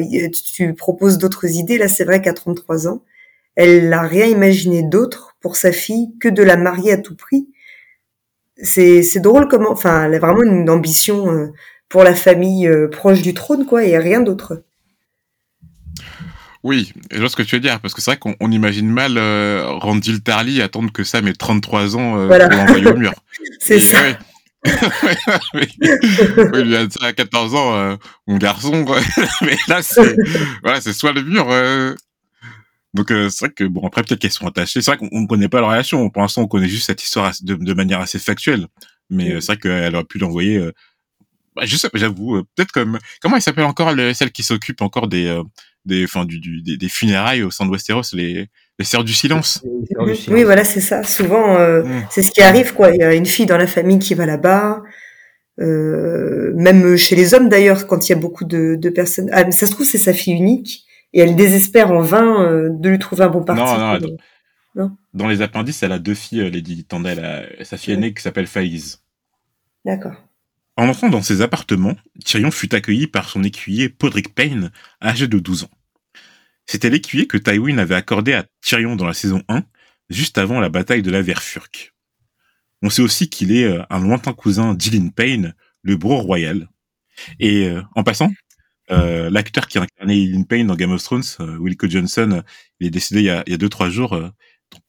[0.56, 1.78] tu proposes d'autres idées.
[1.78, 3.04] Là, c'est vrai qu'à 33 ans,
[3.56, 7.48] elle n'a rien imaginé d'autre pour sa fille que de la marier à tout prix.
[8.62, 11.52] C'est c'est drôle comment, enfin, elle a vraiment une ambition
[11.90, 14.64] pour la famille proche du trône, quoi, et rien d'autre.
[16.68, 19.18] Oui, je vois ce que tu veux dire, parce que c'est vrai qu'on imagine mal
[19.18, 23.14] euh, Randil Tarly attendre que Sam ait 33 ans euh, pour l'envoyer au mur.
[23.60, 24.00] c'est ça.
[25.54, 25.68] Oui.
[26.52, 27.96] oui, lui a dit à 14 ans, euh,
[28.28, 28.84] mon garçon,
[29.44, 30.16] mais là, c'est
[30.64, 31.48] voilà, c'est soit le mur.
[33.00, 33.24] Euh.
[33.24, 34.82] Donc c'est vrai que bon après peut-être qu'elles sont attachées.
[34.82, 36.10] C'est vrai qu'on ne connaît pas leur relation.
[36.10, 38.68] Pour l'instant, on connaît juste cette histoire de, de manière assez factuelle.
[39.10, 39.42] Mais mm.
[39.42, 40.60] c'est vrai qu'elle aurait pu l'envoyer.
[41.56, 45.42] Bah, je sais, j'avoue, peut-être comme comment elle s'appelle encore celle qui s'occupe encore des
[45.88, 49.64] des, enfin, du, du, des, funérailles au sein de Westeros, les, les sœurs du silence.
[50.28, 51.04] Oui, voilà, c'est ça.
[51.04, 52.08] Souvent, euh, mm.
[52.12, 52.92] c'est ce qui arrive, quoi.
[52.92, 54.84] Il y a une fille dans la famille qui va là-bas.
[55.60, 59.30] Euh, même chez les hommes, d'ailleurs, quand il y a beaucoup de, de personnes.
[59.32, 60.86] Ah, mais ça se trouve, c'est sa fille unique.
[61.18, 63.64] Et elle désespère en vain euh, de lui trouver un bon parti.
[63.64, 64.18] Non, non,
[64.76, 64.98] non.
[65.16, 69.02] Dans les appendices, elle a deux filles, Lady Tandel, sa fille aînée qui s'appelle Faiz.
[69.84, 70.14] D'accord.
[70.76, 74.70] En entrant dans ses appartements, Tyrion fut accueilli par son écuyer Podrick Payne,
[75.02, 75.72] âgé de 12 ans.
[76.68, 79.64] C'était l'écuyer que Tywin avait accordé à Tyrion dans la saison 1,
[80.12, 81.96] juste avant la bataille de la Verfurque.
[82.84, 86.70] On sait aussi qu'il est euh, un lointain cousin d'Ilyn Payne, le bro royal.
[87.40, 88.30] Et euh, en passant,
[88.92, 91.24] euh, l'acteur qui a incarné Ilyn Payne dans Game of Thrones,
[91.60, 92.44] Wilco Johnson,
[92.80, 94.20] il est décédé il y a, il y a deux trois jours.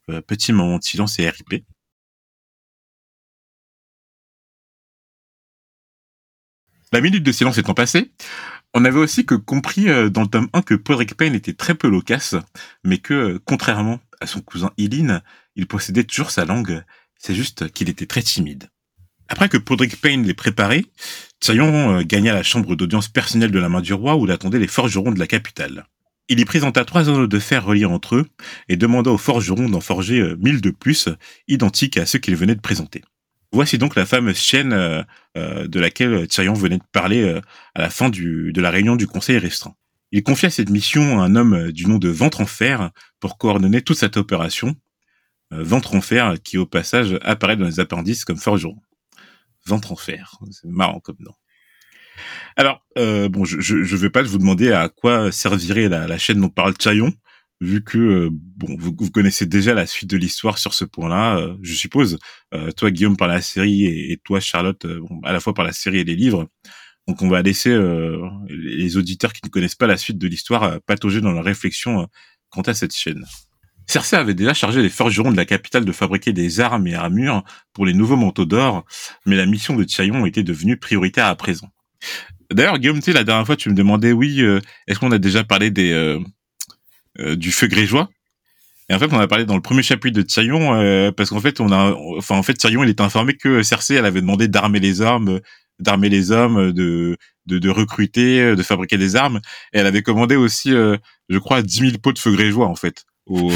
[0.09, 1.65] donc, petit moment de silence et RIP.
[6.93, 8.13] La minute de silence étant passée,
[8.73, 11.75] on avait aussi que compris euh, dans le tome 1 que Podrick Payne était très
[11.75, 12.35] peu loquace,
[12.85, 15.23] mais que, euh, contrairement à son cousin Eileen,
[15.55, 16.83] il possédait toujours sa langue,
[17.19, 18.71] c'est juste qu'il était très timide.
[19.29, 20.87] Après que Podrick Payne l'ait préparé,
[21.41, 24.67] Tyrion euh, gagna la chambre d'audience personnelle de la main du roi où l'attendaient les
[24.67, 25.87] forgerons de la capitale.
[26.29, 28.27] Il y présenta trois anneaux de fer reliés entre eux
[28.69, 31.09] et demanda aux forgerons d'en forger mille de plus,
[31.47, 33.03] identiques à ceux qu'il venait de présenter.
[33.53, 35.03] Voici donc la fameuse chaîne euh,
[35.37, 37.41] euh, de laquelle Tyrion venait de parler euh,
[37.75, 39.75] à la fin de la réunion du Conseil restreint.
[40.13, 43.83] Il confia cette mission à un homme du nom de Ventre en Fer pour coordonner
[43.83, 44.75] toute cette opération.
[45.51, 48.77] Ventre en Fer qui au passage apparaît dans les appendices comme forgeron.
[49.69, 51.33] Ventre en Fer, c'est marrant comme nom.
[52.57, 56.49] Alors, bon, je ne vais pas vous demander à quoi servirait la, la chaîne dont
[56.49, 57.13] parle Tyrion,
[57.61, 61.57] vu que euh, bon, vous, connaissez déjà la suite de l'histoire sur ce point-là, euh,
[61.63, 62.19] je suppose.
[62.55, 65.73] Euh, toi, Guillaume, par la série, et, toi, Charlotte, bon, à la fois par la
[65.73, 66.49] série et les livres.
[67.07, 67.75] Donc, on va laisser
[68.49, 72.07] les auditeurs qui ne connaissent pas la suite de l'histoire patauger dans leur réflexion
[72.51, 73.25] quant à cette chaîne.
[73.89, 77.43] Cersei avait déjà chargé les forgerons de la capitale de fabriquer des armes et armures
[77.73, 78.85] pour les nouveaux manteaux d'or,
[79.27, 81.71] mais la mission de Tyrion était devenue prioritaire à présent.
[82.53, 84.43] D'ailleurs, Guillaume, tu sais, la dernière fois, tu me demandais, oui,
[84.87, 85.93] est-ce qu'on a déjà parlé des,
[87.21, 88.09] euh, du feu grégeois?
[88.89, 91.41] Et en fait, on a parlé dans le premier chapitre de Tyrion, euh, parce qu'en
[91.41, 94.49] fait, on a, enfin, en fait, Tyrion, il était informé que Cersei, elle avait demandé
[94.49, 95.41] d'armer les armes,
[95.79, 99.41] d'armer les hommes, de, de, de, recruter, de fabriquer des armes.
[99.73, 100.97] Et elle avait commandé aussi, euh,
[101.29, 103.51] je crois, 10 000 pots de feu grégeois, en fait, aux,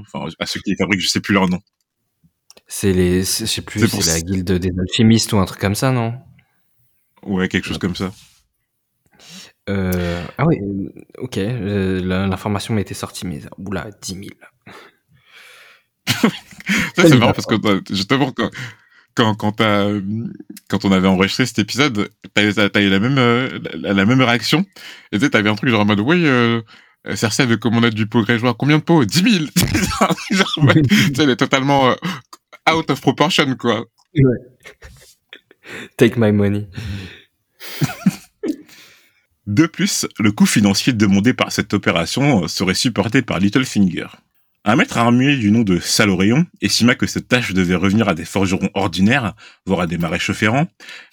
[0.00, 1.60] enfin, à ceux qui les fabriquent, je sais plus leur nom.
[2.66, 5.90] C'est les, je sais plus, c'est la guilde des alchimistes ou un truc comme ça,
[5.90, 6.14] non?
[7.24, 8.12] Ouais, quelque chose comme ça.
[9.68, 10.88] Euh, ah oui, euh,
[11.18, 14.24] ok, euh, l'information m'était sortie, mais oula, 10 000.
[16.96, 17.56] c'est marrant parce que
[17.90, 18.50] justement, quand,
[19.14, 19.56] quand, quand,
[20.68, 23.16] quand on avait enregistré cet épisode, t'as as, eu la même,
[23.74, 24.64] la, même réaction.
[25.12, 26.62] Et tu t'avais un truc genre en mode, oui, euh,
[27.14, 28.54] Cersei avait commandé du pot grégeois.
[28.54, 29.04] Combien de pots?
[29.04, 29.44] 10 000
[30.30, 30.82] genre, ouais,
[31.18, 31.94] Elle est totalement
[32.70, 33.84] out of proportion, quoi.
[35.96, 36.68] Take my money.
[39.46, 44.06] De plus, le coût financier demandé par cette opération serait supporté par Littlefinger.
[44.66, 48.26] Un maître armurier du nom de Saloréon estima que cette tâche devait revenir à des
[48.26, 49.32] forgerons ordinaires,
[49.64, 50.66] voire à des maréchaux ferrants,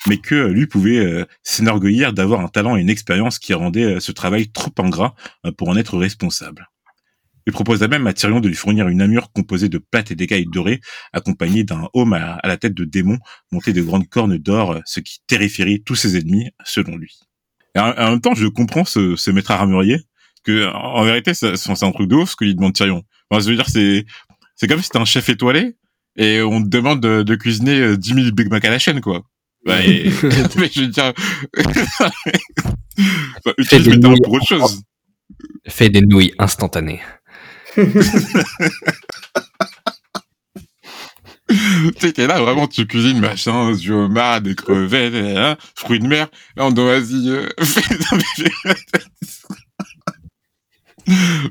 [0.05, 3.99] mais que lui pouvait euh, s'enorgueillir d'avoir un talent et une expérience qui rendaient euh,
[4.01, 6.67] ce travail trop ingrat euh, pour en être responsable.
[7.45, 10.47] Il proposa même à Tyrion de lui fournir une armure composée de plates et d'écailles
[10.51, 10.81] dorées,
[11.13, 13.17] accompagnée d'un homme à, la tête de démon
[13.53, 17.17] monté de grandes cornes d'or, ce qui terrifierait tous ses ennemis, selon lui.
[17.75, 20.01] Et en, même temps, je comprends ce, ce maître armurier
[20.43, 23.05] que en vérité, c'est un truc de ouf ce que lui demande Tyrion.
[23.29, 24.05] Enfin, je veux dire, c'est
[24.55, 25.75] c'est comme si c'était un chef étoilé
[26.17, 29.23] et on te demande de, de cuisiner 10 000 Big Mac à la chaîne, quoi.
[29.65, 30.09] Bah, et...
[30.57, 31.13] mais je veux dire,
[31.57, 32.11] enfin,
[33.57, 34.81] utilise mes pour autre chose.
[35.67, 37.01] Fais des nouilles instantanées.
[37.75, 37.83] tu
[41.99, 46.27] sais, là, vraiment, tu cuisines, machin, du homard, des crevettes, hein, fruits de mer.
[46.55, 47.47] Là, on doit, vas-y, euh,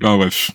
[0.03, 0.51] non, bref.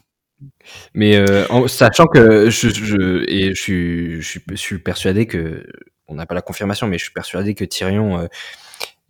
[0.94, 5.66] Mais euh, en, sachant que je, je, et je suis, je, suis, persuadé que,
[6.08, 8.28] on n'a pas la confirmation, mais je suis persuadé que Tyrion euh,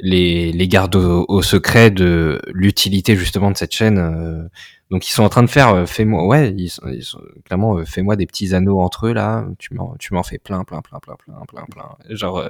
[0.01, 3.97] les, les garde au, secret de l'utilité justement de cette chaîne.
[3.99, 4.47] Euh,
[4.89, 7.77] donc ils sont en train de faire, euh, fais-moi, ouais, ils sont, ils sont clairement,
[7.77, 9.47] euh, fais-moi des petits anneaux entre eux là.
[9.59, 12.15] Tu m'en, tu m'en fais plein, plein, plein, plein, plein, plein, plein.
[12.15, 12.49] Genre,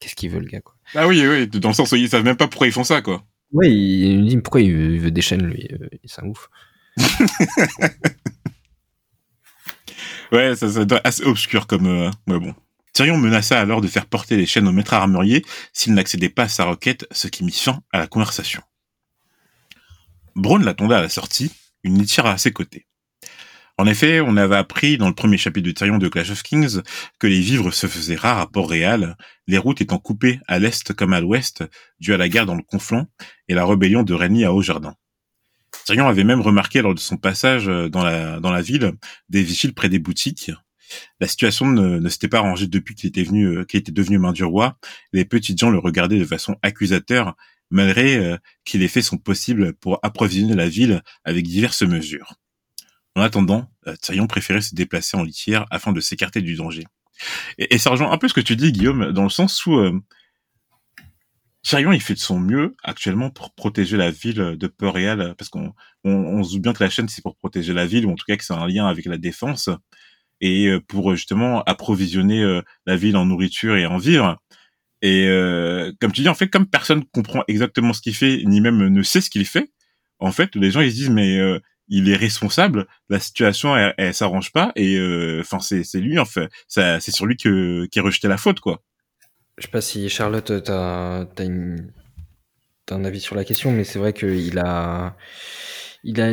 [0.00, 0.74] qu'est-ce qu'il veut le gars quoi?
[0.94, 3.02] Ah oui, oui, dans le sens où ils savent même pas pourquoi ils font ça
[3.02, 3.22] quoi.
[3.52, 5.68] Ouais, il, me dit pourquoi il veut, des chaînes lui,
[6.04, 6.48] c'est un ouf.
[10.32, 12.54] ouais, ça, ça assez obscur comme, ouais bon.
[12.92, 16.48] Tyrion menaça alors de faire porter les chaînes au maître armurier s'il n'accédait pas à
[16.48, 18.60] sa requête, ce qui mit fin à la conversation.
[20.34, 21.52] Braun l'attendait à la sortie,
[21.84, 22.86] une litière à ses côtés.
[23.76, 26.80] En effet, on avait appris dans le premier chapitre de Tyrion de Clash of Kings
[27.20, 29.16] que les vivres se faisaient rares à Port-Réal,
[29.46, 31.62] les routes étant coupées à l'est comme à l'ouest
[32.00, 33.06] dû à la guerre dans le conflant
[33.46, 34.96] et la rébellion de Renly à Haut-Jardin.
[35.84, 38.92] Tyrion avait même remarqué lors de son passage dans la, dans la ville
[39.28, 40.50] des vigiles près des boutiques.
[41.20, 44.32] La situation ne, s'était pas arrangée depuis qu'il était venu, euh, qu'il était devenu main
[44.32, 44.78] du roi.
[45.12, 47.36] Les petits gens le regardaient de façon accusateur
[47.70, 52.34] malgré euh, qu'il ait fait son possible pour approvisionner la ville avec diverses mesures.
[53.14, 56.84] En attendant, euh, Tyrion préférait se déplacer en litière afin de s'écarter du danger.
[57.58, 60.00] Et, et, un peu ce que tu dis, Guillaume, dans le sens où euh,
[61.62, 65.74] Tyrion, il fait de son mieux actuellement pour protéger la ville de Port-Réal, parce qu'on
[66.04, 68.14] on, on, se doute bien que la chaîne, c'est pour protéger la ville, ou en
[68.14, 69.68] tout cas que c'est un lien avec la défense,
[70.40, 74.38] et pour justement approvisionner la ville en nourriture et en vivres.
[75.02, 78.60] Et euh, comme tu dis, en fait, comme personne comprend exactement ce qu'il fait, ni
[78.60, 79.70] même ne sait ce qu'il fait,
[80.18, 83.94] en fait, les gens ils se disent mais euh, il est responsable, la situation elle,
[83.98, 87.86] elle s'arrange pas et euh, enfin c'est c'est lui en fait, c'est sur lui que
[87.86, 88.82] qui est rejeté la faute quoi.
[89.58, 91.92] Je sais pas si Charlotte t'as t'as une
[92.90, 95.16] un avis sur la question, mais c'est vrai qu'il a
[96.04, 96.30] il a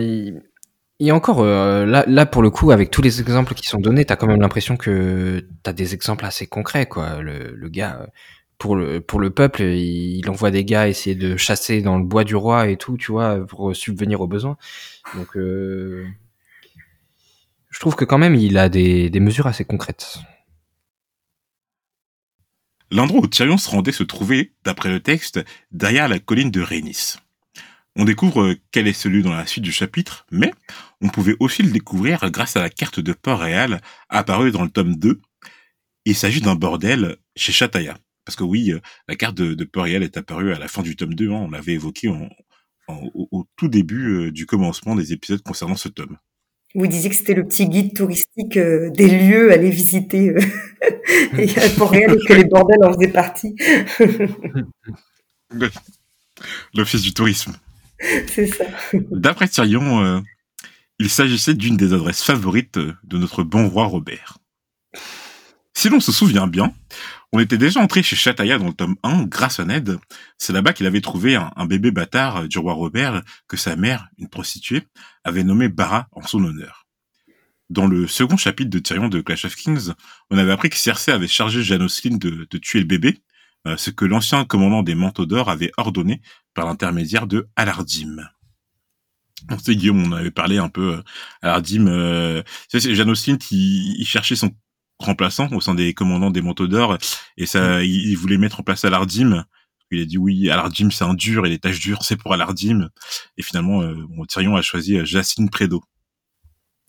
[1.01, 4.05] et encore, euh, là, là, pour le coup, avec tous les exemples qui sont donnés,
[4.05, 7.21] t'as quand même l'impression que t'as des exemples assez concrets, quoi.
[7.21, 8.07] Le, le gars,
[8.57, 12.23] pour le, pour le peuple, il, envoie des gars essayer de chasser dans le bois
[12.23, 14.57] du roi et tout, tu vois, pour subvenir aux besoins.
[15.15, 16.05] Donc, euh,
[17.69, 20.19] je trouve que quand même, il a des, des mesures assez concrètes.
[22.91, 27.15] L'endroit où Tyrion se rendait se trouvait, d'après le texte, derrière la colline de Rhaenys.
[27.95, 30.53] On découvre euh, quel est celui dans la suite du chapitre, mais
[31.01, 34.95] on pouvait aussi le découvrir grâce à la carte de Port-Réal apparue dans le tome
[34.97, 35.21] 2.
[36.05, 37.97] Il s'agit d'un bordel chez Chataya.
[38.25, 41.13] Parce que oui, euh, la carte de, Port-Réal est apparue à la fin du tome
[41.13, 41.33] 2, hein.
[41.33, 42.09] on l'avait évoqué
[42.87, 46.17] au, tout début euh, du commencement des épisodes concernant ce tome.
[46.75, 50.33] Vous disiez que c'était le petit guide touristique des lieux à aller visiter
[51.77, 53.55] Port-Réal et que les bordels en faisaient partie.
[56.73, 57.53] L'office du tourisme.
[58.27, 58.65] C'est ça.
[58.93, 60.19] D'après euh,
[60.99, 64.37] il s'agissait d'une des adresses favorites de notre bon roi Robert.
[65.73, 66.73] Si l'on se souvient bien,
[67.35, 69.99] on était déjà entré chez Chataya dans le tome 1 grâce à Ned.
[70.37, 74.29] C'est là-bas qu'il avait trouvé un, bébé bâtard du roi Robert que sa mère, une
[74.29, 74.87] prostituée,
[75.25, 76.85] avait nommé Bara en son honneur.
[77.69, 79.91] Dans le second chapitre de Tyrion de Clash of Kings,
[80.29, 83.19] on avait appris que Cersei avait chargé Janosline de, de tuer le bébé,
[83.67, 86.21] euh, ce que l'ancien commandant des Manteaux d'Or avait ordonné
[86.53, 88.29] par l'intermédiaire de Alardim.
[89.51, 91.03] On sait Guillaume, on avait parlé un peu euh,
[91.41, 91.87] Alardim.
[91.87, 94.55] Euh, c'est Janosine qui cherchait son
[94.99, 96.97] remplaçant au sein des commandants des Manteaux d'Or
[97.37, 99.45] et ça, il, voulait mettre en place Alardim.
[99.91, 102.89] Il a dit oui, Alardim c'est un dur et les tâches dures c'est pour Alardim.
[103.37, 103.95] Et finalement, euh,
[104.27, 105.83] Tyrion a choisi Jacine Prédo.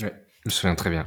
[0.03, 0.15] Ouais,
[0.45, 1.07] je me souviens très bien.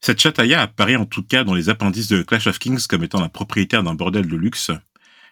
[0.00, 3.20] Cette Chataya apparaît en tout cas dans les appendices de Clash of Kings comme étant
[3.20, 4.72] la propriétaire d'un bordel de luxe.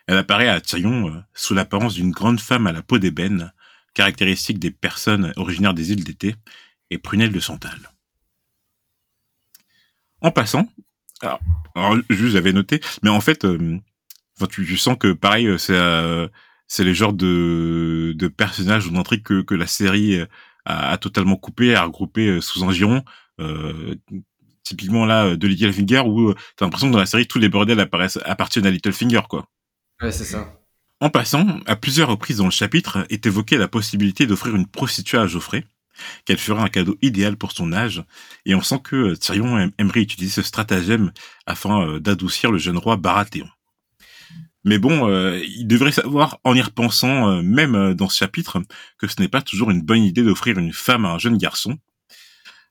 [0.07, 3.53] Elle apparaît à Tyrion euh, sous l'apparence d'une grande femme à la peau d'ébène,
[3.95, 6.37] caractéristique des personnes originaires des îles d'été,
[6.91, 7.79] et prunelle de santal.
[10.23, 10.69] En passant,
[11.23, 11.41] alors,
[11.75, 13.79] alors juste j'avais noté, mais en fait, euh,
[14.51, 16.29] tu, sens que pareil, euh, c'est euh,
[16.67, 20.21] c'est les genres de, de personnages ou d'intrigues que, que la série
[20.65, 23.03] a, a, totalement coupé, a regroupé sous un giron.
[23.41, 23.95] Euh,
[24.63, 27.49] typiquement là euh, de Littlefinger où euh, t'as l'impression que dans la série tous les
[27.49, 29.49] bordels apparaissent appartiennent à Littlefinger quoi.
[30.01, 30.57] Ouais c'est ça.
[31.01, 35.17] En passant, à plusieurs reprises dans le chapitre est évoquée la possibilité d'offrir une prostituée
[35.17, 35.65] à Geoffrey,
[36.25, 38.05] qu'elle ferait un cadeau idéal pour son âge,
[38.47, 41.13] et on sent que euh, Tyrion aimerait utiliser ce stratagème
[41.47, 43.49] afin d'adoucir le jeune roi Baratheon.
[44.65, 45.09] Mais bon,
[45.43, 48.61] il devrait savoir, en y repensant, même dans ce chapitre,
[48.99, 51.79] que ce n'est pas toujours une bonne idée d'offrir une femme à un jeune garçon,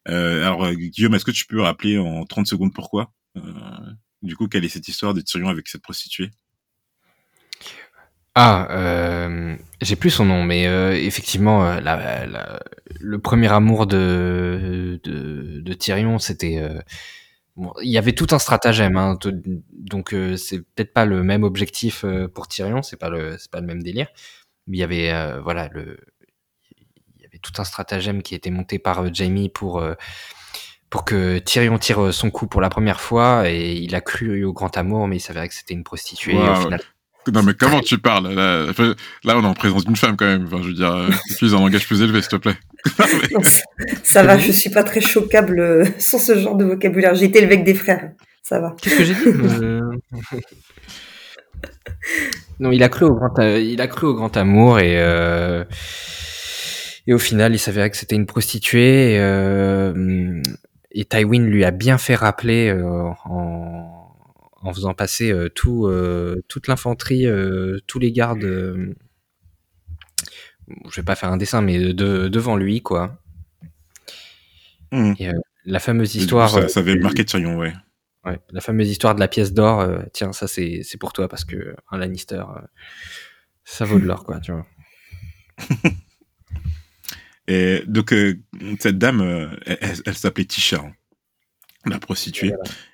[0.08, 3.42] euh, alors, euh, Guillaume, est-ce que tu peux rappeler en 30 secondes pourquoi euh,
[4.22, 6.32] Du coup, quelle est cette histoire de Tyrion avec cette prostituée?
[8.36, 12.60] Ah, euh, j'ai plus son nom, mais euh, effectivement, la, la,
[13.00, 16.60] le premier amour de, de, de Tyrion, c'était.
[16.60, 16.80] Euh,
[17.56, 19.18] bon, il y avait tout un stratagème, hein,
[19.74, 23.68] donc c'est peut-être pas le même objectif pour Tyrion, c'est pas le, c'est pas le
[23.68, 24.08] même délire,
[24.68, 25.98] mais il y avait, voilà, le,
[27.42, 29.94] tout un stratagème qui a été monté par euh, Jamie pour euh,
[30.90, 34.44] pour que Tyrion tire euh, son coup pour la première fois et il a cru
[34.44, 36.82] au grand amour mais il s'avérait que c'était une prostituée au final...
[37.32, 38.66] Non mais comment tu parles là,
[39.24, 40.46] là, on est en présence d'une femme quand même.
[40.46, 42.58] Enfin, je veux dire, utilise un langage plus élevé s'il te plaît.
[44.04, 47.16] ça va, je suis pas très choquable sur ce genre de vocabulaire.
[47.16, 48.76] J'ai été le avec des frères, ça va.
[48.82, 49.22] Qu'est-ce que j'ai dit
[52.60, 54.98] Non, il a cru au grand, il a cru au grand amour et
[57.10, 59.14] et au final, il s'avérait que c'était une prostituée.
[59.14, 60.40] Et, euh,
[60.92, 63.99] et Tywin lui a bien fait rappeler euh, en,
[64.62, 68.42] en, faisant passer euh, tout, euh, toute l'infanterie, euh, tous les gardes.
[68.42, 68.96] je
[70.96, 73.22] vais pas faire un dessin, mais de, devant lui, quoi.
[74.92, 75.14] Mmh.
[75.20, 75.32] Et,
[75.66, 76.50] la fameuse histoire.
[76.50, 77.74] ça, ça, avait marqué Tyrion, ouais.
[78.26, 79.88] Ouais, la fameuse histoire de la pièce d'or.
[80.14, 82.44] tiens, ça c'est c'est pour toi parce que un Lannister,
[83.64, 84.66] ça vaut de l'or, quoi, tu vois.
[87.50, 88.40] Et donc, euh,
[88.80, 90.94] cette dame, euh, elle, s'appelait Tisha, hein,
[91.88, 92.54] la prostituée.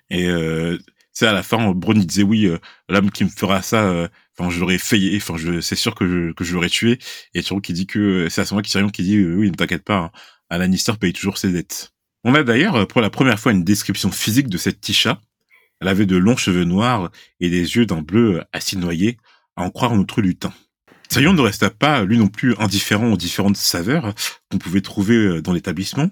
[0.09, 0.77] Et euh,
[1.21, 2.57] à la fin, Bron disait oui, euh,
[2.89, 6.53] l'homme qui me fera ça, enfin, je l'aurais enfin, c'est sûr que je, que je
[6.53, 6.99] l'aurais tué.
[7.33, 9.83] Et Tyrion qui dit que c'est à ce moment Tyrion qui dit oui, ne t'inquiète
[9.83, 10.11] pas,
[10.49, 11.93] hein, Lannister paye toujours ses dettes.
[12.23, 15.21] On a d'ailleurs pour la première fois une description physique de cette Tisha.
[15.81, 19.17] Elle avait de longs cheveux noirs et des yeux d'un bleu assez noyé,
[19.55, 20.53] à en croire notre lutin.
[21.07, 24.13] Tyrion ne resta pas, lui non plus, indifférent aux différentes saveurs
[24.49, 26.09] qu'on pouvait trouver euh, dans l'établissement,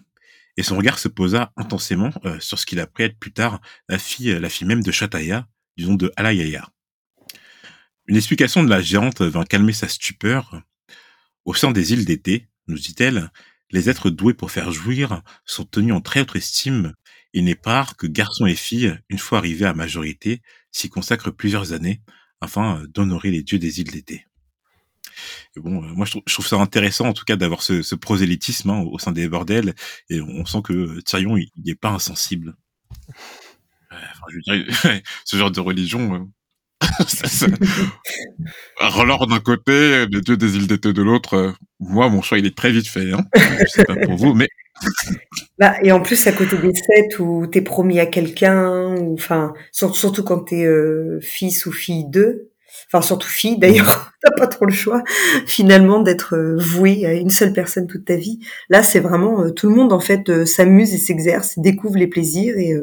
[0.58, 3.60] et son regard se posa intensément euh, sur ce qu'il apprit être plus tard
[3.90, 5.48] la fille, la fille même de Chataya,
[5.78, 6.70] du nom de Alayaya.
[8.06, 10.62] Une explication de la géante vint calmer sa stupeur.
[11.46, 13.32] Au sein des îles d'été, nous dit-elle,
[13.72, 16.94] les êtres doués pour faire jouir sont tenus en très haute estime.
[17.34, 21.32] Il n'est pas rare que garçons et filles, une fois arrivés à majorité, s'y consacrent
[21.32, 22.02] plusieurs années
[22.42, 24.26] afin euh, d'honorer les dieux des îles d'été.
[25.56, 29.00] Bon, euh, moi je trouve, ça intéressant en tout cas d'avoir ce, prosélytisme hein, au
[29.00, 29.74] sein des bordels
[30.10, 32.56] et on sent que Tyrion il n'est pas insensible.
[35.26, 36.20] ce genre de religion, euh,
[38.80, 41.54] Relore d'un côté, les dieux des îles d'été de l'autre.
[41.80, 43.12] Moi, mon choix, il est très vite fait.
[43.14, 43.26] Hein.
[43.36, 44.48] Je sais pas pour vous, mais.
[45.60, 49.54] Bah, et en plus, à côté des sept où t'es promis à quelqu'un, ou enfin,
[49.72, 52.50] surtout quand t'es euh, fils ou fille d'eux,
[52.94, 55.04] enfin surtout fille d'ailleurs, t'as pas trop le choix
[55.48, 58.40] finalement d'être euh, voué à une seule personne toute ta vie.
[58.70, 62.58] Là, c'est vraiment euh, tout le monde en fait s'amuse et s'exerce, découvre les plaisirs
[62.58, 62.76] et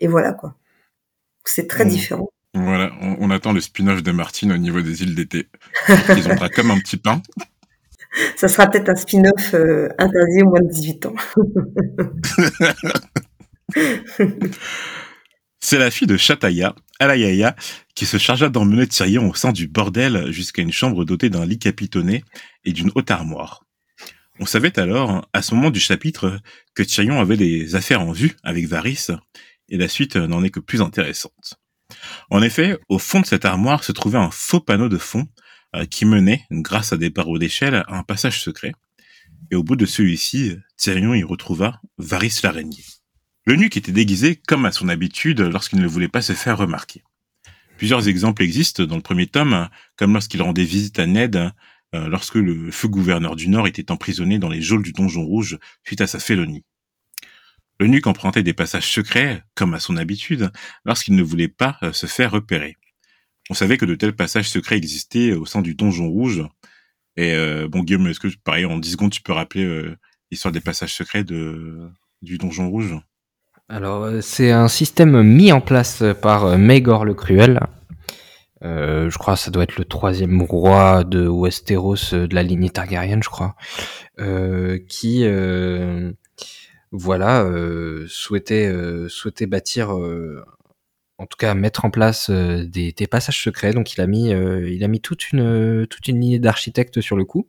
[0.00, 0.54] et voilà quoi.
[1.44, 1.88] C'est très mmh.
[1.88, 2.30] différent.
[2.54, 5.46] Voilà, on, attend le spin-off de Martine au niveau des îles d'été.
[5.88, 7.22] Ils ont comme un petit pain.
[8.36, 11.14] Ça sera peut-être un spin-off euh, interdit au moins de 18 ans.
[15.60, 17.54] C'est la fille de Chataya, Alayaya,
[17.94, 21.58] qui se chargea d'emmener Tyrion au sein du bordel jusqu'à une chambre dotée d'un lit
[21.58, 22.24] capitonné
[22.64, 23.64] et d'une haute armoire.
[24.38, 26.40] On savait alors, à ce moment du chapitre,
[26.74, 29.08] que Tyrion avait des affaires en vue avec Varys,
[29.68, 31.60] et la suite n'en est que plus intéressante.
[32.30, 35.26] En effet, au fond de cette armoire se trouvait un faux panneau de fond
[35.76, 38.72] euh, qui menait, grâce à des barreaux d'échelle, à un passage secret.
[39.50, 42.84] Et au bout de celui-ci, Tyrion y retrouva Varys l'araignée.
[43.46, 47.02] L'eunuque était déguisé comme à son habitude lorsqu'il ne voulait pas se faire remarquer.
[47.78, 51.50] Plusieurs exemples existent dans le premier tome, comme lorsqu'il rendait visite à Ned,
[51.94, 55.58] euh, lorsque le feu gouverneur du Nord était emprisonné dans les geôles du donjon rouge
[55.84, 56.62] suite à sa félonie.
[57.80, 60.52] L'eunuque empruntait des passages secrets, comme à son habitude,
[60.84, 62.76] lorsqu'il ne voulait pas euh, se faire repérer.
[63.48, 66.44] On savait que de tels passages secrets existaient au sein du donjon rouge.
[67.16, 69.94] Et euh, bon, Guillaume, est-ce que, pareil, en 10 secondes, tu peux rappeler
[70.30, 72.94] l'histoire des passages secrets du donjon rouge?
[73.70, 77.60] Alors, c'est un système mis en place par Maegor le Cruel.
[78.62, 83.20] je crois que ça doit être le troisième roi de Westeros de la lignée Targaryen,
[83.22, 83.54] je crois,
[84.88, 85.24] qui
[86.92, 90.44] voilà, euh, souhaitait, euh, souhaitait bâtir, euh,
[91.20, 93.72] en tout cas mettre en place des, des, passages secrets.
[93.72, 97.46] Donc il a mis, mis toute une, toute lignée d'architectes sur le coup.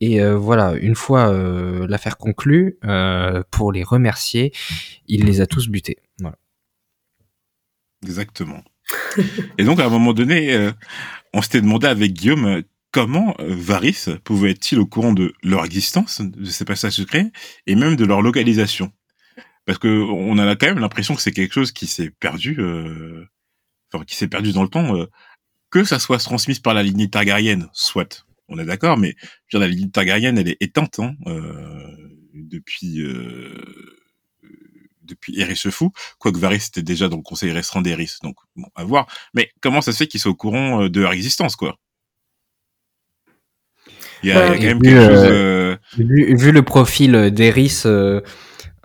[0.00, 1.32] Et voilà, une fois
[1.88, 2.78] l'affaire conclue,
[3.50, 4.52] pour les remercier,
[5.08, 5.98] il les a tous butés.
[8.04, 8.62] Exactement.
[9.58, 10.70] Et donc à un moment donné,
[11.32, 12.62] on s'était demandé avec Guillaume
[12.96, 17.30] comment euh, Varys pouvait être-il au courant de leur existence, de ces passages secrets,
[17.66, 18.90] et même de leur localisation
[19.66, 23.26] Parce que on a quand même l'impression que c'est quelque chose qui s'est perdu, euh,
[23.92, 25.06] enfin, qui s'est perdu dans le temps, euh,
[25.70, 29.16] que ça soit transmis par la lignée targaryenne, soit, on est d'accord, mais
[29.52, 31.14] la lignée targaryenne, elle est éteinte hein,
[32.32, 33.02] depuis
[35.02, 38.68] depuis Eris le Fou, quoique Varys était déjà dans le conseil restreint d'Eris, donc bon,
[38.74, 39.06] à voir.
[39.34, 41.78] Mais comment ça se fait qu'ils soient au courant de leur existence, quoi?
[44.22, 45.24] Il y a, quand même quelque chose.
[45.24, 48.20] Euh, vu, le profil d'Eris, euh,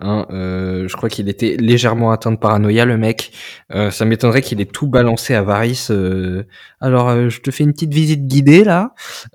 [0.02, 3.32] hein, euh, je crois qu'il était légèrement atteint de paranoïa, le mec.
[3.90, 5.88] ça m'étonnerait qu'il ait tout balancé à Varys.
[6.80, 8.94] alors, je te fais une petite visite guidée là.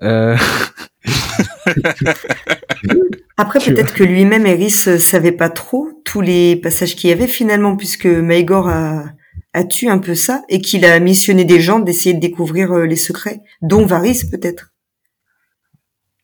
[3.36, 7.76] Après, peut-être que lui-même, Eris, savait pas trop tous les passages qu'il y avait finalement,
[7.76, 9.04] puisque Maegor a,
[9.52, 12.96] a tué un peu ça et qu'il a missionné des gens d'essayer de découvrir les
[12.96, 14.72] secrets, dont Varys peut-être.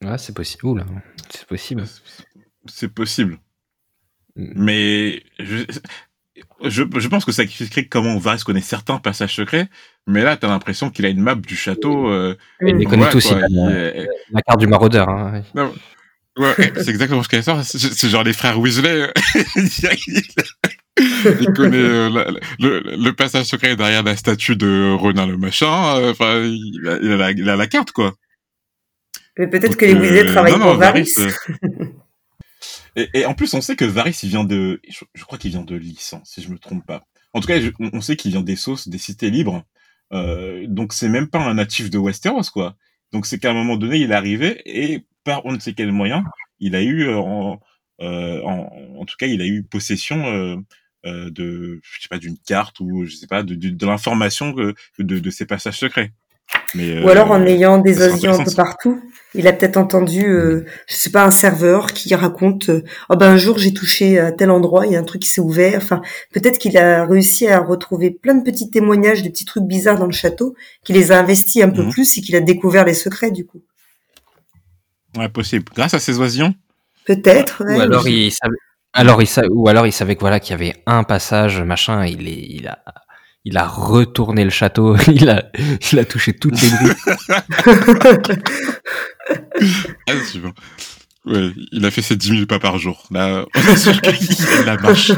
[0.02, 0.84] Ouais, c'est possible.
[1.30, 1.84] c'est possible.
[2.66, 3.38] C'est possible.
[4.36, 4.52] Mm.
[4.56, 5.64] Mais je,
[6.64, 9.68] je, pense que ça expliquerait comment Varys connaît certains passages secrets,
[10.06, 12.08] mais là, t'as l'impression qu'il a une map du château.
[12.08, 13.32] Euh, il connaît tous.
[13.32, 15.08] La, carte du maraudeur.
[15.08, 16.54] Hein, ouais.
[16.76, 17.62] c'est exactement ce qu'elle sort.
[17.64, 19.12] C'est genre les frères Weasley.
[20.96, 25.96] il connaît euh, le, passage secret derrière la statue de Ronin le machin.
[25.98, 28.14] Euh, enfin, il, a, il a la carte, quoi.
[29.38, 31.14] Mais peut-être que les Weasley euh, travaillent pour Varys.
[31.18, 31.30] Euh,
[32.96, 35.74] et, en plus, on sait que Varys, il vient de, je, crois qu'il vient de
[35.74, 37.04] Lys, hein, si je me trompe pas.
[37.32, 39.64] En tout cas, on sait qu'il vient des sauces, des cités libres.
[40.12, 42.76] Euh, donc c'est même pas un natif de Westeros, quoi.
[43.12, 45.90] Donc c'est qu'à un moment donné, il est arrivé et par on ne sait quel
[45.90, 46.24] moyen,
[46.60, 47.60] il a eu, en,
[48.00, 48.46] en,
[48.98, 50.62] en, tout cas, il a eu possession
[51.04, 55.30] de, je sais pas, d'une carte ou je sais pas, de, de, l'information de, de
[55.30, 56.12] ces passages secrets.
[56.74, 59.00] Mais, Ou alors en euh, ayant des oisions un peu partout.
[59.36, 63.32] Il a peut-être entendu, euh, je sais pas, un serveur qui raconte, euh, oh ben
[63.32, 65.78] un jour j'ai touché à tel endroit, il y a un truc qui s'est ouvert.
[65.78, 66.02] Enfin,
[66.32, 70.06] peut-être qu'il a réussi à retrouver plein de petits témoignages de petits trucs bizarres dans
[70.06, 70.54] le château,
[70.84, 71.90] qu'il les a investis un peu mhm.
[71.90, 73.62] plus et qu'il a découvert les secrets du coup.
[75.16, 75.64] Ouais, possible.
[75.74, 76.54] Grâce à ces oisions.
[77.04, 77.62] Peut-être.
[77.64, 78.56] Ou alors il savait,
[78.92, 82.28] alors il ou alors il savait que voilà qu'il y avait un passage machin, il
[82.28, 82.78] est, il a
[83.44, 85.50] il a retourné le château, il a,
[85.92, 86.96] il a touché toutes les briques.
[90.08, 90.12] ah,
[91.26, 93.06] ouais, il a fait ses 10 000 pas par jour.
[93.10, 95.12] Là, on la marche.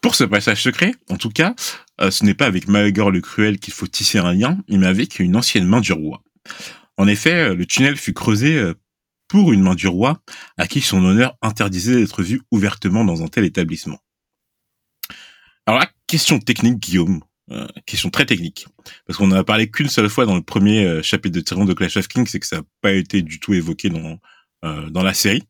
[0.00, 1.54] Pour ce passage secret, en tout cas,
[2.00, 5.18] euh, ce n'est pas avec Maegor le Cruel qu'il faut tisser un lien, mais avec
[5.18, 6.22] une ancienne main du roi.
[6.96, 8.74] En effet, le tunnel fut creusé euh,
[9.28, 10.20] pour une main du roi,
[10.56, 13.98] à qui son honneur interdisait d'être vu ouvertement dans un tel établissement.
[15.66, 17.20] Alors là, question technique, Guillaume.
[17.52, 18.66] Euh, question très technique.
[19.06, 21.72] Parce qu'on a parlé qu'une seule fois dans le premier euh, chapitre de Tyrion de
[21.72, 24.18] Clash of Kings, c'est que ça n'a pas été du tout évoqué dans,
[24.64, 25.42] euh, dans la série.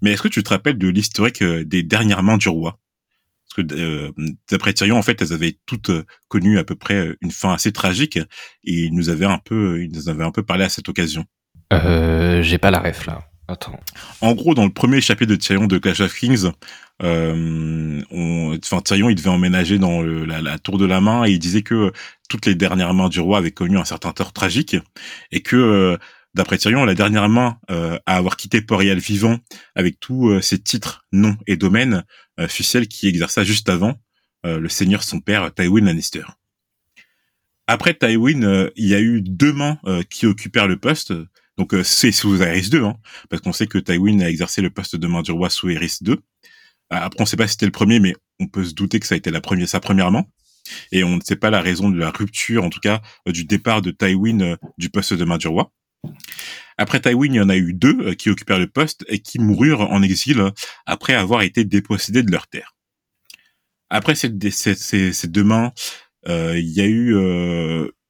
[0.00, 2.78] Mais est-ce que tu te rappelles de l'historique des dernières mains du roi?
[3.44, 4.12] Parce que
[4.50, 5.90] d'après Tyrion, en fait, elles avaient toutes
[6.28, 8.24] connu à peu près une fin assez tragique, et
[8.64, 11.26] il nous avait un peu, il nous avait un peu parlé à cette occasion.
[11.72, 13.27] Euh, j'ai pas la ref là.
[14.20, 16.50] En gros, dans le premier chapitre de Tyrion de Clash of Kings,
[17.02, 21.62] euh, on, Tyrion, il devait emménager dans la, tour de la main et il disait
[21.62, 21.92] que
[22.28, 24.76] toutes les dernières mains du roi avaient connu un certain tort tragique
[25.32, 25.96] et que euh,
[26.34, 29.38] d'après Tyrion, la dernière main euh, à avoir quitté Port-Réal vivant
[29.74, 32.04] avec tous ses titres, noms et domaines
[32.48, 33.94] fut celle qui exerça juste avant
[34.44, 36.22] le seigneur son père Tywin Lannister.
[37.66, 41.12] Après Tywin, il y a eu deux mains qui occupèrent le poste.
[41.58, 42.96] Donc c'est sous Aerys 2, hein,
[43.28, 45.98] parce qu'on sait que Tywin a exercé le poste de main du roi sous Aerys
[46.00, 46.18] 2.
[46.90, 49.06] Après, on ne sait pas si c'était le premier, mais on peut se douter que
[49.06, 50.24] ça a été la première, sa première main.
[50.92, 53.44] Et on ne sait pas la raison de la rupture, en tout cas, euh, du
[53.44, 55.72] départ de Tywin euh, du poste de main du roi.
[56.76, 59.38] Après Tywin, il y en a eu deux euh, qui occupèrent le poste et qui
[59.38, 60.42] moururent en exil
[60.86, 62.74] après avoir été dépossédés de leur terre.
[63.90, 65.72] Après ces, deux mains,
[66.26, 67.14] il y a eu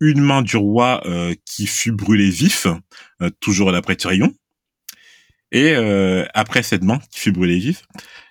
[0.00, 1.02] une main du roi
[1.44, 2.66] qui fut brûlée vif,
[3.40, 4.34] toujours d'après Tyrion.
[5.52, 5.74] Et
[6.34, 7.84] après cette main qui fut brûlée vif,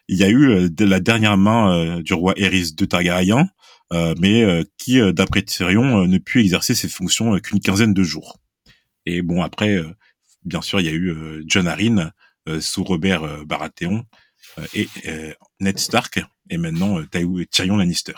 [0.07, 3.49] il y a eu euh, la dernière main euh, du roi Eris de Targaryen,
[3.93, 8.37] euh, mais qui, d'après Tyrion, ne put exercer ses fonctions qu'une quinzaine de jours.
[9.05, 9.81] Et bon, après,
[10.43, 12.11] bien sûr, il y a eu John Arryn
[12.59, 14.03] sous Robert Baratheon
[14.73, 14.89] et
[15.61, 17.01] Ned Stark, et maintenant
[17.49, 18.15] Tyrion Lannister.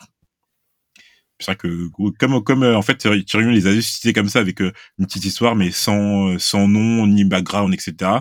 [1.39, 4.73] C'est vrai que comme comme en fait Tyrion les a cités comme ça avec une
[5.05, 8.11] petite histoire mais sans sans nom ni background etc.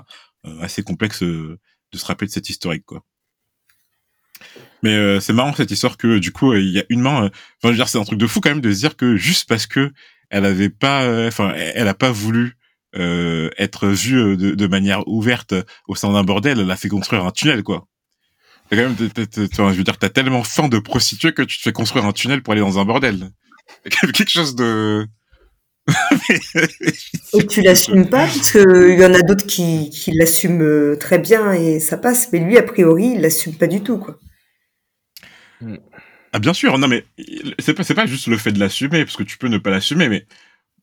[0.60, 1.58] assez complexe de
[1.92, 3.02] se rappeler de cette historique quoi.
[4.82, 7.24] Mais euh, c'est marrant cette histoire que du coup il y a une main.
[7.24, 7.32] Euh, enfin,
[7.64, 9.48] je veux dire, c'est un truc de fou quand même de se dire que juste
[9.48, 9.92] parce que
[10.30, 12.54] elle avait pas, euh, enfin, elle a pas voulu
[12.94, 15.54] être vue de, de, manière ouverte
[15.86, 17.86] au sein d'un bordel, elle a fait construire un tunnel quoi.
[18.70, 22.04] Quand même, je veux dire, t'as tellement faim de prostituée que tu te fais construire
[22.04, 23.30] un tunnel pour aller dans un bordel.
[24.12, 25.06] Quelque chose de.
[27.32, 31.52] et tu l'assumes pas parce qu'il y en a d'autres qui, qui l'assument très bien
[31.52, 34.18] et ça passe, mais lui a priori il l'assume pas du tout quoi.
[35.62, 35.76] Mm.
[36.34, 37.04] Ah bien sûr, non mais
[37.58, 39.70] c'est pas c'est pas juste le fait de l'assumer parce que tu peux ne pas
[39.70, 40.26] l'assumer mais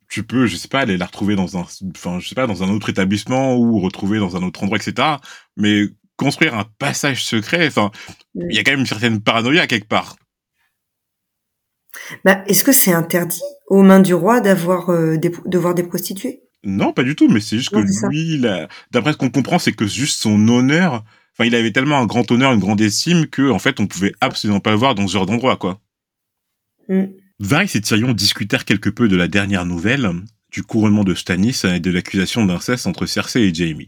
[0.10, 2.64] tu peux je sais pas aller la retrouver dans un enfin je sais pas dans
[2.64, 5.18] un autre établissement ou retrouver dans un autre endroit etc.
[5.56, 5.86] Mais
[6.18, 7.92] construire un passage secret enfin
[8.36, 10.16] il y a quand même une certaine paranoïa quelque part.
[12.24, 15.84] Bah, est-ce que c'est interdit aux mains du roi d'avoir euh, des, de voir des
[15.84, 16.42] prostituées?
[16.64, 18.44] Non, pas du tout, mais c'est juste que lui,
[18.92, 21.04] d'après ce qu'on comprend, c'est que juste son honneur
[21.38, 24.14] Enfin, il avait tellement un grand honneur, une grande estime que, en fait, on pouvait
[24.22, 25.82] absolument pas le voir dans ce genre d'endroit, quoi.
[26.88, 27.06] Mm.
[27.40, 30.10] Varys et Tyrion discutèrent quelque peu de la dernière nouvelle,
[30.50, 33.86] du couronnement de Stannis et de l'accusation d'inceste entre Cersei et Jaime.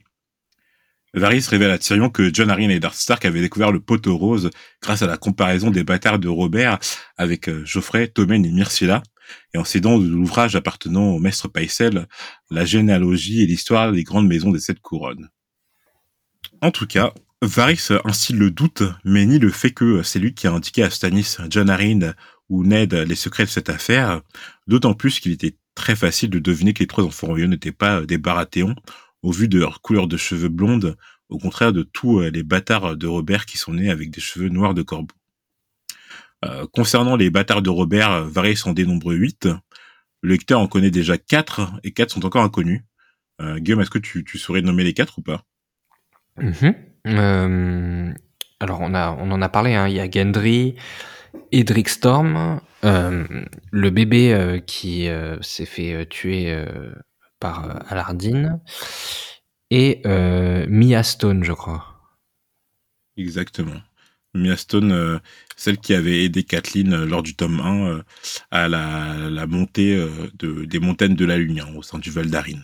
[1.17, 4.49] Varys révèle à Tyrion que John Arryn et Darth Stark avaient découvert le poteau rose
[4.81, 6.79] grâce à la comparaison des bâtards de Robert
[7.17, 9.03] avec euh, Geoffrey, Tommen et Myrcella,
[9.53, 12.07] et en cédant de l'ouvrage appartenant au maître Paisel,
[12.49, 15.29] la généalogie et l'histoire des grandes maisons des sept couronnes.
[16.61, 20.47] En tout cas, Varys instille le doute, mais ni le fait que c'est lui qui
[20.47, 22.13] a indiqué à Stannis, John Arryn
[22.49, 24.21] ou Ned les secrets de cette affaire,
[24.67, 28.01] d'autant plus qu'il était très facile de deviner que les trois enfants royaux n'étaient pas
[28.01, 28.75] des Baratheons,
[29.23, 30.97] au vu de leur couleur de cheveux blondes,
[31.29, 34.73] au contraire de tous les bâtards de Robert qui sont nés avec des cheveux noirs
[34.73, 35.13] de corbeau.
[36.45, 39.47] Euh, concernant les bâtards de Robert, Varys en dénombre huit.
[40.21, 42.83] Le lecteur en connaît déjà quatre, et quatre sont encore inconnus.
[43.41, 45.43] Euh, Guillaume, est-ce que tu, saurais nommer les quatre ou pas?
[47.07, 48.13] Euh,
[48.59, 49.73] alors on a, on en a parlé.
[49.73, 50.75] Hein, il y a Gendry,
[51.51, 53.25] Edric Storm, euh,
[53.71, 56.55] le bébé euh, qui euh, s'est fait tuer
[57.39, 58.59] par Alardine
[59.69, 60.01] et
[60.67, 61.85] Mia Stone, je crois.
[63.17, 63.81] Exactement.
[64.33, 65.19] Mia Stone,
[65.55, 68.03] celle qui avait aidé Kathleen lors du tome 1
[68.51, 69.97] à la, montée
[70.37, 72.61] de, des montagnes de la Lune hein, au sein du Val d'Arin.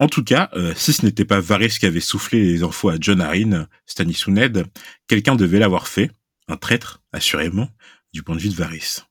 [0.00, 3.20] En tout cas, si ce n'était pas Varys qui avait soufflé les infos à John
[3.20, 4.66] Arryn, Stannis Ned,
[5.08, 6.10] quelqu'un devait l'avoir fait,
[6.46, 7.68] un traître, assurément,
[8.12, 9.02] du point de vue de Varys.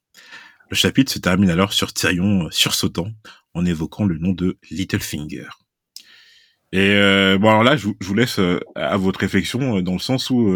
[0.69, 3.11] Le chapitre se termine alors sur Tyrion sursautant
[3.57, 5.49] en évoquant le nom de Littlefinger.
[6.71, 9.99] Et euh, bon alors là, je, vous laisse euh, à votre réflexion euh, dans le
[9.99, 10.53] sens où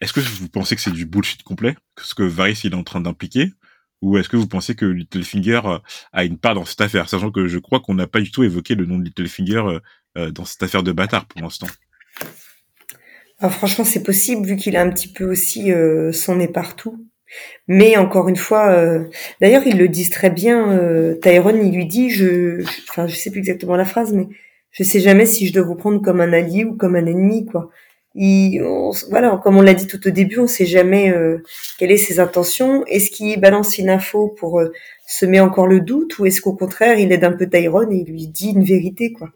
[0.00, 2.84] est-ce que vous pensez que c'est du bullshit complet, ce que Varys il est en
[2.84, 3.52] train d'impliquer,
[4.02, 5.60] ou est-ce que vous pensez que Littlefinger
[6.12, 8.42] a une part dans cette affaire, sachant que je crois qu'on n'a pas du tout
[8.42, 9.78] évoqué le nom de Littlefinger
[10.16, 11.68] dans cette affaire de bâtard pour l'instant.
[13.38, 15.70] Ah, franchement, c'est possible vu qu'il a un petit peu aussi
[16.12, 17.08] son nez partout.
[17.68, 19.04] Mais encore une fois, euh,
[19.40, 20.70] d'ailleurs, ils le disent très bien.
[20.72, 24.28] Euh, Tyrone, il lui dit, je, enfin, je sais plus exactement la phrase, mais
[24.70, 27.46] je sais jamais si je dois vous prendre comme un allié ou comme un ennemi,
[27.46, 27.70] quoi.
[28.16, 28.62] Il,
[29.10, 31.42] voilà, comme on l'a dit tout au début, on sait jamais euh,
[31.78, 32.84] quelles est ses intentions.
[32.86, 34.72] Est-ce qu'il balance une info pour euh,
[35.06, 38.12] semer encore le doute, ou est-ce qu'au contraire, il aide un peu Tyrone et il
[38.12, 39.30] lui dit une vérité, quoi?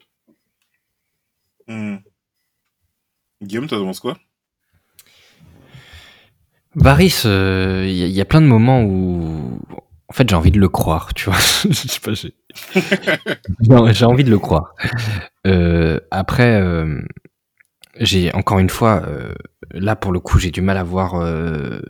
[1.66, 1.96] Hmm.
[3.42, 4.16] Guillaume, tu penses quoi?
[6.74, 9.60] Varys, il euh, y, a plein de moments où,
[10.08, 11.38] en fait, j'ai envie de le croire, tu vois.
[12.04, 12.34] Pas, j'ai...
[13.94, 14.74] j'ai envie de le croire.
[15.46, 17.00] Euh, après, euh,
[17.98, 19.02] j'ai encore une fois,
[19.72, 21.82] là pour le coup, j'ai du mal à voir le,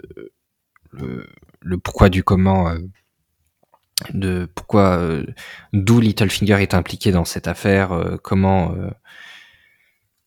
[1.60, 2.72] le, pourquoi du comment,
[4.14, 5.00] de pourquoi,
[5.72, 8.74] d'où Littlefinger est impliqué dans cette affaire, comment,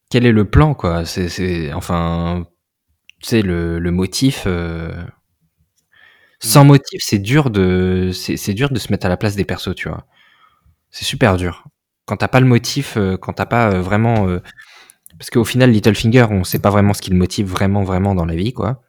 [0.10, 1.06] quel est le plan, quoi.
[1.06, 2.46] C'est, c'est, enfin,
[3.22, 4.44] tu sais, le, le motif.
[4.48, 4.92] Euh,
[6.40, 9.76] sans motif, c'est dur de, c'est dur de se mettre à la place des persos,
[9.76, 10.08] tu vois.
[10.90, 11.66] C'est super dur.
[12.06, 14.28] Quand t'as pas le motif, euh, quand t'as pas euh, vraiment,
[15.20, 18.26] parce qu'au final, Littlefinger, on sait pas vraiment ce qui le motive vraiment, vraiment dans
[18.26, 18.82] la vie, quoi.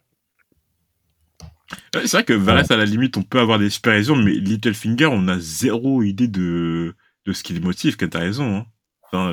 [1.93, 5.07] c'est vrai que Varys, à la limite, on peut avoir des super raisons, mais Littlefinger,
[5.07, 6.97] on a zéro idée de,
[7.27, 8.57] de ce qui le motive, quand t'as raison.
[8.57, 8.67] Hein.
[9.13, 9.31] Enfin,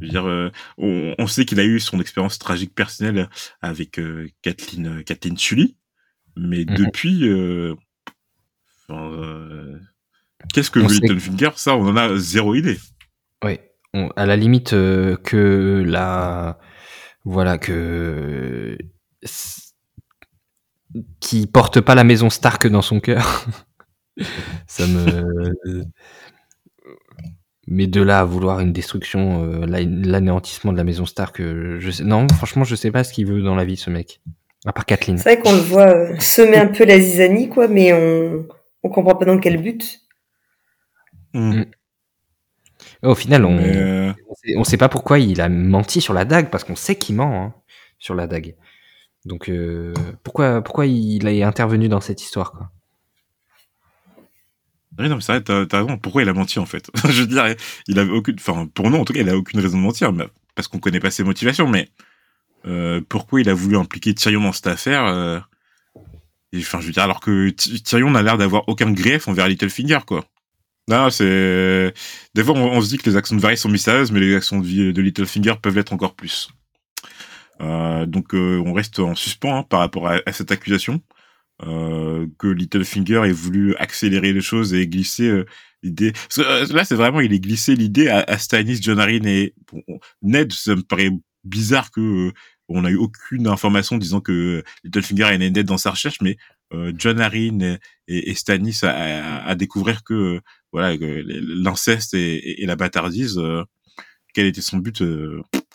[0.00, 3.28] je veux dire, euh, on, sait qu'il a eu son expérience tragique personnelle
[3.60, 5.76] avec euh, Kathleen, euh, Kathleen Tully,
[6.36, 6.74] mais mhm.
[6.74, 7.20] depuis,
[10.54, 12.78] qu'est-ce que Littlefinger Ça, on en a zéro idée.
[13.44, 13.58] Oui,
[14.16, 16.58] à la limite que la,
[17.24, 18.78] voilà que
[21.20, 23.44] qui porte pas la maison Stark dans son cœur.
[24.66, 25.84] ça me
[27.70, 31.90] mais de là à vouloir une destruction, euh, l'anéantissement de la maison Stark, euh, je
[31.92, 32.02] sais...
[32.04, 34.20] non, franchement, je sais pas ce qu'il veut dans la vie, ce mec.
[34.66, 35.16] À part Kathleen.
[35.16, 38.44] C'est vrai qu'on le voit euh, semer un peu la zizanie, quoi, mais on,
[38.82, 40.00] on comprend pas dans quel but.
[41.32, 41.62] Hmm.
[43.04, 44.14] Au final, on,
[44.56, 47.40] on, sait, pas pourquoi il a menti sur la dague, parce qu'on sait qu'il ment
[47.40, 47.54] hein,
[48.00, 48.56] sur la dague.
[49.24, 49.50] Donc,
[50.24, 52.70] pourquoi, pourquoi il est intervenu dans cette histoire, quoi?
[55.08, 55.98] Non, mais c'est vrai, t'as, raison.
[55.98, 56.90] Pourquoi il a menti, en fait?
[57.08, 57.54] Je veux dire,
[57.86, 58.36] il avait aucune.
[58.38, 60.12] Enfin, pour nous, en tout cas, il a aucune raison de mentir,
[60.54, 61.88] parce qu'on connaît pas ses motivations, mais
[62.66, 65.40] euh, pourquoi il a voulu impliquer Tyrion dans cette affaire euh,
[66.56, 70.24] Enfin, je veux dire, alors que Tyrion n'a l'air d'avoir aucun grief envers Littlefinger, quoi.
[70.88, 71.94] Non, c'est.
[72.34, 74.58] Des fois, on, se dit que les actions de Varys sont mystérieuses, mais les actions
[74.58, 76.50] de, de Littlefinger peuvent l'être encore plus.
[77.60, 81.00] Euh, donc, on reste en suspens hein, par rapport à cette accusation.
[81.66, 85.44] Euh, que Littlefinger ait voulu accélérer les choses et glisser euh,
[85.82, 86.12] l'idée.
[86.38, 89.54] Euh, là, c'est vraiment, il est glissé l'idée à, à Stannis, John Arryn et
[90.22, 90.52] Ned.
[90.52, 91.10] Ça me paraît
[91.44, 92.32] bizarre que
[92.68, 96.36] on a eu aucune information disant que Littlefinger a Ned dans sa recherche, mais
[96.94, 103.40] John Arryn et, et Stannis à, découvrir que voilà l'inceste et, la bâtardise,
[104.34, 105.02] quel était son but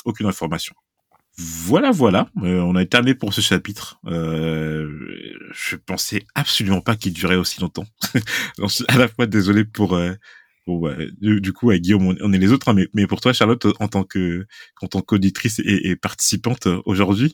[0.06, 0.74] Aucune information.
[1.38, 2.30] Voilà, voilà.
[2.44, 4.00] Euh, on a terminé pour ce chapitre.
[4.06, 4.88] Euh,
[5.52, 7.86] je pensais absolument pas qu'il durait aussi longtemps.
[8.88, 9.96] à la fois désolé pour.
[9.96, 10.14] Euh,
[11.22, 14.04] du, coup, Guillaume, on, est les autres, hein, mais, mais pour toi, Charlotte, en tant
[14.04, 14.48] que
[14.82, 17.34] en tant qu'auditrice et, participante aujourd'hui,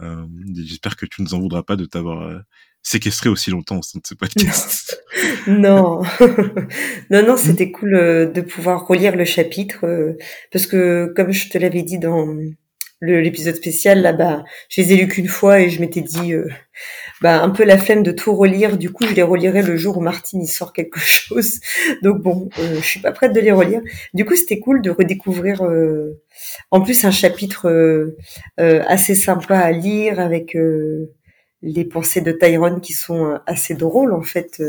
[0.00, 0.24] euh,
[0.54, 2.40] j'espère que tu ne nous en voudras pas de t'avoir
[2.82, 5.04] séquestré aussi longtemps au sein de ce podcast.
[5.46, 6.00] non,
[7.10, 7.90] non, non, c'était cool
[8.32, 10.16] de pouvoir relire le chapitre
[10.50, 12.34] parce que, comme je te l'avais dit dans
[13.00, 16.48] l'épisode spécial là bah je les ai lus qu'une fois et je m'étais dit euh,
[17.20, 18.76] bah un peu la flemme de tout relire.
[18.78, 21.60] Du coup je les relirai le jour où Martine y sort quelque chose.
[22.02, 23.80] Donc bon euh, je suis pas prête de les relire.
[24.14, 26.20] Du coup c'était cool de redécouvrir euh,
[26.70, 28.16] en plus un chapitre euh,
[28.86, 30.56] assez sympa à lire avec
[31.62, 34.62] les pensées de Tyrone qui sont assez drôles en fait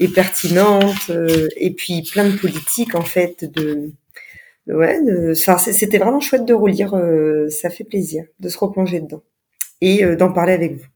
[0.00, 1.10] et pertinentes
[1.56, 3.92] et puis plein de politiques en fait de
[4.66, 6.94] ouais, c'était vraiment chouette de relire.
[6.94, 9.22] Euh, ça fait plaisir de se replonger dedans
[9.80, 10.86] et euh, d'en parler avec vous.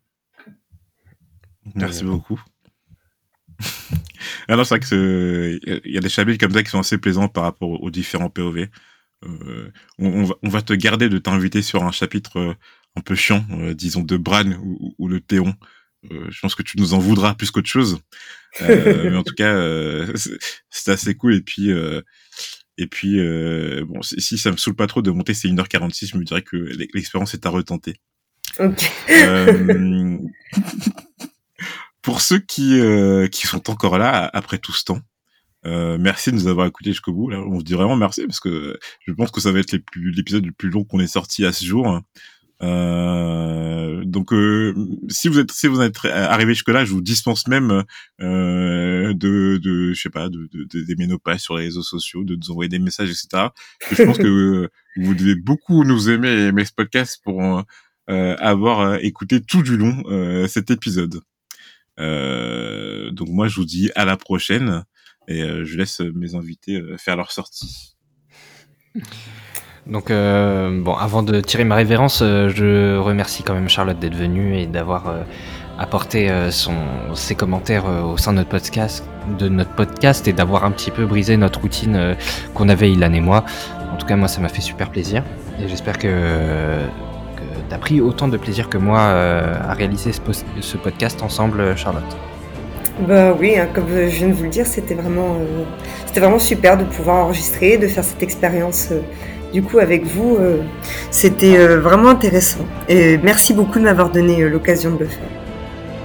[1.74, 2.40] Merci beaucoup.
[4.48, 7.28] Alors c'est vrai que il y a des chapitres comme ça qui sont assez plaisants
[7.28, 8.68] par rapport aux différents POV.
[9.22, 12.56] Euh, on, va, te garder de t'inviter sur un chapitre
[12.96, 13.44] un peu chiant,
[13.74, 15.54] disons de Bran ou, ou le Théon.
[16.10, 18.00] je pense que tu nous en voudras plus qu'autre chose.
[18.60, 19.54] mais en tout cas,
[20.70, 21.34] c'est assez cool.
[21.34, 21.70] Et puis,
[22.80, 26.16] et puis, euh, bon, si, ça me saoule pas trop de monter, c'est 1h46, je
[26.16, 26.56] me dirais que
[26.94, 27.96] l'expérience est à retenter.
[28.58, 28.90] Ok.
[29.10, 30.16] Euh,
[32.00, 35.00] pour ceux qui, euh, qui sont encore là après tout ce temps,
[35.64, 37.28] merci de nous avoir écoutés jusqu'au bout.
[37.28, 40.46] Là, on vous dit vraiment merci parce que je pense que ça va être l'épisode
[40.46, 42.00] le plus long qu'on ait sorti à ce jour.
[42.62, 44.74] Euh, donc, euh,
[45.08, 47.84] si vous êtes si vous êtes arrivé jusque là, je vous dispense même
[48.20, 50.48] euh, de, de je sais pas, de
[50.84, 53.48] d'aimer nos pages sur les réseaux sociaux, de nous envoyer des messages, etc.
[53.92, 57.62] je pense que vous devez beaucoup nous aimer et aimer ce podcast pour
[58.10, 60.02] euh, avoir écouté tout du long
[60.48, 61.20] cet épisode.
[61.96, 64.84] donc moi, je vous dis à la prochaine
[65.28, 67.96] et je laisse mes invités faire leur sortie.
[69.86, 74.14] Donc, euh, bon, avant de tirer ma révérence, euh, je remercie quand même Charlotte d'être
[74.14, 75.22] venue et d'avoir euh,
[75.78, 79.02] apporté ses commentaires au sein de notre podcast,
[79.38, 82.16] de notre podcast et d'avoir un petit peu brisé notre routine
[82.52, 83.46] qu'on avait Ilan et moi.
[83.90, 85.24] En tout cas, moi, ça m'a fait super plaisir
[85.58, 90.20] et j'espère que, que tu as pris autant de plaisir que moi à réaliser ce,
[90.60, 92.14] ce, podcast ensemble, Charlotte.
[93.08, 95.38] Bah oui, hein, comme je viens de vous le dire, c'était vraiment,
[96.04, 98.92] c'était vraiment super de pouvoir enregistrer, de faire cette expérience
[99.52, 100.36] du coup avec vous.
[100.38, 100.58] Euh,
[101.10, 102.66] c'était euh, vraiment intéressant.
[102.88, 105.28] Et merci beaucoup de m'avoir donné euh, l'occasion de le faire.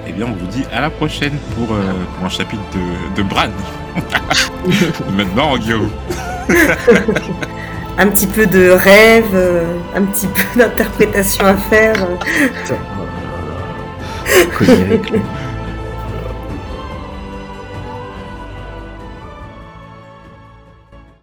[0.08, 3.50] Eh bien, on vous dit à la prochaine pour, pour un chapitre de, de Bran.
[5.18, 5.90] Maintenant, Guillaume.
[7.98, 9.64] un petit peu de rêve,
[9.96, 11.96] un petit peu d'interprétation à faire.